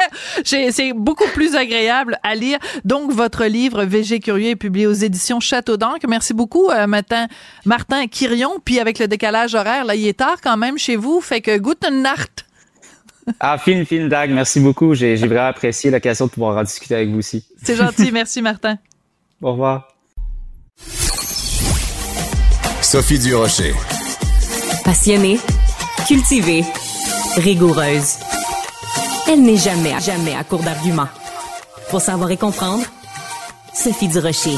C'est 0.44 0.92
beaucoup 0.92 1.28
plus 1.34 1.54
agréable 1.54 2.18
à 2.22 2.34
lire. 2.34 2.58
Donc, 2.84 3.12
votre 3.12 3.44
livre 3.44 3.84
Végé 3.84 4.20
curieux 4.20 4.50
est 4.50 4.56
publié 4.56 4.86
aux 4.86 4.92
éditions 4.92 5.40
Château 5.40 5.76
d'Ancre. 5.76 6.06
Merci 6.08 6.34
beaucoup, 6.34 6.70
euh, 6.70 6.86
Martin, 6.86 7.26
Martin 7.64 8.06
Quirion. 8.06 8.58
Puis 8.64 8.80
avec 8.80 8.98
le 8.98 9.08
décalage 9.08 9.54
horaire, 9.54 9.84
là, 9.84 9.94
il 9.94 10.06
est 10.06 10.18
tard 10.18 10.36
quand 10.42 10.56
même 10.56 10.78
chez 10.78 10.96
vous. 10.96 11.20
Fait 11.20 11.40
que 11.40 11.56
guten 11.58 12.02
Nacht. 12.02 12.46
Ah, 13.38 13.56
fin, 13.58 13.84
fin, 13.84 14.08
Dag. 14.08 14.30
Merci 14.30 14.60
beaucoup. 14.60 14.94
J'ai 14.94 15.14
vraiment 15.16 15.46
apprécié 15.46 15.90
l'occasion 15.90 16.26
de 16.26 16.30
pouvoir 16.30 16.56
en 16.56 16.62
discuter 16.64 16.96
avec 16.96 17.10
vous 17.10 17.18
aussi. 17.18 17.44
C'est 17.62 17.76
gentil. 17.76 18.10
Merci, 18.12 18.42
Martin. 18.42 18.78
Au 19.42 19.52
revoir. 19.52 19.88
Sophie 22.80 23.18
Durocher. 23.18 23.74
Passionnée, 24.84 25.38
cultivée, 26.06 26.64
rigoureuse. 27.36 28.18
Elle 29.28 29.42
n'est 29.42 29.56
jamais, 29.56 29.98
jamais 30.00 30.34
à 30.34 30.44
court 30.44 30.62
d'arguments. 30.62 31.08
Pour 31.90 32.00
savoir 32.00 32.30
et 32.30 32.36
comprendre, 32.36 32.84
Sophie 33.74 34.08
Durocher. 34.08 34.56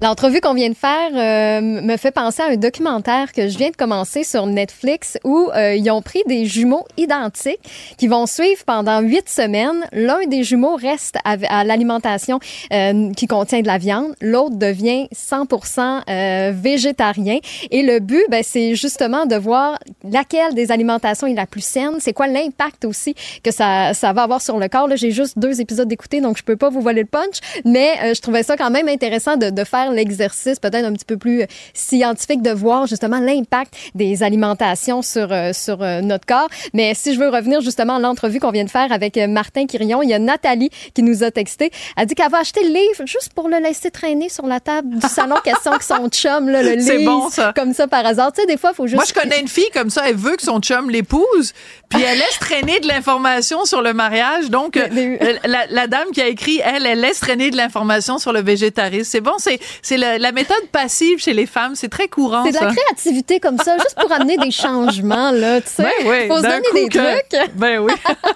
L'entrevue 0.00 0.40
qu'on 0.40 0.54
vient 0.54 0.68
de 0.68 0.76
faire 0.76 1.10
euh, 1.12 1.60
me 1.60 1.96
fait 1.96 2.12
penser 2.12 2.40
à 2.40 2.46
un 2.46 2.56
documentaire 2.56 3.32
que 3.32 3.48
je 3.48 3.58
viens 3.58 3.70
de 3.70 3.76
commencer 3.76 4.22
sur 4.22 4.46
Netflix 4.46 5.18
où 5.24 5.50
euh, 5.56 5.74
ils 5.74 5.90
ont 5.90 6.02
pris 6.02 6.22
des 6.28 6.46
jumeaux 6.46 6.84
identiques 6.96 7.58
qui 7.96 8.06
vont 8.06 8.26
suivre 8.26 8.62
pendant 8.64 9.00
huit 9.00 9.28
semaines. 9.28 9.84
L'un 9.90 10.24
des 10.28 10.44
jumeaux 10.44 10.76
reste 10.76 11.16
à, 11.24 11.64
l'alimentation 11.64 12.38
euh, 12.72 13.12
qui 13.12 13.26
contient 13.26 13.60
de 13.60 13.66
la 13.66 13.78
viande, 13.78 14.14
l'autre 14.20 14.54
devient 14.54 15.08
100% 15.12 16.52
végétarien. 16.52 17.38
Et 17.72 17.82
le 17.82 17.98
but, 17.98 18.24
ben, 18.30 18.44
c'est 18.44 18.76
justement 18.76 19.26
de 19.26 19.34
voir 19.34 19.80
laquelle 20.04 20.54
des 20.54 20.70
alimentations 20.70 21.26
est 21.26 21.34
la 21.34 21.46
plus 21.46 21.64
saine. 21.64 21.96
C'est 21.98 22.12
quoi 22.12 22.28
l'impact 22.28 22.84
aussi 22.84 23.16
que 23.42 23.50
ça, 23.50 23.94
ça 23.94 24.12
va 24.12 24.22
avoir 24.22 24.42
sur 24.42 24.58
le 24.58 24.68
corps. 24.68 24.88
J'ai 24.94 25.10
juste 25.10 25.40
deux 25.40 25.60
épisodes 25.60 25.88
d'écouter, 25.88 26.20
donc 26.20 26.38
je 26.38 26.44
peux 26.44 26.56
pas 26.56 26.70
vous 26.70 26.82
voler 26.82 27.02
le 27.02 27.08
punch, 27.08 27.40
mais 27.64 28.14
je 28.14 28.20
trouvais 28.20 28.44
ça 28.44 28.56
quand 28.56 28.70
même 28.70 28.88
intéressant 28.88 29.36
de, 29.36 29.50
de 29.50 29.64
faire 29.64 29.87
l'exercice 29.90 30.58
peut-être 30.58 30.84
un 30.84 30.92
petit 30.92 31.04
peu 31.04 31.16
plus 31.16 31.42
euh, 31.42 31.46
scientifique 31.74 32.42
de 32.42 32.50
voir 32.50 32.86
justement 32.86 33.18
l'impact 33.18 33.74
des 33.94 34.22
alimentations 34.22 35.02
sur, 35.02 35.32
euh, 35.32 35.52
sur 35.52 35.82
euh, 35.82 36.00
notre 36.00 36.26
corps. 36.26 36.48
Mais 36.74 36.94
si 36.94 37.14
je 37.14 37.20
veux 37.20 37.28
revenir 37.28 37.60
justement 37.60 37.96
à 37.96 37.98
l'entrevue 37.98 38.40
qu'on 38.40 38.50
vient 38.50 38.64
de 38.64 38.70
faire 38.70 38.92
avec 38.92 39.16
Martin 39.16 39.66
Quirion, 39.66 40.02
il 40.02 40.10
y 40.10 40.14
a 40.14 40.18
Nathalie 40.18 40.70
qui 40.94 41.02
nous 41.02 41.24
a 41.24 41.30
texté. 41.30 41.70
Elle 41.96 42.06
dit 42.06 42.14
qu'elle 42.14 42.30
va 42.30 42.38
acheter 42.38 42.62
le 42.62 42.70
livre 42.70 43.06
juste 43.06 43.32
pour 43.34 43.48
le 43.48 43.58
laisser 43.58 43.90
traîner 43.90 44.28
sur 44.28 44.46
la 44.46 44.60
table 44.60 44.98
du 44.98 45.08
salon, 45.08 45.36
question 45.44 45.72
que 45.72 45.84
son 45.84 46.08
chum 46.08 46.48
là, 46.48 46.62
le 46.62 46.74
lise. 46.74 47.04
bon, 47.04 47.28
ça. 47.30 47.52
Comme 47.54 47.72
ça, 47.72 47.86
par 47.86 48.04
hasard. 48.04 48.32
Tu 48.32 48.40
sais, 48.40 48.46
des 48.46 48.56
fois, 48.56 48.70
il 48.72 48.76
faut 48.76 48.86
juste... 48.86 48.96
Moi, 48.96 49.04
je 49.06 49.14
connais 49.14 49.40
une 49.40 49.48
fille 49.48 49.70
comme 49.72 49.90
ça, 49.90 50.08
elle 50.08 50.16
veut 50.16 50.36
que 50.36 50.42
son 50.42 50.60
chum 50.60 50.90
l'épouse, 50.90 51.52
puis 51.88 52.02
elle 52.02 52.18
laisse 52.18 52.38
traîner 52.40 52.80
de 52.80 52.88
l'information 52.88 53.64
sur 53.64 53.82
le 53.82 53.92
mariage. 53.92 54.50
Donc, 54.50 54.76
la, 54.76 55.66
la, 55.68 55.86
dame 55.86 56.10
qui 56.12 56.20
a 56.20 56.28
écrit, 56.28 56.60
elle, 56.64 56.86
elle 56.86 57.00
laisse 57.00 57.20
traîner 57.20 57.50
de 57.50 57.56
l'information 57.56 58.18
sur 58.18 58.32
le 58.32 58.42
végétarisme. 58.42 59.08
C'est 59.10 59.20
bon, 59.20 59.34
c'est 59.38 59.58
c'est 59.82 59.96
la, 59.96 60.32
méthode 60.32 60.66
passive 60.72 61.18
chez 61.18 61.32
les 61.32 61.46
femmes, 61.46 61.74
c'est 61.74 61.88
très 61.88 62.08
courant. 62.08 62.44
C'est 62.44 62.58
de 62.58 62.64
la 62.64 62.72
créativité 62.72 63.40
comme 63.40 63.58
ça, 63.58 63.76
juste 63.78 63.96
pour 63.98 64.12
amener 64.12 64.36
des 64.36 64.50
changements, 64.50 65.30
là, 65.30 65.60
tu 65.60 65.68
sais. 65.68 65.82
Ben 65.82 65.90
oui, 66.06 66.28
faut 66.28 66.36
se 66.36 66.42
donner 66.42 66.72
des 66.74 66.88
trucs. 66.88 67.50
Ben 67.54 67.78
oui. 67.80 67.92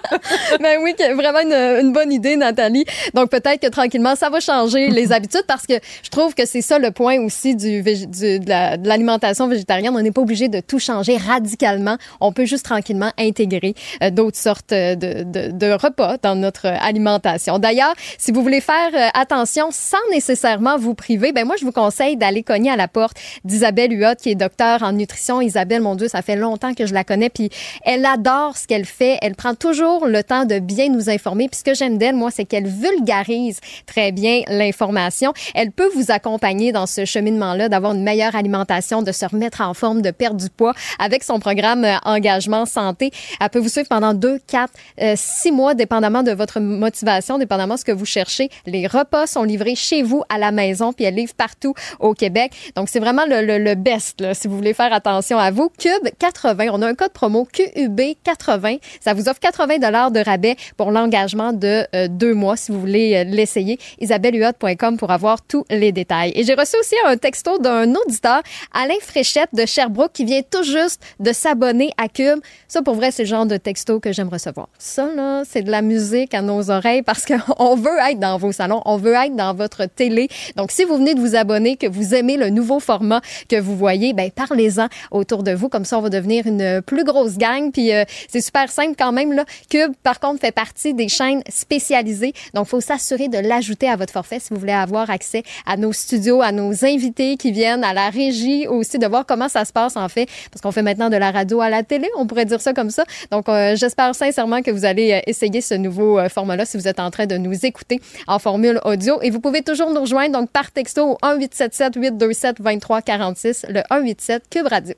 ben 0.59 0.79
oui, 0.81 0.95
vraiment 1.15 1.39
une, 1.79 1.93
bonne 1.93 2.11
idée, 2.11 2.35
Nathalie. 2.35 2.85
Donc 3.13 3.29
peut-être 3.29 3.61
que 3.61 3.67
tranquillement, 3.67 4.15
ça 4.15 4.29
va 4.29 4.39
changer 4.39 4.89
les 4.89 5.11
habitudes 5.13 5.45
parce 5.47 5.65
que 5.65 5.75
je 6.03 6.09
trouve 6.09 6.33
que 6.33 6.45
c'est 6.45 6.61
ça 6.61 6.79
le 6.79 6.91
point 6.91 7.19
aussi 7.19 7.55
du, 7.55 7.81
de 7.81 8.87
l'alimentation 8.87 9.47
végétarienne. 9.47 9.93
On 9.95 10.01
n'est 10.01 10.11
pas 10.11 10.21
obligé 10.21 10.49
de 10.49 10.59
tout 10.59 10.79
changer 10.79 11.17
radicalement. 11.17 11.97
On 12.21 12.31
peut 12.31 12.45
juste 12.45 12.65
tranquillement 12.65 13.11
intégrer 13.17 13.75
euh, 14.01 14.09
d'autres 14.09 14.37
sortes 14.37 14.71
de, 14.71 14.95
de, 14.95 15.51
de, 15.51 15.71
repas 15.73 16.17
dans 16.21 16.35
notre 16.35 16.67
alimentation. 16.67 17.59
D'ailleurs, 17.59 17.93
si 18.17 18.31
vous 18.31 18.41
voulez 18.41 18.61
faire 18.61 18.89
euh, 18.93 19.07
attention 19.13 19.69
sans 19.71 19.97
nécessairement 20.11 20.77
vous 20.77 20.93
priver, 20.93 21.31
ben 21.33 21.45
moi 21.45 21.55
je 21.59 21.65
vous 21.65 21.71
conseille 21.71 22.17
d'aller 22.17 22.43
cogner 22.43 22.71
à 22.71 22.75
la 22.75 22.87
porte 22.87 23.17
d'Isabelle 23.43 23.91
Huot, 23.91 24.15
qui 24.21 24.29
est 24.29 24.35
docteur 24.35 24.83
en 24.83 24.91
nutrition. 24.91 25.41
Isabelle, 25.41 25.81
mon 25.81 25.95
Dieu, 25.95 26.07
ça 26.07 26.21
fait 26.21 26.35
longtemps 26.35 26.73
que 26.73 26.85
je 26.85 26.93
la 26.93 27.03
connais, 27.03 27.29
puis 27.29 27.49
elle 27.83 28.05
adore 28.05 28.57
ce 28.57 28.67
qu'elle 28.67 28.85
fait. 28.85 29.17
Elle 29.21 29.35
prend 29.35 29.55
toujours 29.55 30.07
le 30.07 30.23
temps 30.23 30.45
de 30.45 30.59
bien 30.59 30.89
nous 30.89 31.09
informer. 31.09 31.47
Puis 31.49 31.59
ce 31.59 31.63
que 31.63 31.73
j'aime 31.73 31.97
d'elle, 31.97 32.15
moi, 32.15 32.31
c'est 32.31 32.45
qu'elle 32.45 32.67
vulgarise 32.67 33.59
très 33.85 34.11
bien 34.11 34.41
l'information. 34.47 35.33
Elle 35.55 35.71
peut 35.71 35.89
vous 35.95 36.11
accompagner 36.11 36.71
dans 36.71 36.85
ce 36.85 37.05
cheminement-là, 37.05 37.69
d'avoir 37.69 37.93
une 37.93 38.03
meilleure 38.03 38.35
alimentation, 38.35 39.01
de 39.01 39.11
se 39.11 39.25
remettre 39.25 39.61
en 39.61 39.73
forme, 39.73 40.01
de 40.01 40.11
perdre 40.11 40.37
du 40.37 40.49
poids 40.49 40.73
avec 40.99 41.23
son 41.23 41.39
programme 41.39 41.83
euh, 41.83 41.95
Engagement 42.03 42.65
Santé. 42.65 43.11
Elle 43.39 43.49
peut 43.49 43.59
vous 43.59 43.69
suivre 43.69 43.87
pendant 43.87 44.13
deux, 44.13 44.39
quatre, 44.47 44.73
euh, 45.01 45.13
six 45.15 45.51
mois, 45.51 45.73
dépendamment 45.73 46.23
de 46.23 46.31
votre 46.31 46.59
motivation, 46.59 47.37
dépendamment 47.37 47.75
de 47.75 47.79
ce 47.79 47.85
que 47.85 47.91
vous 47.91 48.05
cherchez. 48.05 48.49
Les 48.65 48.87
repas 48.87 49.27
sont 49.27 49.43
livrés 49.43 49.75
chez 49.75 50.03
vous 50.03 50.23
à 50.29 50.37
la 50.37 50.51
maison, 50.51 50.93
puis 50.93 51.05
elle 51.05 51.15
partout 51.31 51.73
au 51.99 52.13
Québec. 52.13 52.51
Donc, 52.75 52.89
c'est 52.89 52.99
vraiment 52.99 53.25
le, 53.25 53.57
le, 53.57 53.75
best, 53.75 54.19
là, 54.19 54.33
si 54.33 54.47
vous 54.47 54.55
voulez 54.57 54.73
faire 54.73 54.91
attention 54.91 55.37
à 55.37 55.51
vous. 55.51 55.71
Cube 55.79 56.09
80, 56.19 56.67
on 56.73 56.81
a 56.81 56.87
un 56.87 56.95
code 56.95 57.13
promo 57.13 57.45
QUB 57.45 58.01
80. 58.23 58.77
Ça 58.99 59.13
vous 59.13 59.29
offre 59.29 59.39
80 59.39 59.77
dollars 59.77 60.11
de 60.11 60.19
rabais 60.19 60.55
pour 60.77 60.91
l'engagement 60.91 61.53
de 61.53 61.87
euh, 61.95 62.07
deux 62.09 62.33
mois, 62.33 62.57
si 62.57 62.71
vous 62.71 62.79
voulez 62.79 63.15
euh, 63.15 63.23
l'essayer. 63.23 63.79
isabellehuot.com 63.99 64.97
pour 64.97 65.11
avoir 65.11 65.41
tous 65.41 65.65
les 65.69 65.91
détails. 65.91 66.31
Et 66.35 66.43
j'ai 66.43 66.53
reçu 66.53 66.75
aussi 66.79 66.95
un 67.05 67.17
texto 67.17 67.57
d'un 67.59 67.93
auditeur, 67.95 68.41
Alain 68.73 68.93
Fréchette 69.01 69.49
de 69.53 69.65
Sherbrooke, 69.65 70.13
qui 70.13 70.25
vient 70.25 70.41
tout 70.41 70.63
juste 70.63 71.01
de 71.19 71.31
s'abonner 71.31 71.91
à 71.97 72.07
Cube. 72.07 72.39
Ça, 72.67 72.81
pour 72.81 72.95
vrai, 72.95 73.11
c'est 73.11 73.23
le 73.23 73.29
genre 73.29 73.45
de 73.45 73.57
texto 73.57 73.99
que 73.99 74.11
j'aime 74.11 74.29
recevoir. 74.29 74.67
Ça, 74.77 75.07
là, 75.15 75.43
c'est 75.47 75.61
de 75.61 75.71
la 75.71 75.81
musique 75.81 76.33
à 76.33 76.41
nos 76.41 76.69
oreilles 76.71 77.01
parce 77.01 77.25
qu'on 77.57 77.75
veut 77.75 77.97
être 78.09 78.19
dans 78.19 78.37
vos 78.37 78.51
salons, 78.51 78.81
on 78.85 78.97
veut 78.97 79.13
être 79.13 79.35
dans 79.35 79.53
votre 79.53 79.85
télé. 79.85 80.27
Donc, 80.55 80.71
si 80.71 80.83
vous 80.83 80.97
venez 80.97 81.12
de 81.15 81.19
vous 81.19 81.35
abonner, 81.35 81.77
que 81.77 81.87
vous 81.87 82.13
aimez 82.15 82.37
le 82.37 82.49
nouveau 82.49 82.79
format 82.79 83.21
que 83.49 83.59
vous 83.59 83.75
voyez, 83.75 84.13
ben 84.13 84.29
parlez-en 84.31 84.87
autour 85.11 85.43
de 85.43 85.51
vous. 85.51 85.69
Comme 85.69 85.85
ça, 85.85 85.97
on 85.97 86.01
va 86.01 86.09
devenir 86.09 86.47
une 86.47 86.81
plus 86.81 87.03
grosse 87.03 87.37
gang. 87.37 87.71
Puis 87.71 87.93
euh, 87.93 88.03
c'est 88.29 88.41
super 88.41 88.71
simple 88.71 88.95
quand 88.97 89.11
même. 89.11 89.33
Là. 89.33 89.45
Cube, 89.69 89.93
par 90.03 90.19
contre, 90.19 90.39
fait 90.41 90.51
partie 90.51 90.93
des 90.93 91.07
chaînes 91.07 91.41
spécialisées. 91.49 92.33
Donc, 92.53 92.67
il 92.67 92.69
faut 92.69 92.81
s'assurer 92.81 93.27
de 93.27 93.37
l'ajouter 93.37 93.89
à 93.89 93.95
votre 93.95 94.13
forfait 94.13 94.39
si 94.39 94.49
vous 94.51 94.59
voulez 94.59 94.73
avoir 94.73 95.09
accès 95.09 95.43
à 95.65 95.77
nos 95.77 95.93
studios, 95.93 96.41
à 96.41 96.51
nos 96.51 96.85
invités 96.85 97.37
qui 97.37 97.51
viennent, 97.51 97.83
à 97.83 97.93
la 97.93 98.09
régie 98.09 98.67
aussi, 98.67 98.97
de 98.99 99.07
voir 99.07 99.25
comment 99.25 99.49
ça 99.49 99.65
se 99.65 99.73
passe 99.73 99.95
en 99.95 100.09
fait. 100.09 100.27
Parce 100.51 100.61
qu'on 100.61 100.71
fait 100.71 100.81
maintenant 100.81 101.09
de 101.09 101.17
la 101.17 101.31
radio 101.31 101.61
à 101.61 101.69
la 101.69 101.83
télé, 101.83 102.09
on 102.17 102.27
pourrait 102.27 102.45
dire 102.45 102.61
ça 102.61 102.73
comme 102.73 102.89
ça. 102.89 103.03
Donc, 103.31 103.49
euh, 103.49 103.75
j'espère 103.75 104.15
sincèrement 104.15 104.61
que 104.61 104.71
vous 104.71 104.85
allez 104.85 105.13
euh, 105.13 105.19
essayer 105.27 105.61
ce 105.61 105.73
nouveau 105.73 106.19
format-là 106.29 106.65
si 106.65 106.77
vous 106.77 106.87
êtes 106.87 106.99
en 106.99 107.11
train 107.11 107.25
de 107.25 107.37
nous 107.37 107.65
écouter 107.65 107.99
en 108.27 108.39
formule 108.39 108.79
audio. 108.85 109.21
Et 109.21 109.29
vous 109.29 109.39
pouvez 109.39 109.61
toujours 109.61 109.91
nous 109.91 110.01
rejoindre 110.01 110.39
donc 110.39 110.49
par 110.49 110.71
texto 110.71 111.02
au 111.03 111.17
1877 111.21 111.95
827 111.95 112.57
2346, 112.57 113.65
le 113.69 113.81
187 113.89 114.43
Cube 114.49 114.67
Radio. 114.67 114.95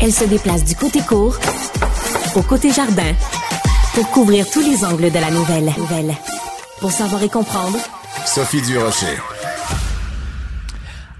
Elle 0.00 0.12
se 0.12 0.24
déplace 0.24 0.64
du 0.64 0.74
côté 0.74 1.00
court 1.00 1.38
au 2.34 2.42
côté 2.42 2.72
jardin 2.72 3.14
pour 3.94 4.10
couvrir 4.10 4.50
tous 4.50 4.60
les 4.60 4.84
angles 4.84 5.10
de 5.10 5.18
la 5.18 5.30
nouvelle. 5.30 5.70
nouvelle. 5.76 6.14
Pour 6.80 6.90
savoir 6.90 7.22
et 7.22 7.28
comprendre, 7.28 7.78
Sophie 8.24 8.62
Durocher. 8.62 9.18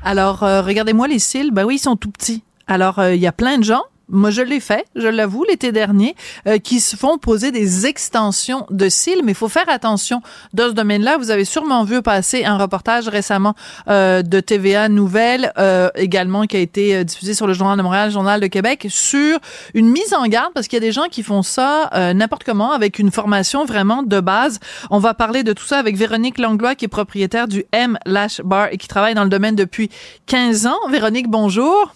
Alors, 0.04 0.42
euh, 0.42 0.62
regardez-moi 0.62 1.06
les 1.06 1.18
cils. 1.18 1.52
Ben 1.52 1.64
oui, 1.64 1.76
ils 1.76 1.78
sont 1.78 1.96
tout 1.96 2.10
petits. 2.10 2.42
Alors, 2.66 2.98
euh, 2.98 3.14
il 3.14 3.20
y 3.20 3.26
a 3.26 3.32
plein 3.32 3.58
de 3.58 3.64
gens 3.64 3.82
moi 4.08 4.30
je 4.30 4.42
l'ai 4.42 4.60
fait, 4.60 4.84
je 4.94 5.08
l'avoue, 5.08 5.44
l'été 5.44 5.72
dernier, 5.72 6.14
euh, 6.46 6.58
qui 6.58 6.80
se 6.80 6.96
font 6.96 7.18
poser 7.18 7.50
des 7.50 7.86
extensions 7.86 8.66
de 8.70 8.88
cils, 8.88 9.22
mais 9.24 9.32
il 9.32 9.36
faut 9.36 9.48
faire 9.48 9.68
attention 9.68 10.22
dans 10.52 10.68
ce 10.68 10.74
domaine-là. 10.74 11.16
Vous 11.18 11.30
avez 11.30 11.44
sûrement 11.44 11.84
vu 11.84 12.02
passer 12.02 12.44
un 12.44 12.58
reportage 12.58 13.08
récemment 13.08 13.54
euh, 13.88 14.22
de 14.22 14.40
TVA 14.40 14.88
Nouvelle, 14.88 15.52
euh, 15.58 15.88
également 15.94 16.44
qui 16.44 16.56
a 16.56 16.60
été 16.60 17.04
diffusé 17.04 17.34
sur 17.34 17.46
le 17.46 17.52
Journal 17.52 17.76
de 17.76 17.82
Montréal, 17.82 18.08
le 18.08 18.12
Journal 18.12 18.40
de 18.40 18.46
Québec, 18.46 18.86
sur 18.88 19.38
une 19.74 19.88
mise 19.88 20.14
en 20.14 20.26
garde, 20.26 20.52
parce 20.52 20.68
qu'il 20.68 20.76
y 20.76 20.82
a 20.82 20.86
des 20.86 20.92
gens 20.92 21.08
qui 21.10 21.22
font 21.22 21.42
ça 21.42 21.90
n'importe 22.14 22.44
comment, 22.44 22.72
avec 22.72 22.98
une 22.98 23.10
formation 23.10 23.64
vraiment 23.64 24.02
de 24.02 24.20
base. 24.20 24.60
On 24.90 24.98
va 24.98 25.14
parler 25.14 25.42
de 25.42 25.52
tout 25.52 25.64
ça 25.64 25.78
avec 25.78 25.96
Véronique 25.96 26.38
Langlois, 26.38 26.74
qui 26.74 26.84
est 26.84 26.88
propriétaire 26.88 27.48
du 27.48 27.64
M 27.72 27.98
Lash 28.06 28.40
Bar 28.42 28.68
et 28.72 28.78
qui 28.78 28.88
travaille 28.88 29.14
dans 29.14 29.24
le 29.24 29.30
domaine 29.30 29.56
depuis 29.56 29.90
15 30.26 30.66
ans. 30.66 30.78
Véronique, 30.90 31.28
bonjour. 31.28 31.94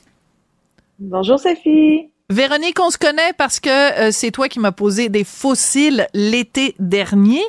Bonjour 0.98 1.38
Sophie. 1.38 2.10
Véronique, 2.28 2.80
on 2.80 2.90
se 2.90 2.98
connaît 2.98 3.32
parce 3.38 3.60
que 3.60 4.08
euh, 4.08 4.10
c'est 4.10 4.32
toi 4.32 4.48
qui 4.48 4.58
m'as 4.58 4.72
posé 4.72 5.08
des 5.08 5.22
fossiles 5.22 6.08
l'été 6.12 6.74
dernier. 6.80 7.42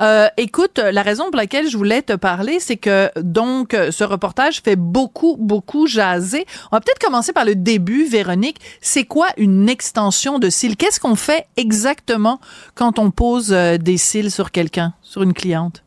Euh, 0.00 0.26
écoute, 0.36 0.78
la 0.78 1.02
raison 1.02 1.26
pour 1.26 1.36
laquelle 1.36 1.68
je 1.68 1.76
voulais 1.76 2.02
te 2.02 2.14
parler, 2.14 2.58
c'est 2.58 2.76
que 2.76 3.10
donc 3.20 3.76
ce 3.90 4.02
reportage 4.02 4.60
fait 4.60 4.74
beaucoup, 4.74 5.36
beaucoup 5.38 5.86
jaser. 5.86 6.46
On 6.72 6.76
va 6.76 6.80
peut-être 6.80 6.98
commencer 6.98 7.32
par 7.32 7.44
le 7.44 7.54
début, 7.54 8.04
Véronique. 8.06 8.58
C'est 8.80 9.04
quoi 9.04 9.28
une 9.36 9.68
extension 9.68 10.40
de 10.40 10.50
cils? 10.50 10.76
Qu'est-ce 10.76 10.98
qu'on 10.98 11.14
fait 11.14 11.46
exactement 11.56 12.40
quand 12.74 12.98
on 12.98 13.12
pose 13.12 13.52
euh, 13.52 13.76
des 13.76 13.98
cils 13.98 14.32
sur 14.32 14.50
quelqu'un, 14.50 14.94
sur 15.02 15.22
une 15.22 15.34
cliente? 15.34 15.84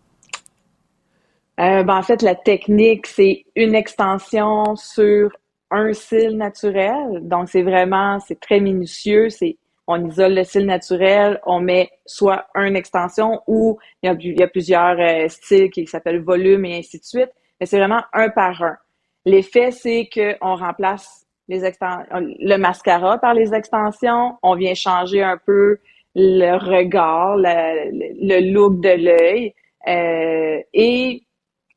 Ben, 1.57 1.89
en 1.89 2.03
fait, 2.03 2.21
la 2.21 2.35
technique, 2.35 3.07
c'est 3.07 3.43
une 3.55 3.75
extension 3.75 4.75
sur 4.75 5.31
un 5.71 5.93
cil 5.93 6.37
naturel. 6.37 7.19
Donc, 7.27 7.49
c'est 7.49 7.63
vraiment, 7.63 8.19
c'est 8.19 8.39
très 8.39 8.59
minutieux. 8.59 9.29
C'est, 9.29 9.57
on 9.87 10.05
isole 10.05 10.33
le 10.33 10.43
cil 10.43 10.65
naturel, 10.65 11.39
on 11.45 11.61
met 11.61 11.89
soit 12.05 12.47
une 12.55 12.75
extension 12.75 13.41
ou 13.47 13.77
il 14.03 14.37
y 14.37 14.43
a, 14.43 14.47
plusieurs 14.47 14.99
euh, 14.99 15.27
styles 15.29 15.69
qui 15.69 15.87
s'appellent 15.87 16.21
volume 16.21 16.65
et 16.65 16.77
ainsi 16.77 16.99
de 16.99 17.05
suite. 17.05 17.31
Mais 17.59 17.65
c'est 17.65 17.77
vraiment 17.77 18.01
un 18.13 18.29
par 18.29 18.61
un. 18.61 18.77
L'effet, 19.25 19.71
c'est 19.71 20.09
qu'on 20.13 20.55
remplace 20.55 21.25
les 21.47 21.59
le 21.59 22.57
mascara 22.57 23.17
par 23.17 23.33
les 23.33 23.53
extensions. 23.53 24.37
On 24.43 24.55
vient 24.55 24.73
changer 24.73 25.23
un 25.23 25.37
peu 25.37 25.77
le 26.15 26.57
regard, 26.57 27.37
le, 27.37 27.91
le 27.91 28.51
look 28.51 28.81
de 28.81 28.89
l'œil. 28.89 29.53
Euh, 29.87 30.61
et 30.73 31.23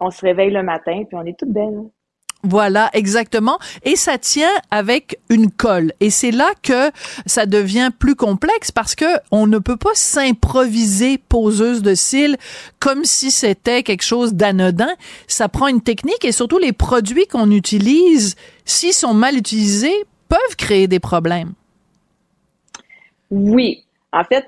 on 0.00 0.10
se 0.10 0.24
réveille 0.24 0.50
le 0.50 0.62
matin, 0.62 1.04
puis 1.04 1.16
on 1.16 1.24
est 1.24 1.38
toute 1.38 1.50
belle. 1.50 1.90
Voilà, 2.42 2.88
exactement. 2.94 3.58
Et 3.84 3.96
ça 3.96 4.16
tient 4.16 4.50
avec 4.70 5.18
une 5.28 5.50
colle. 5.50 5.92
Et 6.00 6.08
c'est 6.08 6.30
là 6.30 6.50
que 6.62 6.90
ça 7.26 7.44
devient 7.44 7.90
plus 7.98 8.14
complexe 8.14 8.70
parce 8.70 8.94
que 8.94 9.04
on 9.30 9.46
ne 9.46 9.58
peut 9.58 9.76
pas 9.76 9.94
s'improviser 9.94 11.18
poseuse 11.18 11.82
de 11.82 11.94
cils 11.94 12.38
comme 12.78 13.04
si 13.04 13.30
c'était 13.30 13.82
quelque 13.82 14.04
chose 14.04 14.32
d'anodin. 14.32 14.90
Ça 15.26 15.48
prend 15.48 15.68
une 15.68 15.82
technique 15.82 16.24
et 16.24 16.32
surtout 16.32 16.58
les 16.58 16.72
produits 16.72 17.26
qu'on 17.26 17.50
utilise, 17.50 18.36
s'ils 18.64 18.94
sont 18.94 19.14
mal 19.14 19.36
utilisés, 19.36 20.04
peuvent 20.28 20.56
créer 20.56 20.88
des 20.88 21.00
problèmes. 21.00 21.52
Oui. 23.30 23.84
En 24.12 24.24
fait, 24.24 24.46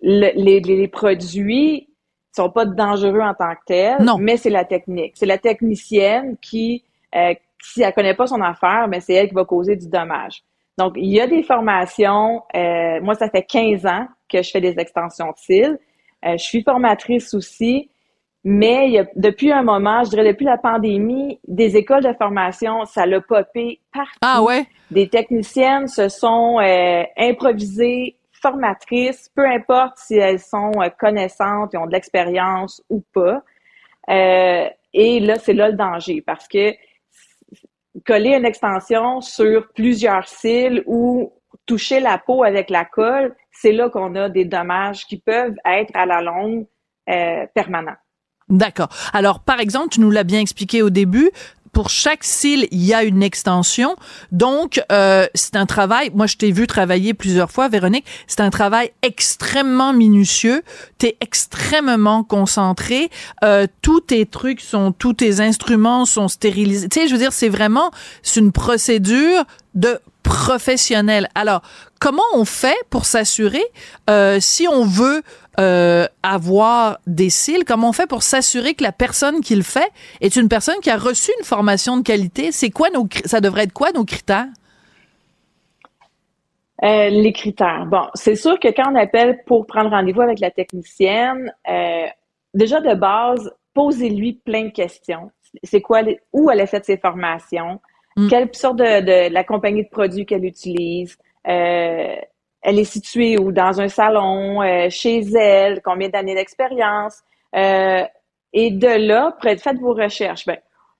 les, 0.00 0.32
les 0.60 0.88
produits 0.88 1.88
sont 2.34 2.48
pas 2.48 2.64
dangereux 2.64 3.20
en 3.20 3.34
tant 3.34 3.54
que 3.54 3.60
tels, 3.66 4.02
non. 4.02 4.16
mais 4.18 4.36
c'est 4.36 4.50
la 4.50 4.64
technique. 4.64 5.12
C'est 5.16 5.26
la 5.26 5.38
technicienne 5.38 6.36
qui 6.40 6.84
euh, 7.14 7.34
si 7.62 7.82
elle 7.82 7.92
connaît 7.92 8.14
pas 8.14 8.26
son 8.26 8.40
affaire, 8.40 8.86
mais 8.88 9.00
c'est 9.00 9.14
elle 9.14 9.28
qui 9.28 9.34
va 9.34 9.44
causer 9.44 9.76
du 9.76 9.88
dommage. 9.88 10.42
Donc, 10.78 10.94
il 10.96 11.10
y 11.10 11.20
a 11.20 11.26
des 11.26 11.42
formations. 11.42 12.42
Euh, 12.54 13.00
moi, 13.02 13.14
ça 13.14 13.28
fait 13.28 13.42
15 13.42 13.86
ans 13.86 14.06
que 14.28 14.42
je 14.42 14.50
fais 14.50 14.60
des 14.60 14.78
extensions 14.78 15.28
de 15.28 15.36
cils. 15.36 15.78
Euh, 16.24 16.32
je 16.32 16.42
suis 16.42 16.62
formatrice 16.62 17.34
aussi. 17.34 17.90
Mais 18.42 18.86
il 18.86 18.92
y 18.92 18.98
a, 18.98 19.04
depuis 19.16 19.52
un 19.52 19.62
moment, 19.62 20.02
je 20.04 20.10
dirais 20.10 20.24
depuis 20.24 20.46
la 20.46 20.56
pandémie, 20.56 21.38
des 21.46 21.76
écoles 21.76 22.02
de 22.02 22.12
formation, 22.14 22.86
ça 22.86 23.04
l'a 23.04 23.20
popé 23.20 23.80
partout. 23.92 24.18
Ah 24.22 24.42
ouais? 24.42 24.66
Des 24.90 25.08
techniciennes 25.08 25.88
se 25.88 26.08
sont 26.08 26.58
euh, 26.58 27.02
improvisées 27.18 28.16
formatrices, 28.32 29.30
peu 29.34 29.46
importe 29.46 29.98
si 29.98 30.14
elles 30.14 30.40
sont 30.40 30.72
euh, 30.80 30.88
connaissantes 30.98 31.74
et 31.74 31.76
ont 31.76 31.86
de 31.86 31.92
l'expérience 31.92 32.82
ou 32.88 33.04
pas. 33.12 33.42
Euh, 34.08 34.68
et 34.94 35.20
là, 35.20 35.38
c'est 35.38 35.52
là 35.52 35.68
le 35.68 35.76
danger 35.76 36.22
parce 36.22 36.48
que 36.48 36.74
coller 38.06 38.34
une 38.34 38.44
extension 38.44 39.20
sur 39.20 39.68
plusieurs 39.72 40.28
cils 40.28 40.82
ou 40.86 41.32
toucher 41.66 42.00
la 42.00 42.18
peau 42.18 42.44
avec 42.44 42.70
la 42.70 42.84
colle, 42.84 43.34
c'est 43.52 43.72
là 43.72 43.88
qu'on 43.90 44.14
a 44.14 44.28
des 44.28 44.44
dommages 44.44 45.06
qui 45.06 45.18
peuvent 45.18 45.56
être 45.64 45.90
à 45.94 46.06
la 46.06 46.22
longue 46.22 46.66
euh, 47.08 47.46
permanents. 47.54 47.96
D'accord. 48.48 48.88
Alors, 49.12 49.40
par 49.40 49.60
exemple, 49.60 49.90
tu 49.90 50.00
nous 50.00 50.10
l'as 50.10 50.24
bien 50.24 50.40
expliqué 50.40 50.82
au 50.82 50.90
début, 50.90 51.30
pour 51.72 51.90
chaque 51.90 52.24
cil, 52.24 52.66
il 52.70 52.84
y 52.84 52.94
a 52.94 53.02
une 53.04 53.22
extension. 53.22 53.96
Donc, 54.32 54.82
euh, 54.90 55.26
c'est 55.34 55.56
un 55.56 55.66
travail. 55.66 56.10
Moi, 56.14 56.26
je 56.26 56.36
t'ai 56.36 56.50
vu 56.50 56.66
travailler 56.66 57.14
plusieurs 57.14 57.50
fois, 57.50 57.68
Véronique. 57.68 58.04
C'est 58.26 58.40
un 58.40 58.50
travail 58.50 58.92
extrêmement 59.02 59.92
minutieux. 59.92 60.62
T'es 60.98 61.16
extrêmement 61.20 62.24
concentré. 62.24 63.10
Euh, 63.44 63.66
tous 63.82 64.00
tes 64.00 64.26
trucs 64.26 64.60
sont, 64.60 64.92
tous 64.92 65.14
tes 65.14 65.40
instruments 65.40 66.04
sont 66.04 66.28
stérilisés. 66.28 66.88
Tu 66.88 67.00
sais, 67.00 67.08
je 67.08 67.12
veux 67.12 67.18
dire, 67.18 67.32
c'est 67.32 67.48
vraiment, 67.48 67.90
c'est 68.22 68.40
une 68.40 68.52
procédure 68.52 69.44
de 69.74 70.00
professionnel. 70.30 71.28
Alors, 71.34 71.60
comment 71.98 72.22
on 72.34 72.44
fait 72.44 72.78
pour 72.88 73.04
s'assurer 73.04 73.64
euh, 74.08 74.38
si 74.38 74.68
on 74.68 74.84
veut 74.84 75.22
euh, 75.58 76.06
avoir 76.22 76.98
des 77.08 77.30
cils, 77.30 77.64
comment 77.64 77.88
on 77.88 77.92
fait 77.92 78.06
pour 78.06 78.22
s'assurer 78.22 78.74
que 78.74 78.84
la 78.84 78.92
personne 78.92 79.40
qui 79.40 79.56
le 79.56 79.62
fait 79.62 79.90
est 80.20 80.36
une 80.36 80.48
personne 80.48 80.76
qui 80.82 80.88
a 80.88 80.96
reçu 80.96 81.32
une 81.40 81.44
formation 81.44 81.96
de 81.96 82.02
qualité? 82.02 82.52
C'est 82.52 82.70
quoi 82.70 82.90
nos, 82.90 83.08
ça 83.24 83.40
devrait 83.40 83.64
être 83.64 83.72
quoi 83.72 83.90
nos 83.90 84.04
critères? 84.04 84.46
Euh, 86.84 87.08
les 87.08 87.32
critères. 87.32 87.86
Bon, 87.86 88.06
c'est 88.14 88.36
sûr 88.36 88.58
que 88.60 88.68
quand 88.68 88.92
on 88.92 88.94
appelle 88.94 89.42
pour 89.46 89.66
prendre 89.66 89.90
rendez-vous 89.90 90.22
avec 90.22 90.38
la 90.38 90.52
technicienne, 90.52 91.52
déjà 92.54 92.80
de 92.80 92.94
base, 92.94 93.52
posez-lui 93.74 94.34
plein 94.44 94.66
de 94.66 94.70
questions. 94.70 95.32
C'est 95.64 95.80
quoi, 95.80 96.02
où 96.32 96.50
elle 96.50 96.60
a 96.60 96.66
fait 96.66 96.84
ses 96.84 96.96
formations, 96.96 97.80
mm. 98.24 98.28
quelle 98.28 98.54
sorte 98.54 98.76
de, 98.76 99.00
de, 99.00 99.32
la 99.32 99.44
compagnie 99.44 99.84
de 99.84 99.88
produits 99.88 100.26
qu'elle 100.26 100.44
utilise, 100.44 101.16
euh, 101.48 102.16
elle 102.62 102.78
est 102.78 102.84
située 102.84 103.38
ou 103.38 103.52
dans 103.52 103.80
un 103.80 103.88
salon, 103.88 104.62
euh, 104.62 104.88
chez 104.90 105.20
elle, 105.34 105.80
combien 105.82 106.08
d'années 106.08 106.34
d'expérience? 106.34 107.22
Euh, 107.54 108.04
et 108.52 108.70
de 108.70 109.06
là, 109.06 109.36
faites 109.42 109.78
vos 109.78 109.94
recherches. 109.94 110.44
Ben, 110.46 110.58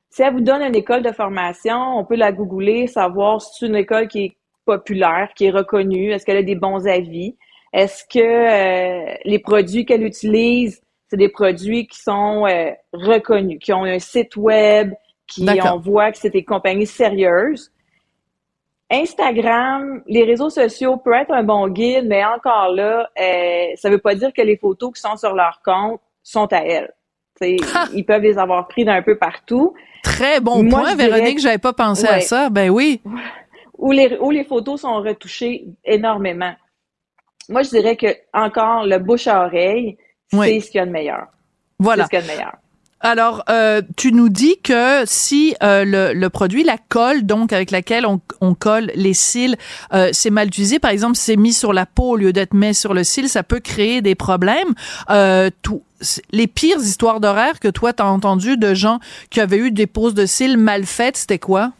si 0.08 0.22
elle 0.22 0.34
vous 0.34 0.40
donne 0.40 0.62
une 0.62 0.74
école 0.74 1.02
de 1.02 1.12
formation, 1.12 1.98
on 1.98 2.04
peut 2.04 2.16
la 2.16 2.32
googler, 2.32 2.86
savoir 2.86 3.40
si 3.40 3.50
c'est 3.58 3.66
une 3.66 3.76
école 3.76 4.08
qui 4.08 4.24
est 4.24 4.36
populaire, 4.64 5.30
qui 5.36 5.46
est 5.46 5.50
reconnue, 5.50 6.12
est-ce 6.12 6.24
qu'elle 6.24 6.36
a 6.36 6.42
des 6.42 6.54
bons 6.54 6.86
avis, 6.86 7.36
est-ce 7.72 8.04
que 8.04 8.18
euh, 8.18 9.14
les 9.24 9.38
produits 9.38 9.84
qu'elle 9.84 10.02
utilise, 10.02 10.82
c'est 11.08 11.16
des 11.16 11.28
produits 11.28 11.86
qui 11.86 11.98
sont 11.98 12.46
reconnus, 12.92 13.58
qui 13.60 13.72
ont 13.72 13.84
un 13.84 13.98
site 13.98 14.36
web, 14.36 14.92
qui 15.30 15.46
on 15.64 15.78
voit 15.78 16.12
que 16.12 16.18
c'est 16.18 16.30
des 16.30 16.44
compagnies 16.44 16.86
sérieuses. 16.86 17.72
Instagram, 18.90 20.02
les 20.06 20.24
réseaux 20.24 20.50
sociaux 20.50 20.96
peuvent 20.96 21.22
être 21.22 21.32
un 21.32 21.44
bon 21.44 21.68
guide, 21.68 22.06
mais 22.08 22.24
encore 22.24 22.72
là, 22.74 23.08
euh, 23.20 23.66
ça 23.76 23.88
veut 23.88 23.98
pas 23.98 24.16
dire 24.16 24.32
que 24.32 24.42
les 24.42 24.56
photos 24.56 24.92
qui 24.92 25.00
sont 25.00 25.16
sur 25.16 25.32
leur 25.32 25.60
compte 25.64 26.00
sont 26.24 26.52
à 26.52 26.58
elles. 26.58 26.92
ils 27.40 28.04
peuvent 28.04 28.22
les 28.22 28.36
avoir 28.36 28.66
pris 28.66 28.84
d'un 28.84 29.00
peu 29.00 29.16
partout. 29.16 29.74
Très 30.02 30.40
bon 30.40 30.68
point, 30.68 30.94
Véronique, 30.96 31.38
j'avais 31.38 31.58
pas 31.58 31.72
pensé 31.72 32.06
à 32.06 32.20
ça. 32.20 32.50
Ben 32.50 32.70
oui. 32.70 33.00
Où 33.78 33.92
les, 33.92 34.18
où 34.20 34.30
les 34.30 34.44
photos 34.44 34.82
sont 34.82 34.96
retouchées 34.96 35.64
énormément. 35.86 36.52
Moi, 37.48 37.62
je 37.62 37.70
dirais 37.70 37.96
que 37.96 38.08
encore 38.34 38.84
le 38.84 38.98
bouche 38.98 39.26
à 39.26 39.46
oreille, 39.46 39.96
c'est 40.30 40.60
ce 40.60 40.70
qu'il 40.70 40.78
y 40.78 40.82
a 40.82 40.86
de 40.86 40.90
meilleur. 40.90 41.28
Voilà. 41.78 42.04
C'est 42.04 42.18
ce 42.18 42.20
qu'il 42.20 42.28
y 42.28 42.30
a 42.30 42.34
de 42.34 42.38
meilleur. 42.38 42.56
Alors, 43.02 43.44
euh, 43.48 43.80
tu 43.96 44.12
nous 44.12 44.28
dis 44.28 44.58
que 44.62 45.04
si 45.06 45.54
euh, 45.62 45.84
le, 45.86 46.12
le, 46.12 46.28
produit, 46.28 46.64
la 46.64 46.76
colle, 46.76 47.24
donc 47.24 47.50
avec 47.52 47.70
laquelle 47.70 48.04
on, 48.04 48.20
on 48.42 48.54
colle 48.54 48.92
les 48.94 49.14
cils, 49.14 49.56
euh, 49.94 50.10
c'est 50.12 50.28
mal 50.28 50.48
utilisé, 50.48 50.78
par 50.78 50.90
exemple, 50.90 51.16
c'est 51.16 51.36
mis 51.36 51.54
sur 51.54 51.72
la 51.72 51.86
peau 51.86 52.10
au 52.10 52.16
lieu 52.16 52.34
d'être 52.34 52.52
mis 52.52 52.74
sur 52.74 52.92
le 52.92 53.02
cil, 53.02 53.30
ça 53.30 53.42
peut 53.42 53.60
créer 53.60 54.02
des 54.02 54.14
problèmes. 54.14 54.74
Euh, 55.08 55.48
tout, 55.62 55.82
les 56.30 56.46
pires 56.46 56.78
histoires 56.78 57.20
d'horaire 57.20 57.58
que 57.58 57.68
toi 57.68 57.94
t'as 57.94 58.04
entendu 58.04 58.58
de 58.58 58.74
gens 58.74 59.00
qui 59.30 59.40
avaient 59.40 59.58
eu 59.58 59.70
des 59.70 59.86
poses 59.86 60.14
de 60.14 60.26
cils 60.26 60.58
mal 60.58 60.84
faites, 60.84 61.16
c'était 61.16 61.38
quoi? 61.38 61.72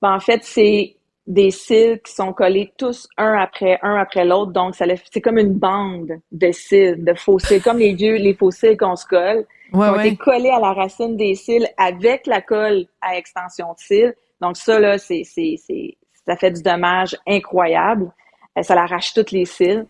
Ben, 0.00 0.14
en 0.14 0.20
fait, 0.20 0.40
c'est 0.42 0.96
des 1.26 1.50
cils 1.50 2.00
qui 2.04 2.12
sont 2.12 2.32
collés 2.32 2.72
tous 2.76 3.08
un 3.16 3.34
après 3.34 3.78
un 3.82 3.96
après 3.96 4.24
l'autre. 4.24 4.52
Donc, 4.52 4.74
ça 4.74 4.84
c'est 5.12 5.20
comme 5.20 5.38
une 5.38 5.54
bande 5.54 6.20
de 6.32 6.50
cils, 6.52 7.02
de 7.02 7.14
faux 7.14 7.38
cils, 7.38 7.62
comme 7.62 7.78
les 7.78 7.94
vieux, 7.94 8.16
les 8.16 8.34
faux 8.34 8.50
cils 8.50 8.76
qu'on 8.76 8.96
se 8.96 9.06
colle. 9.06 9.46
Ouais, 9.72 9.88
ont 9.88 10.00
été 10.00 10.16
collés 10.16 10.50
à 10.50 10.60
la 10.60 10.74
racine 10.74 11.16
des 11.16 11.34
cils 11.34 11.66
avec 11.78 12.26
la 12.26 12.42
colle 12.42 12.86
à 13.00 13.16
extension 13.16 13.72
de 13.72 13.78
cils. 13.78 14.14
Donc, 14.40 14.56
ça, 14.56 14.78
là, 14.78 14.98
c'est, 14.98 15.22
c'est, 15.24 15.54
c'est, 15.56 15.96
ça 16.26 16.36
fait 16.36 16.50
du 16.50 16.62
dommage 16.62 17.16
incroyable. 17.26 18.12
Euh, 18.58 18.62
ça 18.62 18.74
l'arrache 18.74 19.14
toutes 19.14 19.30
les 19.30 19.46
cils. 19.46 19.86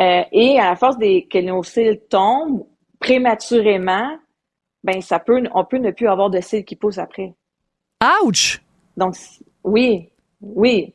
Euh, 0.00 0.22
et 0.32 0.58
à 0.58 0.70
la 0.70 0.76
force 0.76 0.98
des, 0.98 1.26
que 1.30 1.38
nos 1.38 1.62
cils 1.62 2.00
tombent 2.08 2.66
prématurément, 2.98 4.18
ben, 4.82 5.00
ça 5.00 5.20
peut, 5.20 5.44
on 5.54 5.64
peut 5.64 5.78
ne 5.78 5.92
plus 5.92 6.08
avoir 6.08 6.30
de 6.30 6.40
cils 6.40 6.64
qui 6.64 6.74
poussent 6.74 6.98
après. 6.98 7.34
Ouch! 8.22 8.60
Donc, 8.96 9.14
oui, 9.62 10.10
oui, 10.56 10.94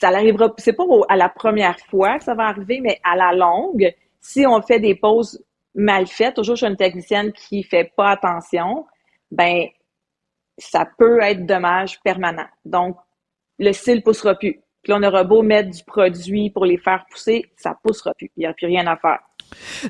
ça 0.00 0.10
n'arrivera, 0.10 0.52
c'est 0.58 0.72
pas 0.72 0.84
à 1.08 1.16
la 1.16 1.28
première 1.28 1.78
fois 1.90 2.18
que 2.18 2.24
ça 2.24 2.34
va 2.34 2.44
arriver, 2.46 2.80
mais 2.80 3.00
à 3.04 3.14
la 3.16 3.32
longue, 3.32 3.94
si 4.20 4.46
on 4.46 4.60
fait 4.62 4.80
des 4.80 4.94
pauses 4.94 5.42
mal 5.74 6.06
faites, 6.06 6.34
toujours 6.34 6.56
chez 6.56 6.66
une 6.66 6.76
technicienne 6.76 7.32
qui 7.32 7.62
fait 7.62 7.92
pas 7.96 8.10
attention, 8.10 8.86
ben 9.30 9.66
ça 10.58 10.86
peut 10.98 11.20
être 11.22 11.46
dommage 11.46 12.00
permanent. 12.02 12.46
Donc, 12.64 12.96
le 13.58 13.72
cil 13.72 14.02
poussera 14.02 14.34
plus. 14.34 14.60
Puis 14.82 14.92
on 14.92 15.02
aura 15.02 15.24
beau 15.24 15.42
mettre 15.42 15.70
du 15.70 15.82
produit 15.84 16.50
pour 16.50 16.66
les 16.66 16.76
faire 16.78 17.04
pousser, 17.10 17.44
ça 17.56 17.76
poussera 17.82 18.12
plus. 18.14 18.30
Il 18.36 18.40
n'y 18.40 18.46
a 18.46 18.52
plus 18.52 18.66
rien 18.66 18.86
à 18.86 18.96
faire. 18.96 19.20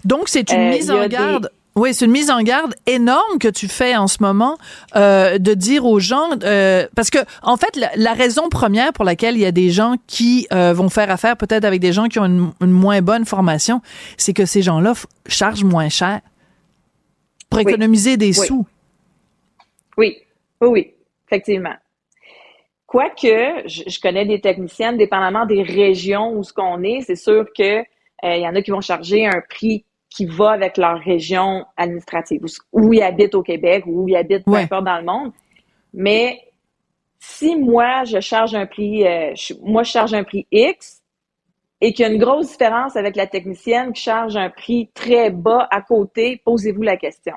Donc, 0.04 0.28
c'est 0.28 0.50
une 0.52 0.60
Euh, 0.60 0.70
mise 0.70 0.90
en 0.90 1.00
des- 1.02 1.08
garde. 1.08 1.50
Oui, 1.74 1.94
c'est 1.94 2.04
une 2.04 2.10
mise 2.10 2.30
en 2.30 2.42
garde 2.42 2.74
énorme 2.86 3.38
que 3.40 3.48
tu 3.48 3.66
fais 3.66 3.96
en 3.96 4.06
ce 4.06 4.18
moment 4.22 4.58
euh, 4.94 5.38
de 5.38 5.54
dire 5.54 5.86
aux 5.86 6.00
gens 6.00 6.28
euh, 6.42 6.86
parce 6.94 7.08
que 7.08 7.18
en 7.42 7.56
fait 7.56 7.74
la, 7.76 7.90
la 7.96 8.12
raison 8.12 8.50
première 8.50 8.92
pour 8.92 9.06
laquelle 9.06 9.36
il 9.36 9.40
y 9.40 9.46
a 9.46 9.52
des 9.52 9.70
gens 9.70 9.94
qui 10.06 10.46
euh, 10.52 10.74
vont 10.74 10.90
faire 10.90 11.10
affaire 11.10 11.36
peut-être 11.38 11.64
avec 11.64 11.80
des 11.80 11.92
gens 11.94 12.08
qui 12.08 12.18
ont 12.18 12.26
une, 12.26 12.52
une 12.60 12.70
moins 12.70 13.00
bonne 13.00 13.24
formation, 13.24 13.80
c'est 14.18 14.34
que 14.34 14.44
ces 14.44 14.60
gens-là 14.60 14.92
chargent 15.26 15.64
moins 15.64 15.88
cher 15.88 16.20
pour 17.48 17.58
Oui. 17.60 17.64
économiser 17.66 18.18
des 18.18 18.38
Oui. 18.38 18.46
sous. 18.46 18.66
Oui, 19.96 20.18
oui, 20.60 20.68
oui, 20.68 20.94
effectivement. 21.26 21.74
Quoique, 22.86 23.62
je, 23.66 23.84
je 23.86 24.00
connais 24.00 24.26
des 24.26 24.42
techniciennes, 24.42 24.98
dépendamment 24.98 25.46
des 25.46 25.62
régions 25.62 26.32
où 26.36 26.42
ce 26.44 26.52
qu'on 26.52 26.82
est, 26.82 27.00
c'est 27.06 27.16
sûr 27.16 27.46
que 27.56 27.78
euh, 27.80 27.84
il 28.36 28.42
y 28.42 28.46
en 28.46 28.54
a 28.54 28.60
qui 28.60 28.70
vont 28.70 28.82
charger 28.82 29.26
un 29.26 29.40
prix 29.48 29.86
qui 30.12 30.26
va 30.26 30.50
avec 30.52 30.76
leur 30.76 30.98
région 30.98 31.64
administrative, 31.76 32.44
où, 32.72 32.92
ils 32.92 33.02
habitent 33.02 33.34
au 33.34 33.42
Québec, 33.42 33.84
ou 33.86 34.02
où 34.02 34.08
ils 34.08 34.16
habitent 34.16 34.44
peu 34.44 34.52
Ouais. 34.52 34.62
importe 34.62 34.84
dans 34.84 34.98
le 34.98 35.04
monde. 35.04 35.32
Mais 35.94 36.40
si 37.18 37.56
moi, 37.56 38.04
je 38.04 38.20
charge 38.20 38.54
un 38.54 38.66
prix, 38.66 39.06
euh, 39.06 39.32
je- 39.34 39.54
moi, 39.62 39.82
je 39.82 39.90
charge 39.90 40.14
un 40.14 40.24
prix 40.24 40.46
X, 40.50 41.02
et 41.80 41.92
qu'il 41.92 42.06
y 42.06 42.08
a 42.08 42.12
une 42.12 42.20
grosse 42.20 42.50
différence 42.52 42.94
avec 42.96 43.16
la 43.16 43.26
technicienne 43.26 43.92
qui 43.92 44.02
charge 44.02 44.36
un 44.36 44.50
prix 44.50 44.88
très 44.94 45.30
bas 45.30 45.66
à 45.70 45.80
côté, 45.82 46.40
posez-vous 46.44 46.82
la 46.82 46.96
question 46.96 47.34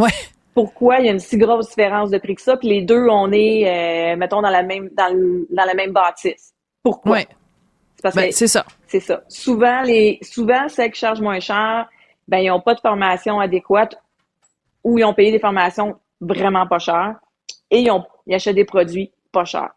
Ouais. 0.00 0.10
pourquoi 0.54 0.98
il 0.98 1.06
y 1.06 1.08
a 1.08 1.12
une 1.12 1.20
si 1.20 1.36
grosse 1.38 1.68
différence 1.68 2.10
de 2.10 2.18
prix 2.18 2.34
que 2.34 2.42
ça, 2.42 2.56
puis 2.56 2.68
les 2.68 2.82
deux, 2.82 3.06
on 3.08 3.30
est, 3.32 3.68
euh, 4.12 4.16
mettons, 4.16 4.42
dans 4.42 4.50
la 4.50 4.62
même 4.62 4.88
dans, 4.96 5.14
la 5.50 5.74
même 5.74 5.92
bâtisse? 5.92 6.54
Pourquoi? 6.82 7.12
Ouais. 7.12 7.26
Parce 8.02 8.16
Ben, 8.16 8.28
que 8.28 8.34
c'est 8.34 8.48
ça. 8.48 8.66
c'est 8.88 9.00
ça. 9.00 9.22
Souvent, 9.28 9.82
les 9.82 10.18
souvent, 10.22 10.68
celles 10.68 10.90
qui 10.90 10.98
chargent 11.00 11.20
moins 11.20 11.40
cher, 11.40 11.88
ben, 12.28 12.38
ils 12.38 12.48
n'ont 12.48 12.60
pas 12.60 12.74
de 12.74 12.80
formation 12.80 13.38
adéquate 13.40 13.96
ou 14.84 14.98
ils 14.98 15.04
ont 15.04 15.14
payé 15.14 15.30
des 15.30 15.38
formations 15.38 15.96
vraiment 16.20 16.66
pas 16.66 16.78
chères 16.78 17.16
et 17.70 17.80
ils, 17.80 17.90
ont, 17.90 18.04
ils 18.26 18.34
achètent 18.34 18.56
des 18.56 18.64
produits 18.64 19.12
pas 19.30 19.44
chers. 19.44 19.70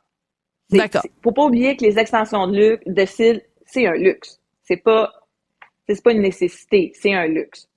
D'accord. 0.71 1.03
Faut 1.23 1.32
pas 1.32 1.43
oublier 1.43 1.78
que 1.78 1.86
les 1.86 1.99
extensions 1.99 2.47
de, 2.47 2.57
luxe, 2.57 2.84
de 2.88 3.05
cils, 3.05 3.41
c'est 3.65 3.88
un 3.88 3.93
luxe. 3.93 4.39
C'est 4.63 4.78
pas, 4.78 5.11
c'est 5.88 6.03
pas 6.03 6.11
une 6.11 6.21
nécessité, 6.21 6.91
c'est 6.99 7.13
un 7.13 7.28
luxe. 7.28 7.69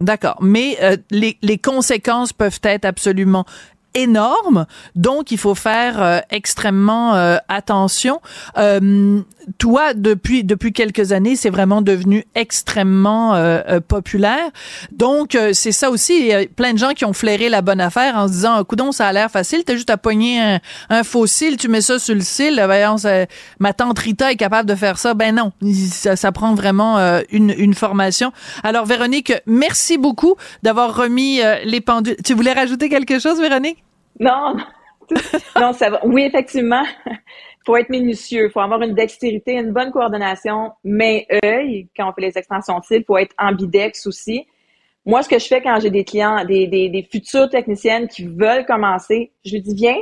D'accord. 0.00 0.38
Mais 0.40 0.76
euh, 0.82 0.96
les, 1.10 1.38
les 1.42 1.58
conséquences 1.58 2.32
peuvent 2.32 2.58
être 2.64 2.84
absolument 2.84 3.44
énormes, 3.94 4.66
donc 4.94 5.30
il 5.30 5.38
faut 5.38 5.54
faire 5.54 6.02
euh, 6.02 6.18
extrêmement 6.30 7.14
euh, 7.14 7.36
attention. 7.48 8.20
Euh, 8.58 9.20
toi, 9.58 9.92
depuis 9.94 10.42
depuis 10.42 10.72
quelques 10.72 11.12
années, 11.12 11.36
c'est 11.36 11.50
vraiment 11.50 11.82
devenu 11.82 12.24
extrêmement 12.34 13.34
euh, 13.34 13.60
euh, 13.68 13.80
populaire. 13.80 14.50
Donc 14.92 15.34
euh, 15.34 15.50
c'est 15.52 15.72
ça 15.72 15.90
aussi. 15.90 16.18
Il 16.18 16.26
y 16.26 16.32
a 16.32 16.46
plein 16.46 16.72
de 16.72 16.78
gens 16.78 16.92
qui 16.92 17.04
ont 17.04 17.12
flairé 17.12 17.48
la 17.48 17.60
bonne 17.62 17.80
affaire 17.80 18.16
en 18.16 18.26
se 18.26 18.32
disant, 18.32 18.64
coudon, 18.64 18.90
ça 18.90 19.06
a 19.06 19.12
l'air 19.12 19.30
facile. 19.30 19.62
T'as 19.64 19.74
juste 19.74 19.90
à 19.90 19.96
pogner 19.96 20.40
un, 20.40 20.60
un 20.90 21.02
faux 21.04 21.26
cil, 21.26 21.56
tu 21.56 21.68
mets 21.68 21.82
ça 21.82 21.98
sur 21.98 22.14
le 22.14 22.22
cil. 22.22 22.60
Voyons, 22.64 22.96
ça- 22.96 23.26
ma 23.58 23.72
tante 23.74 23.98
Rita 23.98 24.32
est 24.32 24.36
capable 24.36 24.68
de 24.68 24.74
faire 24.74 24.98
ça. 24.98 25.14
Ben 25.14 25.34
non, 25.34 25.52
ça, 25.90 26.16
ça 26.16 26.32
prend 26.32 26.54
vraiment 26.54 26.98
une, 27.30 27.54
une 27.56 27.74
formation. 27.74 28.32
Alors 28.62 28.86
Véronique, 28.86 29.32
merci 29.46 29.98
beaucoup 29.98 30.34
d'avoir 30.62 30.96
remis 30.96 31.40
les 31.64 31.80
pendules. 31.82 32.16
Tu 32.24 32.32
voulais 32.34 32.52
rajouter 32.54 32.88
quelque 32.88 33.18
chose, 33.18 33.38
Véronique? 33.40 33.83
Non, 34.20 34.56
non, 35.60 35.72
ça 35.72 35.90
va. 35.90 36.00
Oui, 36.04 36.22
effectivement, 36.22 36.84
faut 37.66 37.76
être 37.76 37.90
minutieux, 37.90 38.48
faut 38.50 38.60
avoir 38.60 38.80
une 38.82 38.94
dextérité, 38.94 39.54
une 39.54 39.72
bonne 39.72 39.90
coordination 39.90 40.72
main-œil 40.84 41.88
quand 41.96 42.08
on 42.08 42.12
fait 42.12 42.22
les 42.22 42.38
extensions 42.38 42.78
de 42.78 42.84
cils, 42.84 43.04
faut 43.06 43.16
être 43.18 43.34
ambidex 43.38 44.06
aussi. 44.06 44.46
Moi, 45.06 45.22
ce 45.22 45.28
que 45.28 45.38
je 45.38 45.46
fais 45.46 45.60
quand 45.62 45.78
j'ai 45.80 45.90
des 45.90 46.04
clients, 46.04 46.44
des, 46.44 46.66
des, 46.66 46.88
des 46.88 47.02
futures 47.02 47.48
techniciennes 47.50 48.08
qui 48.08 48.24
veulent 48.26 48.64
commencer, 48.64 49.32
je 49.44 49.52
lui 49.54 49.60
dis 49.60 49.74
viens, 49.74 49.96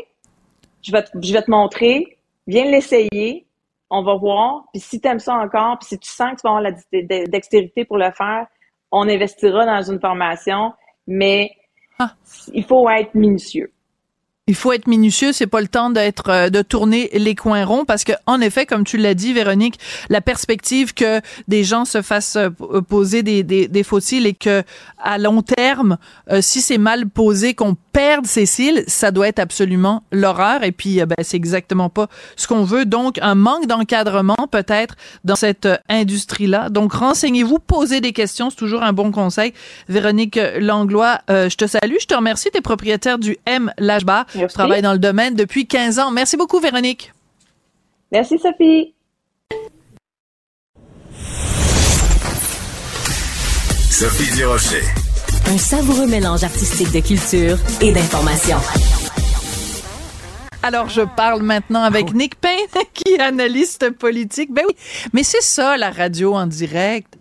je 0.83 0.93
vais 0.93 1.03
te, 1.03 1.11
je 1.21 1.33
vais 1.33 1.43
te 1.43 1.51
montrer, 1.51 2.19
viens 2.47 2.65
l'essayer, 2.65 3.47
on 3.91 4.03
va 4.05 4.15
voir, 4.15 4.65
puis 4.73 4.81
si 4.81 5.01
tu 5.01 5.09
aimes 5.09 5.19
ça 5.19 5.35
encore, 5.35 5.79
puis 5.79 5.89
si 5.89 5.99
tu 5.99 6.09
sens 6.09 6.31
que 6.31 6.37
tu 6.37 6.43
vas 6.45 6.51
avoir 6.51 6.63
la 6.63 6.71
dexté- 6.73 7.03
de- 7.03 7.31
dextérité 7.31 7.85
pour 7.85 7.99
le 7.99 8.11
faire, 8.13 8.47
on 8.93 9.09
investira 9.09 9.67
dans 9.67 9.83
une 9.91 10.01
formation, 10.01 10.73
mais 11.07 11.51
Ah. 11.99 12.13
il 12.53 12.65
faut 12.65 12.89
être 12.89 13.15
minutieux. 13.15 13.73
Il 14.49 14.57
faut 14.57 14.73
être 14.73 14.89
minutieux, 14.89 15.33
c'est 15.33 15.47
pas 15.47 15.61
le 15.61 15.69
temps 15.69 15.91
d'être 15.91 16.29
euh, 16.29 16.51
de 16.51 16.63
tourner 16.63 17.11
les 17.15 17.37
coins 17.37 17.65
ronds 17.65 17.85
parce 17.85 18.03
que 18.03 18.11
en 18.27 18.41
effet, 18.41 18.67
comme 18.67 18.83
tu 18.83 18.97
l'as 18.97 19.15
dit, 19.15 19.33
Véronique, 19.33 19.79
la 20.09 20.21
perspective 20.21 20.95
que 20.95 21.21
des 21.47 21.63
gens 21.63 21.85
se 21.85 22.03
fassent 22.03 22.35
euh, 22.35 22.51
p- 22.51 22.65
poser 22.89 23.23
des, 23.23 23.45
des, 23.45 23.69
des 23.69 23.83
fossiles 23.85 24.27
et 24.27 24.35
que 24.35 24.65
à 24.99 25.19
long 25.19 25.43
terme, 25.43 25.97
euh, 26.29 26.41
si 26.43 26.61
c'est 26.61 26.77
mal 26.79 27.09
posé, 27.09 27.55
qu'on 27.55 27.77
perde 27.93 28.27
ses 28.27 28.47
cils, 28.47 28.83
ça 28.89 29.13
doit 29.13 29.29
être 29.29 29.39
absolument 29.39 30.03
l'horreur. 30.11 30.65
Et 30.65 30.73
puis, 30.73 31.01
euh, 31.01 31.07
ben, 31.07 31.15
c'est 31.23 31.37
exactement 31.37 31.89
pas 31.89 32.09
ce 32.37 32.49
qu'on 32.49 32.65
veut. 32.65 32.85
Donc, 32.85 33.19
un 33.23 33.37
manque 33.37 33.69
d'encadrement 33.69 34.49
peut-être 34.51 34.97
dans 35.23 35.37
cette 35.37 35.67
euh, 35.67 35.77
industrie-là. 35.89 36.69
Donc, 36.69 36.95
renseignez-vous, 36.95 37.61
posez 37.61 38.01
des 38.01 38.13
questions, 38.13 38.51
c'est 38.51 38.57
toujours 38.57 38.83
un 38.83 38.93
bon 38.93 39.13
conseil. 39.13 39.53
Véronique 39.89 40.41
Langlois, 40.59 41.21
euh, 41.31 41.49
je 41.49 41.57
te 41.57 41.67
salue, 41.69 41.97
je 42.01 42.07
te 42.07 42.15
remercie. 42.15 42.49
Tu 42.51 42.59
es 42.59 42.61
propriétaire 42.61 43.19
du 43.21 43.37
M. 43.47 43.71
Tu 44.33 44.39
Merci. 44.39 44.55
travailles 44.55 44.83
dans 44.83 44.93
le 44.93 44.99
domaine 44.99 45.35
depuis 45.35 45.67
15 45.67 45.99
ans. 45.99 46.11
Merci 46.11 46.37
beaucoup, 46.37 46.59
Véronique. 46.59 47.13
Merci, 48.11 48.39
Sophie. 48.39 48.95
Sophie 53.91 54.35
Durocher. 54.37 54.83
Un 55.47 55.59
savoureux 55.59 56.07
mélange 56.07 56.45
artistique 56.45 56.93
de 56.93 57.01
culture 57.01 57.59
et 57.81 57.93
d'information. 57.93 58.57
Alors, 60.63 60.89
je 60.89 61.03
parle 61.03 61.43
maintenant 61.43 61.83
avec 61.83 62.15
Nick 62.15 62.37
Payne, 62.37 62.67
qui 62.95 63.15
est 63.15 63.21
analyste 63.21 63.91
politique. 63.91 64.53
Ben 64.53 64.65
oui, 64.67 64.75
mais 65.13 65.23
c'est 65.25 65.43
ça, 65.43 65.77
la 65.77 65.91
radio 65.91 66.35
en 66.35 66.47
direct. 66.47 67.15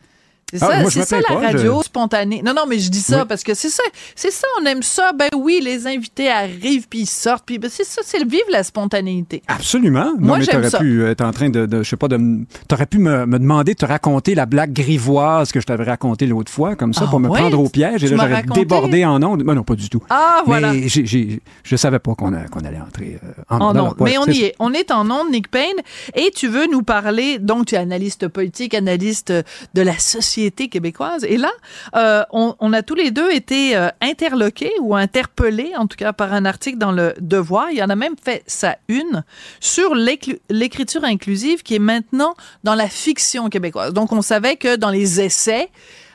C'est 0.53 0.61
Ah, 0.61 0.83
ça, 0.83 0.89
c'est 0.89 1.03
ça 1.05 1.17
la 1.17 1.23
pas, 1.35 1.39
radio 1.47 1.79
je- 1.79 1.85
spontanée. 1.85 2.41
Non, 2.45 2.53
non, 2.53 2.63
mais 2.67 2.77
je 2.79 2.89
dis 2.89 2.99
ça 2.99 3.19
Oui. 3.21 3.25
parce 3.29 3.43
que 3.43 3.53
c'est 3.53 3.69
ça, 3.69 3.83
c'est 4.15 4.31
ça, 4.31 4.47
on 4.61 4.65
aime 4.65 4.83
ça. 4.83 5.11
Ben 5.17 5.29
oui, 5.37 5.61
les 5.63 5.87
invités 5.87 6.29
arrivent 6.29 6.87
puis 6.89 6.99
ils 7.01 7.05
sortent 7.09 7.45
puis 7.45 7.57
ben 7.57 7.69
c'est 7.71 7.85
ça, 7.85 8.01
c'est 8.03 8.19
le 8.19 8.27
vivre 8.27 8.43
la 8.51 8.63
spontanéité. 8.63 9.43
Absolument. 9.47 10.11
Non, 10.19 10.27
Moi, 10.27 10.37
mais 10.39 10.43
j'aime 10.43 10.55
t'aurais 10.55 10.69
ça. 10.69 10.79
pu 10.79 11.05
être 11.05 11.21
en 11.21 11.31
train 11.31 11.49
de, 11.49 11.65
de 11.65 11.83
je 11.83 11.89
sais 11.89 11.95
pas, 11.95 12.09
de, 12.09 12.19
t'aurais 12.67 12.85
pu 12.85 12.97
me, 12.97 13.25
me 13.25 13.39
demander 13.39 13.73
de 13.73 13.77
te 13.79 13.85
raconter 13.85 14.35
la 14.35 14.45
blague 14.45 14.73
grivoise 14.73 15.51
que 15.53 15.61
je 15.61 15.65
t'avais 15.65 15.85
racontée 15.85 16.25
l'autre 16.27 16.51
fois, 16.51 16.75
comme 16.75 16.93
ça, 16.93 17.05
Ah 17.07 17.09
pour 17.09 17.19
me 17.21 17.29
prendre 17.29 17.57
au 17.59 17.69
piège. 17.69 18.03
Et 18.03 18.07
Tu 18.09 18.15
là, 18.15 18.27
j'aurais 18.27 18.43
débordé 18.43 19.05
en 19.05 19.23
ondes. 19.23 19.43
Mais 19.45 19.53
non, 19.55 19.63
pas 19.63 19.75
du 19.75 19.89
tout. 19.89 20.03
Ah 20.09 20.41
voilà. 20.45 20.73
Mais 20.73 20.87
je 20.89 21.75
savais 21.77 21.99
pas 21.99 22.13
qu'on, 22.15 22.33
allait 22.33 22.81
entrer 22.85 23.19
euh, 23.23 23.27
en 23.49 23.61
En 23.61 23.75
ondes. 23.77 23.95
Mais 24.01 24.17
on 24.17 24.25
y 24.25 24.41
est. 24.43 24.55
On 24.59 24.73
est 24.73 24.91
en 24.91 25.09
ondes, 25.09 25.31
Nick 25.31 25.49
Payne. 25.49 25.77
Et 26.15 26.31
tu 26.35 26.47
veux 26.49 26.67
nous 26.71 26.81
parler, 26.83 27.39
donc 27.39 27.67
tu 27.67 27.75
es 27.75 27.77
analyste 27.77 28.27
politique, 28.27 28.73
analyste 28.73 29.31
de 29.31 29.81
la 29.81 29.97
société 29.97 30.40
québécoise. 30.49 31.23
Et 31.23 31.37
là, 31.37 31.51
euh, 31.95 32.23
on, 32.31 32.73
a 32.73 32.81
tous 32.81 32.95
les 32.95 33.11
deux 33.11 33.31
été 33.31 33.75
euh, 33.75 33.89
interloqués 34.01 34.71
ou 34.79 34.95
interpellés, 34.95 35.73
en 35.75 35.87
tout 35.87 35.97
cas 35.97 36.13
par 36.13 36.33
un 36.33 36.45
article 36.45 36.77
dans 36.77 36.91
le 36.91 37.13
Devoir. 37.19 37.71
Il 37.71 37.77
y 37.77 37.83
en 37.83 37.89
a 37.89 37.95
même 37.95 38.15
fait 38.21 38.43
sa 38.47 38.77
une 38.87 39.23
sur 39.59 39.93
l'écriture 39.95 41.03
inclusive 41.03 41.63
qui 41.63 41.75
est 41.75 41.79
maintenant 41.79 42.35
dans 42.63 42.75
la 42.75 42.87
fiction 42.87 43.49
québécoise. 43.49 43.93
Donc 43.93 44.11
on 44.11 44.21
savait 44.21 44.55
que 44.55 44.75
dans 44.75 44.89
les 44.89 45.21
essais, 45.21 45.69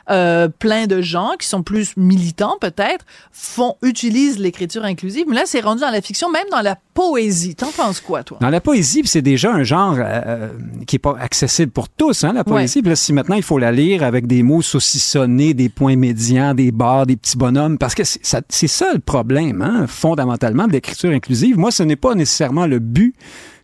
euh, 0.09 0.47
plein 0.47 0.87
de 0.87 1.01
gens 1.01 1.31
qui 1.39 1.47
sont 1.47 1.63
plus 1.63 1.95
militants 1.97 2.57
peut-être 2.59 3.05
font 3.31 3.75
utilisent 3.81 4.39
l'écriture 4.39 4.83
inclusive, 4.83 5.25
mais 5.27 5.35
là 5.35 5.43
c'est 5.45 5.59
rendu 5.59 5.81
dans 5.81 5.91
la 5.91 6.01
fiction, 6.01 6.31
même 6.31 6.47
dans 6.51 6.61
la 6.61 6.77
poésie. 6.93 7.55
T'en 7.55 7.71
penses 7.71 7.99
quoi, 7.99 8.23
toi? 8.23 8.37
Dans 8.41 8.49
la 8.49 8.61
poésie, 8.61 9.01
c'est 9.05 9.21
déjà 9.21 9.51
un 9.51 9.63
genre 9.63 9.95
euh, 9.99 10.49
qui 10.85 10.95
est 10.95 10.99
pas 10.99 11.15
accessible 11.19 11.71
pour 11.71 11.89
tous, 11.89 12.23
hein, 12.23 12.33
la 12.33 12.43
poésie. 12.43 12.81
Puis 12.81 12.89
là, 12.89 12.95
si 12.95 13.13
maintenant 13.13 13.35
il 13.35 13.43
faut 13.43 13.57
la 13.57 13.71
lire 13.71 14.03
avec 14.03 14.27
des 14.27 14.43
mots 14.43 14.61
saucissonnés, 14.61 15.53
des 15.53 15.69
points 15.69 15.95
médians, 15.95 16.53
des 16.53 16.71
barres, 16.71 17.05
des 17.05 17.15
petits 17.17 17.37
bonhommes, 17.37 17.77
parce 17.77 17.95
que 17.95 18.03
c'est 18.03 18.25
ça, 18.25 18.41
c'est 18.49 18.67
ça 18.67 18.93
le 18.93 18.99
problème, 18.99 19.61
hein, 19.61 19.85
fondamentalement, 19.87 20.67
de 20.67 20.73
l'écriture 20.73 21.11
inclusive. 21.11 21.57
Moi, 21.57 21.71
ce 21.71 21.83
n'est 21.83 21.95
pas 21.95 22.15
nécessairement 22.15 22.65
le 22.65 22.79
but 22.79 23.13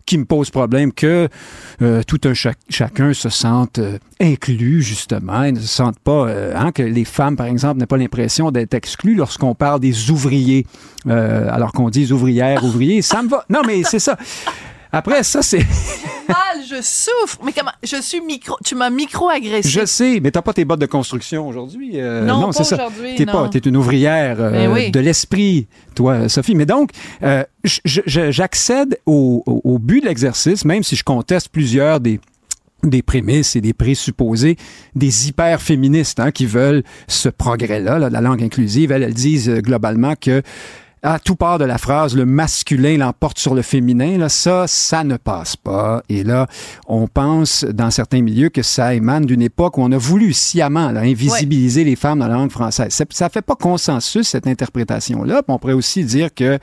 qui 0.06 0.18
me 0.18 0.26
pose 0.26 0.50
problème 0.50 0.92
que 0.92 1.30
euh, 1.82 2.02
tout 2.06 2.20
un 2.26 2.34
chac- 2.34 2.58
chacun 2.70 3.14
se 3.14 3.30
sente 3.30 3.80
euh, 3.80 3.98
inclus 4.22 4.82
justement, 4.82 5.44
et 5.44 5.52
ne 5.52 5.60
se 5.60 5.68
sente 5.68 5.98
pas 6.00 6.28
euh, 6.28 6.54
hein, 6.56 6.72
que 6.72 6.84
les 6.84 7.06
femmes 7.06 7.36
par 7.36 7.46
exemple 7.48 7.80
n'aient 7.80 7.86
pas 7.86 7.98
l'impression 7.98 8.52
d'être 8.52 8.74
exclues 8.74 9.16
lorsqu'on 9.16 9.56
parle 9.56 9.80
des 9.80 10.12
ouvriers 10.12 10.66
alors 11.08 11.72
qu'on 11.74 11.90
dit 11.90 12.12
ouvrières, 12.14 12.64
ouvriers, 12.64 13.02
ça 13.02 13.22
me 13.24 13.28
va. 13.30 13.44
Non 13.50 13.62
mais 13.66 13.84
c'est 13.84 14.00
ça. 14.00 14.18
Après, 14.96 15.24
ça, 15.24 15.42
c'est... 15.42 15.58
mal, 16.30 16.64
je 16.70 16.76
souffre. 16.82 17.40
Mais 17.44 17.52
comment? 17.52 17.72
Je 17.84 18.00
suis 18.02 18.22
micro, 18.22 18.56
tu 18.64 18.76
m'as 18.76 18.90
micro-agressé. 18.92 19.68
Je 19.68 19.86
sais, 19.86 20.20
mais 20.22 20.30
t'as 20.32 20.44
pas 20.44 20.54
tes 20.54 20.66
bottes 20.66 20.80
de 20.82 20.86
construction 20.86 21.48
aujourd'hui. 21.48 21.94
Euh, 21.96 22.24
non, 22.26 22.52
c'est 22.52 22.60
pas 22.60 22.64
ça. 22.64 22.90
T'es 23.18 23.26
non. 23.26 23.34
pas, 23.34 23.50
t'es 23.50 23.60
une 23.60 23.76
ouvrière 23.76 24.38
euh, 24.40 24.72
oui. 24.72 24.92
de 24.92 25.00
l'esprit, 25.00 25.68
toi, 25.96 26.30
Sophie. 26.30 26.54
Mais 26.56 26.68
donc, 26.68 26.92
euh, 27.24 27.44
j'accède 27.64 29.00
au, 29.06 29.44
au- 29.46 29.62
au 29.64 29.80
but 29.80 30.02
de 30.02 30.06
l'exercice, 30.08 30.64
même 30.64 30.84
si 30.84 30.96
je 30.96 31.04
conteste 31.04 31.50
plusieurs 31.50 32.00
des 32.00 32.20
des 32.84 33.02
prémices 33.02 33.56
et 33.56 33.62
des 33.62 33.72
présupposés 33.72 34.58
des 34.94 35.30
hyper-féministes 35.30 36.20
hein, 36.20 36.32
qui 36.32 36.46
veulent 36.46 36.84
ce 37.08 37.30
progrès-là, 37.30 37.98
là, 37.98 38.10
la 38.10 38.20
langue 38.20 38.44
inclusive. 38.44 38.92
Elles, 38.92 39.04
elles 39.04 39.14
disent 39.14 39.48
euh, 39.50 39.62
globalement 39.62 40.16
que 40.20 40.42
à 41.04 41.20
tout 41.20 41.36
part 41.36 41.60
de 41.60 41.66
la 41.66 41.78
phrase, 41.78 42.16
le 42.16 42.26
masculin 42.26 42.98
l'emporte 42.98 43.38
sur 43.38 43.54
le 43.54 43.62
féminin, 43.62 44.18
là, 44.18 44.30
ça, 44.30 44.68
ça 44.68 45.04
ne 45.04 45.18
passe 45.18 45.58
pas. 45.58 46.02
Et 46.08 46.24
là, 46.24 46.48
on 46.88 47.08
pense 47.08 47.66
dans 47.66 47.92
certains 47.92 48.22
milieux 48.22 48.48
que 48.48 48.62
ça 48.62 48.94
émane 48.96 49.26
d'une 49.26 49.42
époque 49.42 49.78
où 49.78 49.82
on 49.82 49.92
a 49.92 49.98
voulu 49.98 50.32
sciemment 50.32 50.92
là, 50.92 51.02
invisibiliser 51.02 51.84
les 51.84 51.98
femmes 51.98 52.20
dans 52.20 52.28
la 52.28 52.36
langue 52.36 52.52
française. 52.52 52.98
Ça, 53.10 53.30
fait 53.30 53.42
pas 53.42 53.56
consensus, 53.56 54.30
cette 54.30 54.48
interprétation-là. 54.48 55.42
On 55.50 55.60
pourrait 55.60 55.74
aussi 55.74 56.06
dire 56.06 56.34
que, 56.34 56.58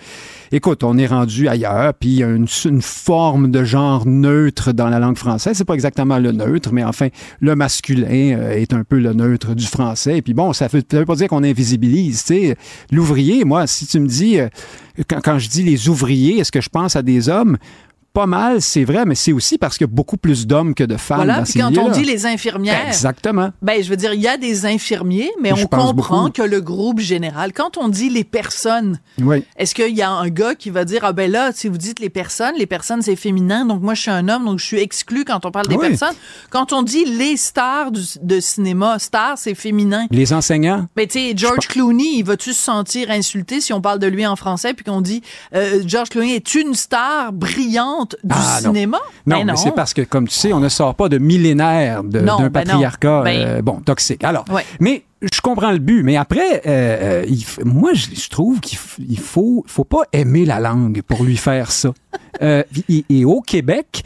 écoute, 0.52 0.84
on 0.84 0.96
est 0.96 1.06
rendu 1.06 1.46
ailleurs, 1.46 1.92
puis 1.92 2.08
il 2.08 2.16
y 2.16 2.24
a 2.24 2.28
une, 2.28 2.46
une 2.64 2.82
forme 2.82 3.50
de 3.50 3.62
genre 3.62 4.06
neutre 4.06 4.72
dans 4.72 4.88
la 4.88 4.98
langue 4.98 5.18
française. 5.18 5.58
C'est 5.58 5.66
pas 5.66 5.74
exactement 5.74 6.18
le 6.18 6.32
neutre, 6.32 6.72
mais 6.72 6.82
enfin, 6.82 7.08
le 7.40 7.54
masculin 7.54 8.38
euh, 8.38 8.52
est 8.52 8.72
un 8.72 8.84
peu 8.84 8.98
le 8.98 9.12
neutre 9.12 9.54
du 9.54 9.66
français. 9.66 10.16
Et 10.16 10.22
puis 10.22 10.32
bon, 10.32 10.54
ça 10.54 10.66
veut, 10.68 10.82
ça 10.90 10.98
veut 10.98 11.04
pas 11.04 11.16
dire 11.16 11.28
qu'on 11.28 11.44
invisibilise. 11.44 12.24
Tu 12.24 12.34
sais, 12.34 12.56
l'ouvrier, 12.90 13.44
moi, 13.44 13.66
si 13.66 13.86
tu 13.86 14.00
me 14.00 14.06
dis, 14.06 14.29
euh, 14.38 14.48
quand, 15.08 15.20
quand 15.20 15.38
je 15.38 15.48
dis 15.48 15.62
les 15.62 15.88
ouvriers, 15.88 16.38
est-ce 16.38 16.52
que 16.52 16.60
je 16.60 16.68
pense 16.68 16.96
à 16.96 17.02
des 17.02 17.28
hommes? 17.28 17.56
Pas 18.12 18.26
mal, 18.26 18.60
c'est 18.60 18.82
vrai, 18.82 19.04
mais 19.06 19.14
c'est 19.14 19.32
aussi 19.32 19.56
parce 19.56 19.78
qu'il 19.78 19.86
y 19.86 19.90
a 19.90 19.92
beaucoup 19.94 20.16
plus 20.16 20.44
d'hommes 20.44 20.74
que 20.74 20.82
de 20.82 20.96
femmes 20.96 21.18
Voilà, 21.18 21.38
dans 21.38 21.44
ces 21.44 21.60
quand 21.60 21.78
on 21.78 21.90
dit 21.90 22.02
les 22.02 22.26
infirmières, 22.26 22.88
Exactement. 22.88 23.50
ben 23.62 23.80
je 23.80 23.88
veux 23.88 23.96
dire, 23.96 24.12
il 24.14 24.20
y 24.20 24.26
a 24.26 24.36
des 24.36 24.66
infirmiers, 24.66 25.30
mais 25.40 25.50
Je 25.50 25.54
on 25.54 25.66
comprend 25.68 25.92
beaucoup. 25.94 26.30
que 26.30 26.42
le 26.42 26.60
groupe 26.60 26.98
général, 26.98 27.52
quand 27.52 27.78
on 27.78 27.86
dit 27.86 28.10
les 28.10 28.24
personnes, 28.24 28.98
Oui. 29.20 29.44
est-ce 29.56 29.76
qu'il 29.76 29.94
y 29.96 30.02
a 30.02 30.10
un 30.10 30.28
gars 30.28 30.56
qui 30.56 30.70
va 30.70 30.84
dire 30.84 31.02
ah 31.04 31.12
ben 31.12 31.30
là, 31.30 31.52
si 31.54 31.68
vous 31.68 31.78
dites 31.78 32.00
les 32.00 32.10
personnes, 32.10 32.54
les 32.58 32.66
personnes 32.66 33.00
c'est 33.00 33.14
féminin, 33.14 33.64
donc 33.64 33.80
moi 33.80 33.94
je 33.94 34.02
suis 34.02 34.10
un 34.10 34.28
homme, 34.28 34.44
donc 34.44 34.58
je 34.58 34.64
suis 34.64 34.80
exclu 34.80 35.24
quand 35.24 35.46
on 35.46 35.52
parle 35.52 35.68
des 35.68 35.76
Oui. 35.76 35.88
personnes. 35.90 36.16
Quand 36.50 36.72
on 36.72 36.82
dit 36.82 37.04
les 37.04 37.36
stars 37.36 37.92
du- 37.92 38.00
de 38.22 38.40
cinéma, 38.40 38.98
stars 38.98 39.38
c'est 39.38 39.54
féminin. 39.54 40.06
Les 40.10 40.32
enseignants? 40.32 40.88
Mais 40.96 41.06
tu 41.06 41.20
sais, 41.20 41.32
George 41.36 41.68
Clooney, 41.68 42.16
il 42.16 42.24
va-tu 42.24 42.52
se 42.54 42.60
sentir 42.60 43.08
insulté 43.10 43.60
si 43.60 43.72
on 43.72 43.80
parle 43.80 44.00
de 44.00 44.08
lui 44.08 44.26
en 44.26 44.34
français 44.34 44.74
puis 44.74 44.84
qu'on 44.84 45.00
dit 45.00 45.22
euh, 45.54 45.80
George 45.86 46.08
Clooney 46.08 46.34
est 46.34 46.54
une 46.56 46.74
star 46.74 47.32
brillante 47.32 47.99
du 48.04 48.16
Ah, 48.30 48.58
non. 48.62 48.72
cinéma? 48.72 48.98
Non, 49.26 49.38
Ben 49.38 49.44
mais 49.46 49.56
c'est 49.56 49.72
parce 49.74 49.94
que, 49.94 50.02
comme 50.02 50.28
tu 50.28 50.34
sais, 50.34 50.52
on 50.52 50.60
ne 50.60 50.68
sort 50.68 50.94
pas 50.94 51.08
de 51.08 51.18
millénaires 51.18 52.02
de- 52.04 52.20
Non, 52.20 52.38
d'un 52.38 52.48
ben 52.48 52.60
non. 52.60 52.70
patriarcat 52.72 53.22
Ben- 53.22 53.38
euh, 53.46 53.62
bon, 53.62 53.80
toxique. 53.80 54.24
Alors, 54.24 54.44
Ouais. 54.50 54.64
mais 54.80 55.04
je 55.22 55.40
comprends 55.40 55.72
le 55.72 55.78
but. 55.78 56.02
Mais 56.02 56.16
après, 56.16 56.62
euh, 56.66 57.22
euh, 57.22 57.24
il 57.28 57.44
moi, 57.64 57.92
je, 57.94 58.06
je 58.14 58.28
trouve 58.28 58.60
qu'il 58.60 58.78
il 59.08 59.18
faut, 59.18 59.64
faut 59.66 59.84
pas 59.84 60.02
aimer 60.12 60.44
la 60.44 60.60
langue 60.60 61.02
pour 61.02 61.24
lui 61.24 61.36
faire 61.36 61.70
ça. 61.72 61.92
Euh, 62.42 62.62
et, 62.88 63.04
et 63.08 63.24
au 63.24 63.40
Québec, 63.40 64.02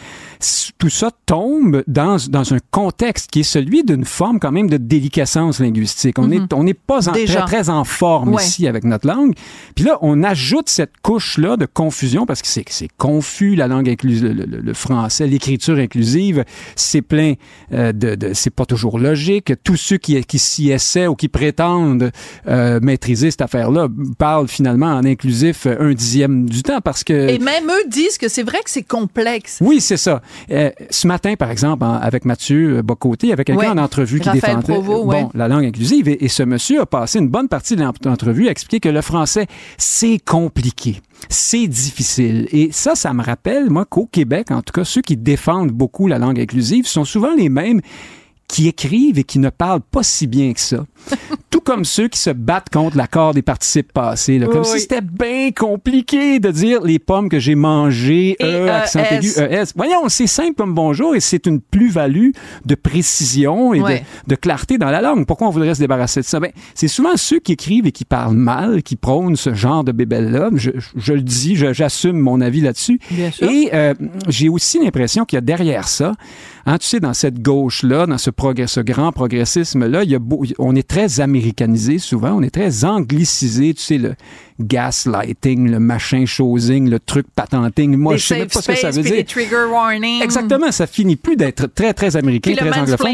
tout 0.78 0.90
ça 0.90 1.10
tombe 1.26 1.82
dans, 1.86 2.16
dans 2.28 2.52
un 2.52 2.58
contexte 2.70 3.30
qui 3.30 3.40
est 3.40 3.44
celui 3.44 3.82
d'une 3.84 4.04
forme 4.04 4.38
quand 4.40 4.52
même 4.52 4.68
de 4.68 4.76
déliquescence 4.76 5.60
linguistique. 5.60 6.18
On 6.18 6.26
Mhm. 6.26 6.32
est 6.32 6.52
on 6.52 6.64
n'est 6.64 6.74
pas 6.74 7.08
en- 7.08 7.12
Déjà. 7.12 7.42
très, 7.42 7.62
très 7.62 7.70
en 7.70 7.84
forme 7.84 8.34
Ouais. 8.34 8.42
ici 8.42 8.66
avec 8.66 8.84
notre 8.84 9.06
langue. 9.06 9.34
Puis 9.74 9.84
là, 9.84 9.98
on 10.02 10.22
ajoute 10.22 10.68
cette 10.68 10.92
couche-là 11.02 11.56
de 11.56 11.66
confusion 11.66 12.26
parce 12.26 12.42
que 12.42 12.48
c'est 12.48 12.64
c'est 12.68 12.88
confus, 12.98 13.54
la 13.54 13.68
langue 13.68 13.88
inclusive, 13.88 14.24
le, 14.26 14.44
le- 14.44 14.60
le 14.60 14.74
français, 14.74 15.26
l'écriture 15.26 15.78
inclusive, 15.78 16.44
c'est 16.76 17.02
plein 17.02 17.34
euh, 17.72 17.92
de, 17.92 18.14
de 18.14 18.32
c'est 18.34 18.50
pas 18.50 18.66
toujours 18.66 18.98
logique. 18.98 19.52
Tous 19.64 19.76
ceux 19.76 19.96
qui, 19.98 20.22
qui 20.24 20.38
s'y 20.38 20.70
essaient 20.70 21.03
ou 21.10 21.14
qui 21.14 21.28
prétendent 21.28 22.10
euh, 22.48 22.80
maîtriser 22.82 23.30
cette 23.30 23.42
affaire-là 23.42 23.88
parlent 24.18 24.48
finalement 24.48 24.86
en 24.94 25.04
inclusif 25.04 25.66
euh, 25.66 25.76
un 25.90 25.92
dixième 25.94 26.48
du 26.48 26.62
temps 26.62 26.80
parce 26.80 27.04
que 27.04 27.12
Et 27.12 27.38
même 27.38 27.68
eux 27.68 27.88
disent 27.88 28.18
que 28.18 28.28
c'est 28.28 28.42
vrai 28.42 28.58
que 28.64 28.70
c'est 28.70 28.82
complexe. 28.82 29.58
oui, 29.60 29.80
c'est 29.80 29.96
ça. 29.96 30.22
Euh, 30.50 30.70
ce 30.90 31.06
matin, 31.06 31.34
par 31.36 31.50
exemple, 31.50 31.84
avec 31.84 32.24
Mathieu 32.24 32.82
Bocoté, 32.82 33.32
avec 33.32 33.46
quelqu'un 33.46 33.60
Ouais. 33.62 33.68
en 33.68 33.78
entrevue 33.78 34.20
qui 34.20 34.28
Raphaël 34.28 34.56
défendait 34.56 34.80
Provost, 34.80 35.04
bon, 35.04 35.10
ouais. 35.10 35.26
la 35.34 35.48
langue 35.48 35.64
inclusive, 35.64 36.08
et, 36.08 36.24
et 36.24 36.28
ce 36.28 36.42
monsieur 36.42 36.80
a 36.80 36.86
passé 36.86 37.18
une 37.18 37.28
bonne 37.28 37.48
partie 37.48 37.76
de 37.76 37.82
l'entrevue 37.82 38.48
à 38.48 38.50
expliquer 38.50 38.80
que 38.80 38.88
le 38.88 39.00
français, 39.00 39.46
c'est 39.78 40.18
compliqué. 40.24 41.00
C'est 41.28 41.66
difficile. 41.66 42.48
Et 42.52 42.70
ça, 42.72 42.94
ça 42.94 43.12
me 43.14 43.22
rappelle, 43.22 43.70
moi, 43.70 43.84
qu'au 43.84 44.06
Québec, 44.06 44.50
en 44.50 44.62
tout 44.62 44.72
cas, 44.72 44.84
ceux 44.84 45.00
qui 45.02 45.16
défendent 45.16 45.70
beaucoup 45.70 46.08
la 46.08 46.18
langue 46.18 46.38
inclusive 46.40 46.86
sont 46.86 47.04
souvent 47.04 47.34
les 47.34 47.48
mêmes 47.48 47.80
qui 48.48 48.68
écrivent 48.68 49.18
et 49.18 49.24
qui 49.24 49.38
ne 49.38 49.50
parlent 49.50 49.80
pas 49.80 50.02
si 50.02 50.26
bien 50.26 50.52
que 50.52 50.60
ça. 50.60 50.84
Tout 51.54 51.60
comme 51.60 51.84
ceux 51.84 52.08
qui 52.08 52.18
se 52.18 52.30
battent 52.30 52.68
contre 52.72 52.96
l'accord 52.96 53.32
des 53.32 53.42
participes 53.42 53.92
passés. 53.92 54.40
là, 54.40 54.46
comme 54.48 54.62
Oui, 54.62 54.66
si 54.66 54.80
c'était 54.80 55.00
bien 55.00 55.52
compliqué 55.52 56.40
de 56.40 56.50
dire 56.50 56.82
les 56.82 56.98
pommes 56.98 57.28
que 57.28 57.38
j'ai 57.38 57.54
mangées, 57.54 58.34
Et 58.40 58.44
E, 58.44 58.68
accent 58.68 58.98
ES. 58.98 59.14
aigu, 59.14 59.28
ES. 59.38 59.66
Voyons, 59.76 60.08
c'est 60.08 60.26
simple 60.26 60.54
comme 60.56 60.74
bonjour 60.74 61.14
et 61.14 61.20
c'est 61.20 61.46
une 61.46 61.60
plus-value 61.60 62.30
de 62.64 62.74
précision 62.74 63.72
et 63.72 64.02
de- 64.26 64.34
clarté 64.34 64.78
dans 64.78 64.90
la 64.90 65.00
langue. 65.00 65.26
Pourquoi 65.26 65.46
on 65.46 65.50
voudrait 65.50 65.76
se 65.76 65.78
débarrasser 65.78 66.22
de 66.22 66.24
ça? 66.24 66.40
Ben, 66.40 66.50
c'est 66.74 66.88
souvent 66.88 67.16
ceux 67.16 67.38
qui 67.38 67.52
écrivent 67.52 67.86
et 67.86 67.92
qui 67.92 68.04
parlent 68.04 68.34
mal, 68.34 68.82
qui 68.82 68.96
prônent 68.96 69.36
ce 69.36 69.54
genre 69.54 69.84
de 69.84 69.92
bébelle-là. 69.92 70.50
Je, 70.56 70.70
je 70.96 71.12
le 71.12 71.22
dis, 71.22 71.54
j'assume 71.54 72.18
mon 72.18 72.40
avis 72.40 72.62
là-dessus. 72.62 72.98
Et 73.40 73.70
euh, 73.72 73.94
j'ai 74.28 74.48
aussi 74.48 74.82
l'impression 74.82 75.24
qu'il 75.24 75.36
y 75.36 75.38
a 75.38 75.40
derrière 75.40 75.86
ça, 75.86 76.14
hein, 76.66 76.78
tu 76.78 76.88
sais, 76.88 76.98
dans 76.98 77.14
cette 77.14 77.40
gauche-là, 77.40 78.06
dans 78.06 78.18
ce, 78.18 78.30
progrès, 78.30 78.66
ce 78.66 78.80
grand 78.80 79.12
progressisme-là, 79.12 80.02
il 80.02 80.10
y 80.10 80.16
a 80.16 80.18
beau- 80.18 80.42
on 80.58 80.74
est 80.74 80.88
très 80.88 81.20
souvent, 81.98 82.32
on 82.32 82.42
est 82.42 82.50
très 82.50 82.84
anglicisé, 82.84 83.74
tu 83.74 83.82
sais, 83.82 83.98
le 83.98 84.14
gaslighting, 84.60 85.70
le 85.70 85.78
machin 85.80 86.24
chosing, 86.26 86.88
le 86.88 86.98
truc 87.00 87.26
patenting. 87.34 87.96
Moi, 87.96 88.14
Des 88.14 88.18
je 88.18 88.26
sais 88.26 88.38
même 88.38 88.48
pas 88.48 88.60
ce 88.62 88.68
que 88.68 88.76
ça 88.76 88.90
veut 88.90 89.02
dire. 89.02 89.12
des 89.12 89.24
trigger 89.24 89.64
warnings. 89.70 90.22
Exactement, 90.22 90.70
ça 90.70 90.86
finit 90.86 91.16
plus 91.16 91.36
d'être 91.36 91.66
très, 91.66 91.92
très 91.94 92.16
américain, 92.16 92.52
Puis 92.56 92.60
très 92.70 92.78
anglophone. 92.78 93.08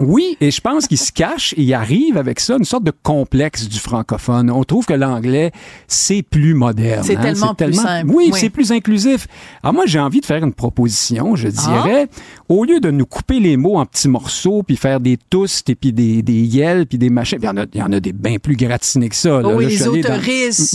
Oui, 0.00 0.36
et 0.40 0.50
je 0.50 0.60
pense 0.60 0.86
qu'il 0.86 0.98
se 0.98 1.12
cache 1.12 1.54
et 1.56 1.62
il 1.62 1.74
arrive 1.74 2.16
avec 2.16 2.40
ça 2.40 2.56
une 2.56 2.64
sorte 2.64 2.84
de 2.84 2.92
complexe 3.02 3.68
du 3.68 3.78
francophone. 3.78 4.50
On 4.50 4.64
trouve 4.64 4.86
que 4.86 4.94
l'anglais, 4.94 5.52
c'est 5.88 6.22
plus 6.22 6.54
moderne. 6.54 7.04
C'est 7.04 7.16
hein. 7.16 7.22
tellement 7.22 7.54
plus 7.54 7.72
simple. 7.74 8.10
Oui, 8.12 8.30
Oui. 8.32 8.38
c'est 8.40 8.50
plus 8.50 8.72
inclusif. 8.72 9.26
Alors 9.62 9.74
moi, 9.74 9.84
j'ai 9.86 9.98
envie 10.00 10.20
de 10.20 10.26
faire 10.26 10.42
une 10.44 10.52
proposition, 10.52 11.32
Ah. 11.34 11.36
je 11.36 11.48
dirais, 11.48 12.08
au 12.48 12.64
lieu 12.64 12.80
de 12.80 12.90
nous 12.90 13.06
couper 13.06 13.40
les 13.40 13.56
mots 13.56 13.76
en 13.78 13.86
petits 13.86 14.08
morceaux, 14.08 14.62
puis 14.62 14.76
faire 14.76 15.00
des 15.00 15.16
toustes, 15.16 15.68
et 15.70 15.74
puis 15.74 15.92
des, 15.92 16.22
des 16.22 16.32
yels, 16.42 16.86
puis 16.86 16.98
des 16.98 17.10
machins, 17.10 17.38
il 17.40 17.44
y 17.44 17.48
en 17.48 17.56
a, 17.56 17.64
il 17.72 17.80
y 17.80 17.82
en 17.82 17.92
a 17.92 18.00
des 18.00 18.12
bien 18.12 18.38
plus 18.38 18.56
gratinés 18.56 19.08
que 19.08 19.14
ça. 19.16 19.40
là. 19.40 19.42
Oh, 19.44 19.60
Là, 19.60 19.68
je 19.68 19.90
les 19.90 20.00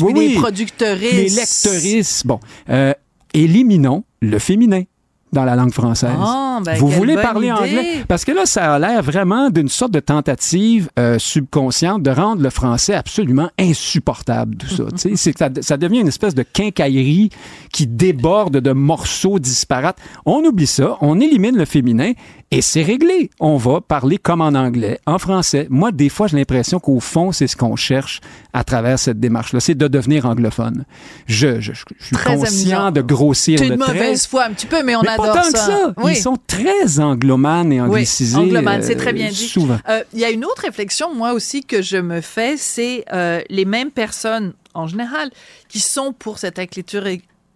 Oui, 0.01 0.13
puis 0.13 0.21
les 0.21 0.36
oui. 0.36 0.41
producteuristes. 0.41 1.13
Les 1.13 1.29
lecteuristes. 1.29 2.27
Bon, 2.27 2.39
euh, 2.69 2.93
éliminons 3.34 4.03
le 4.21 4.39
féminin 4.39 4.84
dans 5.32 5.45
la 5.45 5.55
langue 5.55 5.71
française. 5.71 6.11
Ah, 6.19 6.59
ben, 6.63 6.77
Vous 6.77 6.89
voulez 6.89 7.15
parler 7.15 7.47
idée. 7.47 7.53
anglais? 7.53 8.03
Parce 8.07 8.25
que 8.25 8.34
là, 8.34 8.45
ça 8.45 8.73
a 8.73 8.79
l'air 8.79 9.01
vraiment 9.01 9.49
d'une 9.49 9.69
sorte 9.69 9.91
de 9.93 10.01
tentative 10.01 10.89
euh, 10.99 11.17
subconsciente 11.19 12.03
de 12.03 12.11
rendre 12.11 12.41
le 12.41 12.49
français 12.49 12.93
absolument 12.93 13.49
insupportable, 13.57 14.57
tout 14.57 14.67
ça. 14.67 14.84
Ça, 15.38 15.49
ça 15.61 15.77
devient 15.77 15.99
une 15.99 16.09
espèce 16.09 16.36
de 16.36 16.43
quincaillerie 16.43 17.29
qui 17.71 17.88
déborde 17.88 18.57
de 18.57 18.71
morceaux 18.73 19.39
disparates. 19.39 19.97
On 20.25 20.43
oublie 20.43 20.67
ça, 20.67 20.97
on 20.99 21.19
élimine 21.21 21.55
le 21.55 21.65
féminin 21.65 22.11
et 22.52 22.62
c'est 22.62 22.84
réglé. 22.84 23.30
On 23.39 23.56
va 23.58 23.80
parler 23.82 24.18
comme 24.18 24.41
en 24.41 24.49
anglais, 24.56 24.99
en 25.06 25.18
français. 25.18 25.68
Moi, 25.70 25.91
des 25.91 26.10
fois, 26.10 26.28
j'ai 26.28 26.36
l'impression 26.38 26.80
qu'au 26.80 26.99
fond, 26.99 27.32
c'est 27.32 27.47
ce 27.47 27.56
qu'on 27.56 27.76
cherche 27.78 28.20
à 28.52 28.64
travers 28.66 28.99
cette 28.99 29.20
démarche-là, 29.20 29.60
c'est 29.62 29.76
de 29.76 29.88
devenir 29.88 30.26
anglophone. 30.26 30.84
Je, 31.28 31.62
je, 31.62 31.72
je 31.74 32.06
suis 32.06 32.16
Très 32.16 32.36
conscient 32.36 32.86
amusant. 32.88 32.91
de 32.91 33.02
grossir 33.02 33.60
C'est 33.60 33.68
le 33.68 33.76
une 33.76 33.80
trait. 33.80 33.93
mauvaise 33.93 34.28
foi 34.28 34.43
un 34.45 34.52
petit 34.52 34.66
peu, 34.68 34.84
mais 34.84 34.95
on 34.97 35.02
Mais 35.02 35.08
adore 35.10 35.26
pas 35.28 35.41
tant 35.43 35.52
que 35.52 35.58
ça. 35.58 35.93
Oui. 35.97 36.12
Ils 36.14 36.18
sont 36.22 36.38
très 36.45 36.99
anglomanes 36.99 37.72
et 37.72 37.80
anglicisés. 37.82 38.36
Oui, 38.38 38.43
anglomane, 38.43 38.84
c'est 38.84 38.95
euh, 38.95 38.99
très 38.99 39.14
bien 39.14 39.30
dit. 39.30 39.47
Souvent. 39.47 39.78
Euh, 39.88 40.04
Il 40.14 40.20
y 40.20 40.26
a 40.26 40.30
une 40.30 40.43
autre 40.43 40.64
réflexion, 40.64 41.16
moi 41.16 41.32
aussi, 41.34 41.64
que 41.64 41.82
je 41.82 41.97
me 41.97 42.20
fais, 42.22 42.58
c'est 42.58 43.06
euh, 43.14 43.41
les 43.49 43.66
mêmes 43.66 43.91
personnes, 43.91 44.54
en 44.74 44.88
général, 44.88 45.32
qui 45.70 45.80
sont 45.80 46.12
pour 46.12 46.38
cette 46.38 46.60
écriture, 46.60 47.04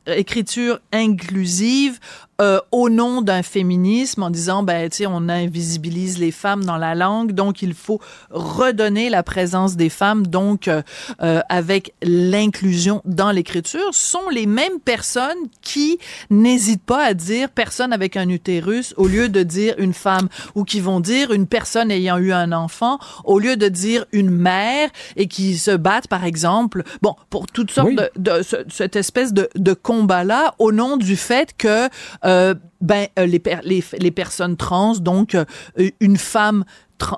écriture 0.08 0.80
inclusive 0.94 2.00
euh, 2.42 2.60
au 2.72 2.90
nom 2.90 3.22
d'un 3.22 3.44
féminisme, 3.44 4.24
en 4.24 4.30
disant, 4.30 4.62
ben, 4.64 4.90
tu 4.90 4.98
sais, 4.98 5.06
on 5.08 5.30
invisibilise 5.30 6.18
les 6.20 6.32
femmes 6.32 6.66
dans 6.66 6.78
la 6.78 6.94
langue, 6.96 7.32
donc 7.32 7.62
il 7.62 7.74
faut 7.74 8.02
redonner 8.30 9.10
la 9.10 9.24
présence 9.24 9.76
des 9.78 9.90
femmes, 9.90 10.28
donc 10.28 10.68
euh, 10.68 10.82
euh, 11.22 11.40
avec 11.50 11.94
l'inclusion 12.04 13.02
dans 13.06 13.32
l'écriture, 13.32 13.90
sont 13.94 14.28
les 14.32 14.46
mêmes 14.46 14.80
personnes 14.84 15.38
qui 15.62 15.98
n'hésitent 16.30 16.84
pas 16.84 17.06
à 17.06 17.14
dire 17.14 17.50
personne 17.50 17.94
avec 17.94 18.18
un 18.18 18.28
utérus 18.30 18.94
au 18.98 19.08
lieu 19.08 19.30
de 19.30 19.44
dire 19.44 19.76
une 19.78 19.94
femme, 19.94 20.28
ou 20.56 20.64
qui 20.66 20.80
vont 20.82 21.00
dire 21.00 21.32
une 21.32 21.48
personne 21.48 21.90
ayant 21.92 22.18
eu 22.18 22.34
un 22.34 22.52
enfant 22.52 23.00
au 23.24 23.40
lieu 23.40 23.56
de 23.56 23.68
dire 23.70 24.06
une 24.12 24.30
mère 24.30 24.90
et 25.16 25.28
qui 25.28 25.58
se 25.58 25.72
battent, 25.72 26.08
par 26.08 26.26
exemple, 26.26 26.84
bon, 27.02 27.16
pour 27.30 27.48
toutes 27.48 27.72
sortes 27.72 27.88
Oui. 27.88 27.96
de, 27.96 28.10
de 28.18 28.44
ce- 28.44 28.66
cette 28.70 28.96
espèce 28.96 29.32
de, 29.34 29.50
de 29.56 29.74
combat-là 29.74 30.54
au 30.60 30.72
nom 30.72 30.98
du 30.98 31.16
fait 31.16 31.54
que 31.58 31.88
euh, 32.26 32.54
ben 32.82 33.08
euh, 33.20 33.26
les, 33.26 33.42
les, 33.64 33.84
les 34.00 34.12
personnes 34.12 34.58
trans, 34.58 34.96
donc 34.96 35.36
euh, 35.36 35.46
une 36.00 36.18
femme 36.18 36.66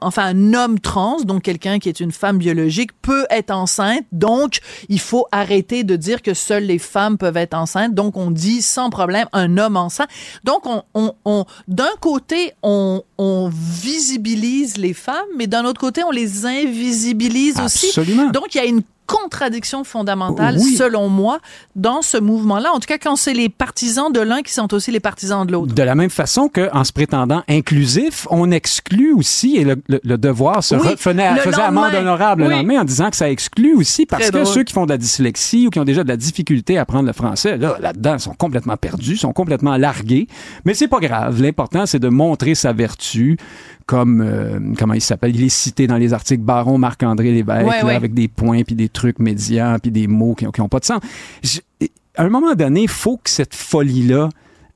enfin 0.01 0.26
un 0.26 0.53
homme 0.53 0.80
trans, 0.80 1.22
donc 1.22 1.43
quelqu'un 1.43 1.80
qui 1.80 1.89
est 1.89 1.99
une 1.99 2.12
femme 2.12 2.38
biologique, 2.38 2.91
peut 3.01 3.26
être 3.30 3.51
enceinte. 3.51 4.05
Donc, 4.12 4.60
il 4.89 4.99
faut 4.99 5.28
arrêter 5.32 5.84
de 5.84 5.95
dire 5.95 6.22
que 6.22 6.34
seules 6.34 6.64
les 6.64 6.80
femmes 6.80 7.18
peuvent 7.18 7.38
être 7.38 7.53
enceintes. 7.53 7.93
Donc, 7.93 8.18
on 8.18 8.32
dit 8.32 8.62
sans 8.62 8.89
problème 8.89 9.28
un 9.34 9.58
homme 9.58 9.78
enceint. 9.78 10.08
Donc, 10.43 10.66
on, 10.66 10.84
on, 10.93 11.14
on 11.26 11.45
d'un 11.68 11.95
côté, 12.01 12.53
on, 12.64 13.03
on 13.18 13.51
visibilise 13.53 14.78
les 14.78 14.93
femmes, 14.93 15.28
mais 15.38 15.47
d'un 15.47 15.66
autre 15.66 15.80
côté, 15.80 16.03
on 16.03 16.12
les 16.12 16.45
invisibilise 16.45 17.60
Absolument. 17.60 18.24
aussi. 18.24 18.32
Donc, 18.32 18.55
il 18.55 18.58
y 18.58 18.62
a 18.62 18.66
une 18.66 18.82
contradiction 19.08 19.84
fondamentale, 19.84 20.60
selon 20.60 21.10
moi, 21.10 21.39
dans 21.76 22.01
ce 22.01 22.18
mouvement-là. 22.18 22.72
En 22.74 22.80
tout 22.80 22.88
cas, 22.88 22.97
quand 22.97 23.16
c'est 23.16 23.34
les 23.34 23.49
partisans 23.49 24.12
de 24.12 24.20
l'un 24.20 24.41
qui 24.41 24.53
sont 24.53 24.74
aussi 24.74 24.91
les 24.91 24.99
partisans 24.99 25.47
de 25.47 25.51
l'autre. 25.51 25.74
De 25.74 25.84
la 25.84 25.95
même 25.95 26.10
façon 26.10 26.49
qu'en 26.49 26.84
se 26.84 26.93
prétendant 26.93 27.43
inclusif, 27.47 28.28
on 28.30 28.51
exclut 28.51 29.14
aussi, 29.14 29.55
et 29.58 29.64
le, 29.64 29.82
le, 29.88 30.18
devoir 30.18 30.64
se 30.64 30.76
oui, 30.76 30.95
faisait, 30.97 31.24
amende 31.62 31.95
honorable 31.95 32.43
le 32.43 32.49
lendemain 32.49 32.82
en 32.82 32.84
disant 32.84 33.10
que 33.10 33.16
ça 33.16 33.30
exclut 33.30 33.76
aussi 33.76 34.05
parce 34.05 34.30
que 34.30 34.45
ceux 34.45 34.64
qui 34.64 34.74
font 34.74 34.86
de 34.86 34.91
la 34.91 34.97
dyslexie 34.97 35.68
ou 35.68 35.70
qui 35.70 35.80
ont 35.80 35.86
déjà 35.86 36.03
de 36.03 36.10
la 36.10 36.18
difficulté 36.18 36.78
à 36.78 36.82
apprendre 36.82 37.08
le 37.08 37.14
français, 37.14 37.58
là, 37.58 37.78
là-dedans, 37.80 38.20
sont 38.20 38.34
complètement 38.34 38.78
perdus, 38.78 39.18
sont 39.18 39.34
complètement 39.34 39.78
largués. 39.78 40.28
Mais 40.66 40.74
c'est 40.74 40.88
pas 40.88 40.99
grave. 40.99 41.41
L'important, 41.41 41.86
c'est 41.86 41.99
de 41.99 42.10
montrer 42.10 42.55
sa 42.55 42.74
vertu, 42.74 43.38
comme 43.88 44.22
euh, 44.22 44.60
comment 44.78 44.94
il 44.94 45.02
s'appelle, 45.02 45.36
il 45.36 45.44
est 45.44 45.50
cité 45.50 45.88
dans 45.88 45.98
les 45.98 46.14
articles 46.14 46.44
Baron 46.44 46.78
Marc-André 46.78 47.32
Lévesque 47.32 47.84
avec 47.86 48.14
des 48.14 48.28
points 48.28 48.64
puis 48.64 48.76
des 48.76 48.90
trucs 48.90 49.18
médians 49.18 49.78
puis 49.82 49.92
des 49.92 50.08
mots 50.08 50.36
qui 50.36 50.46
n'ont 50.46 50.70
pas 50.70 50.80
de 50.80 50.86
sens. 50.86 51.00
à 52.16 52.24
un 52.24 52.30
moment 52.30 52.54
donné, 52.54 52.84
il 52.84 52.90
faut 52.90 53.18
que 53.18 53.30
cette 53.30 53.56
folie 53.56 54.06
là 54.06 54.30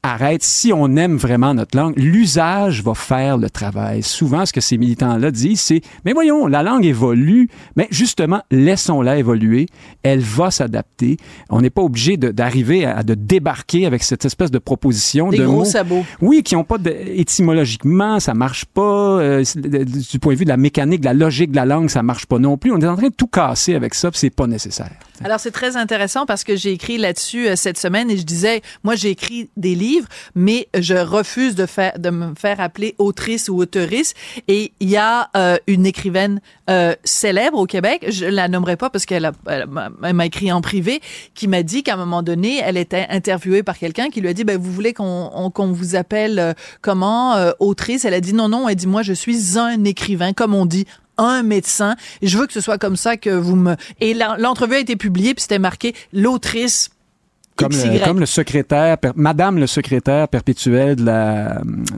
arrête, 0.04 0.42
si 0.42 0.74
on 0.74 0.96
aime 0.96 1.18
vraiment 1.18 1.54
notre 1.54 1.78
langue, 1.78 1.94
l'usage 1.96 2.82
va 2.82 2.96
faire 2.96 3.38
le 3.38 3.50
travail. 3.52 4.02
Souvent, 4.02 4.46
ce 4.48 4.54
que 4.54 4.62
ces 4.62 4.78
militants-là 4.78 5.30
disent, 5.30 5.62
c'est, 5.62 5.82
mais 6.06 6.14
voyons, 6.14 6.48
la 6.48 6.64
langue 6.64 6.86
évolue, 6.86 7.50
mais 7.76 7.88
justement, 7.92 8.42
laissons-la 8.50 9.18
évoluer, 9.18 9.68
elle 10.02 10.22
va 10.22 10.50
s'adapter. 10.50 11.18
On 11.52 11.62
n'est 11.62 11.70
pas 11.70 11.84
obligé 11.84 12.18
d'arriver 12.18 12.84
à, 12.86 13.04
de 13.04 13.14
débarquer 13.14 13.86
avec 13.86 14.02
cette 14.02 14.26
espèce 14.26 14.50
de 14.50 14.58
proposition 14.58 15.30
Des 15.30 15.38
de 15.38 15.46
gros 15.46 15.58
mots. 15.60 15.66
sabots. 15.66 16.04
Oui, 16.20 16.42
qui 16.42 16.56
n'ont 16.56 16.64
pas 16.64 16.80
de, 16.80 16.90
étymologiquement, 16.90 18.20
ça 18.20 18.34
marche 18.34 18.66
pas. 18.66 19.20
Euh, 19.20 19.44
du 19.56 20.18
point 20.20 20.34
de 20.34 20.40
vue 20.40 20.46
de 20.46 20.50
la 20.50 20.58
mécanique, 20.58 21.02
de 21.02 21.06
la 21.06 21.14
logique 21.14 21.52
de 21.52 21.56
la 21.58 21.66
langue, 21.66 21.90
ça 21.90 22.02
marche 22.02 22.26
pas 22.26 22.40
non 22.40 22.58
plus. 22.58 22.72
On 22.72 22.80
est 22.80 22.88
en 22.88 22.96
train 22.98 23.10
de 23.10 23.14
tout 23.14 23.28
casser 23.28 23.76
avec 23.76 23.94
ça, 23.94 24.10
c'est 24.14 24.32
pas 24.32 24.48
nécessaire. 24.48 24.90
Alors, 25.24 25.40
c'est 25.40 25.52
très 25.52 25.78
intéressant 25.78 26.26
parce 26.26 26.44
que 26.44 26.56
j'ai 26.56 26.72
écrit 26.72 26.98
là-dessus 26.98 27.48
euh, 27.48 27.56
cette 27.56 27.78
semaine 27.78 28.10
et 28.10 28.18
je 28.18 28.24
disais, 28.24 28.64
moi, 28.84 28.96
j'ai 28.96 29.10
écrit 29.12 29.50
des 29.58 29.76
livres 29.76 29.91
mais 30.36 30.68
je 30.78 30.96
refuse 30.96 31.56
de 31.56 31.66
faire 31.66 31.98
de 31.98 32.10
me 32.10 32.36
faire 32.36 32.60
appeler 32.60 32.96
autrice 32.98 33.50
ou 33.50 33.58
auteurice. 33.58 34.14
Et 34.48 34.72
il 34.80 34.90
y 34.90 34.98
a 34.98 35.30
euh, 35.36 35.58
une 35.68 35.86
écrivaine 35.86 36.42
euh, 36.70 36.96
célèbre 37.04 37.58
au 37.58 37.66
Québec, 37.66 38.06
je 38.10 38.26
la 38.26 38.48
nommerai 38.48 38.78
pas 38.78 38.90
parce 38.90 39.06
qu'elle 39.06 39.32
m'a 39.68 40.26
écrit 40.26 40.52
en 40.52 40.62
privé, 40.62 41.02
qui 41.34 41.48
m'a 41.48 41.64
dit 41.64 41.84
qu'à 41.84 41.94
un 41.94 41.98
moment 41.98 42.24
donné, 42.24 42.60
elle 42.64 42.78
était 42.78 43.08
interviewée 43.10 43.64
par 43.64 43.78
quelqu'un 43.78 44.10
qui 44.10 44.22
lui 44.22 44.30
a 44.30 44.34
dit, 44.34 44.44
ben 44.44 44.58
vous 44.58 44.72
voulez 44.72 44.94
qu'on 44.94 45.72
vous 45.72 45.96
appelle 45.96 46.40
euh, 46.40 46.54
comment 46.82 47.52
autrice? 47.60 48.06
Elle 48.06 48.14
a 48.14 48.22
dit 48.22 48.34
non 48.34 48.50
non, 48.50 48.68
elle 48.70 48.76
dit 48.76 48.88
moi 48.88 49.02
je 49.02 49.14
suis 49.14 49.58
un 49.58 49.84
écrivain 49.84 50.34
comme 50.34 50.54
on 50.54 50.66
dit 50.66 50.86
un 51.18 51.44
médecin. 51.44 51.96
Je 52.22 52.38
veux 52.38 52.48
que 52.48 52.54
ce 52.54 52.62
soit 52.62 52.78
comme 52.78 52.96
ça 52.96 53.18
que 53.18 53.30
vous 53.30 53.56
me. 53.56 53.76
Et 54.00 54.14
l'entrevue 54.14 54.76
a 54.76 54.80
été 54.80 54.96
publiée, 54.96 55.34
puis 55.34 55.44
c'était 55.44 55.60
marqué 55.60 55.94
l'autrice 56.14 56.90
comme, 57.56 57.72
comme, 58.04 58.20
le 58.20 58.26
secrétaire, 58.26 58.98
Madame 59.16 59.58
le 59.58 59.68
secrétaire 59.68 60.28
perpétuel 60.28 60.96
de 60.96 61.06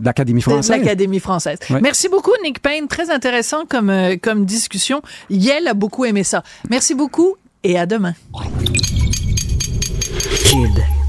l'Académie 0.03 0.41
française. 0.41 0.77
De 0.77 0.83
l'Académie 0.83 1.19
française. 1.19 1.59
Merci 1.81 2.09
beaucoup, 2.09 2.33
Nick 2.43 2.61
Payne. 2.61 2.87
Très 2.87 3.09
intéressant 3.09 3.65
comme, 3.67 3.89
euh, 3.89 4.15
comme 4.21 4.45
discussion. 4.45 5.01
Yel 5.29 5.67
a 5.67 5.73
beaucoup 5.73 6.05
aimé 6.05 6.23
ça. 6.23 6.43
Merci 6.69 6.95
beaucoup 6.95 7.35
et 7.63 7.77
à 7.77 7.85
demain. 7.85 8.13
Kid. 10.45 11.02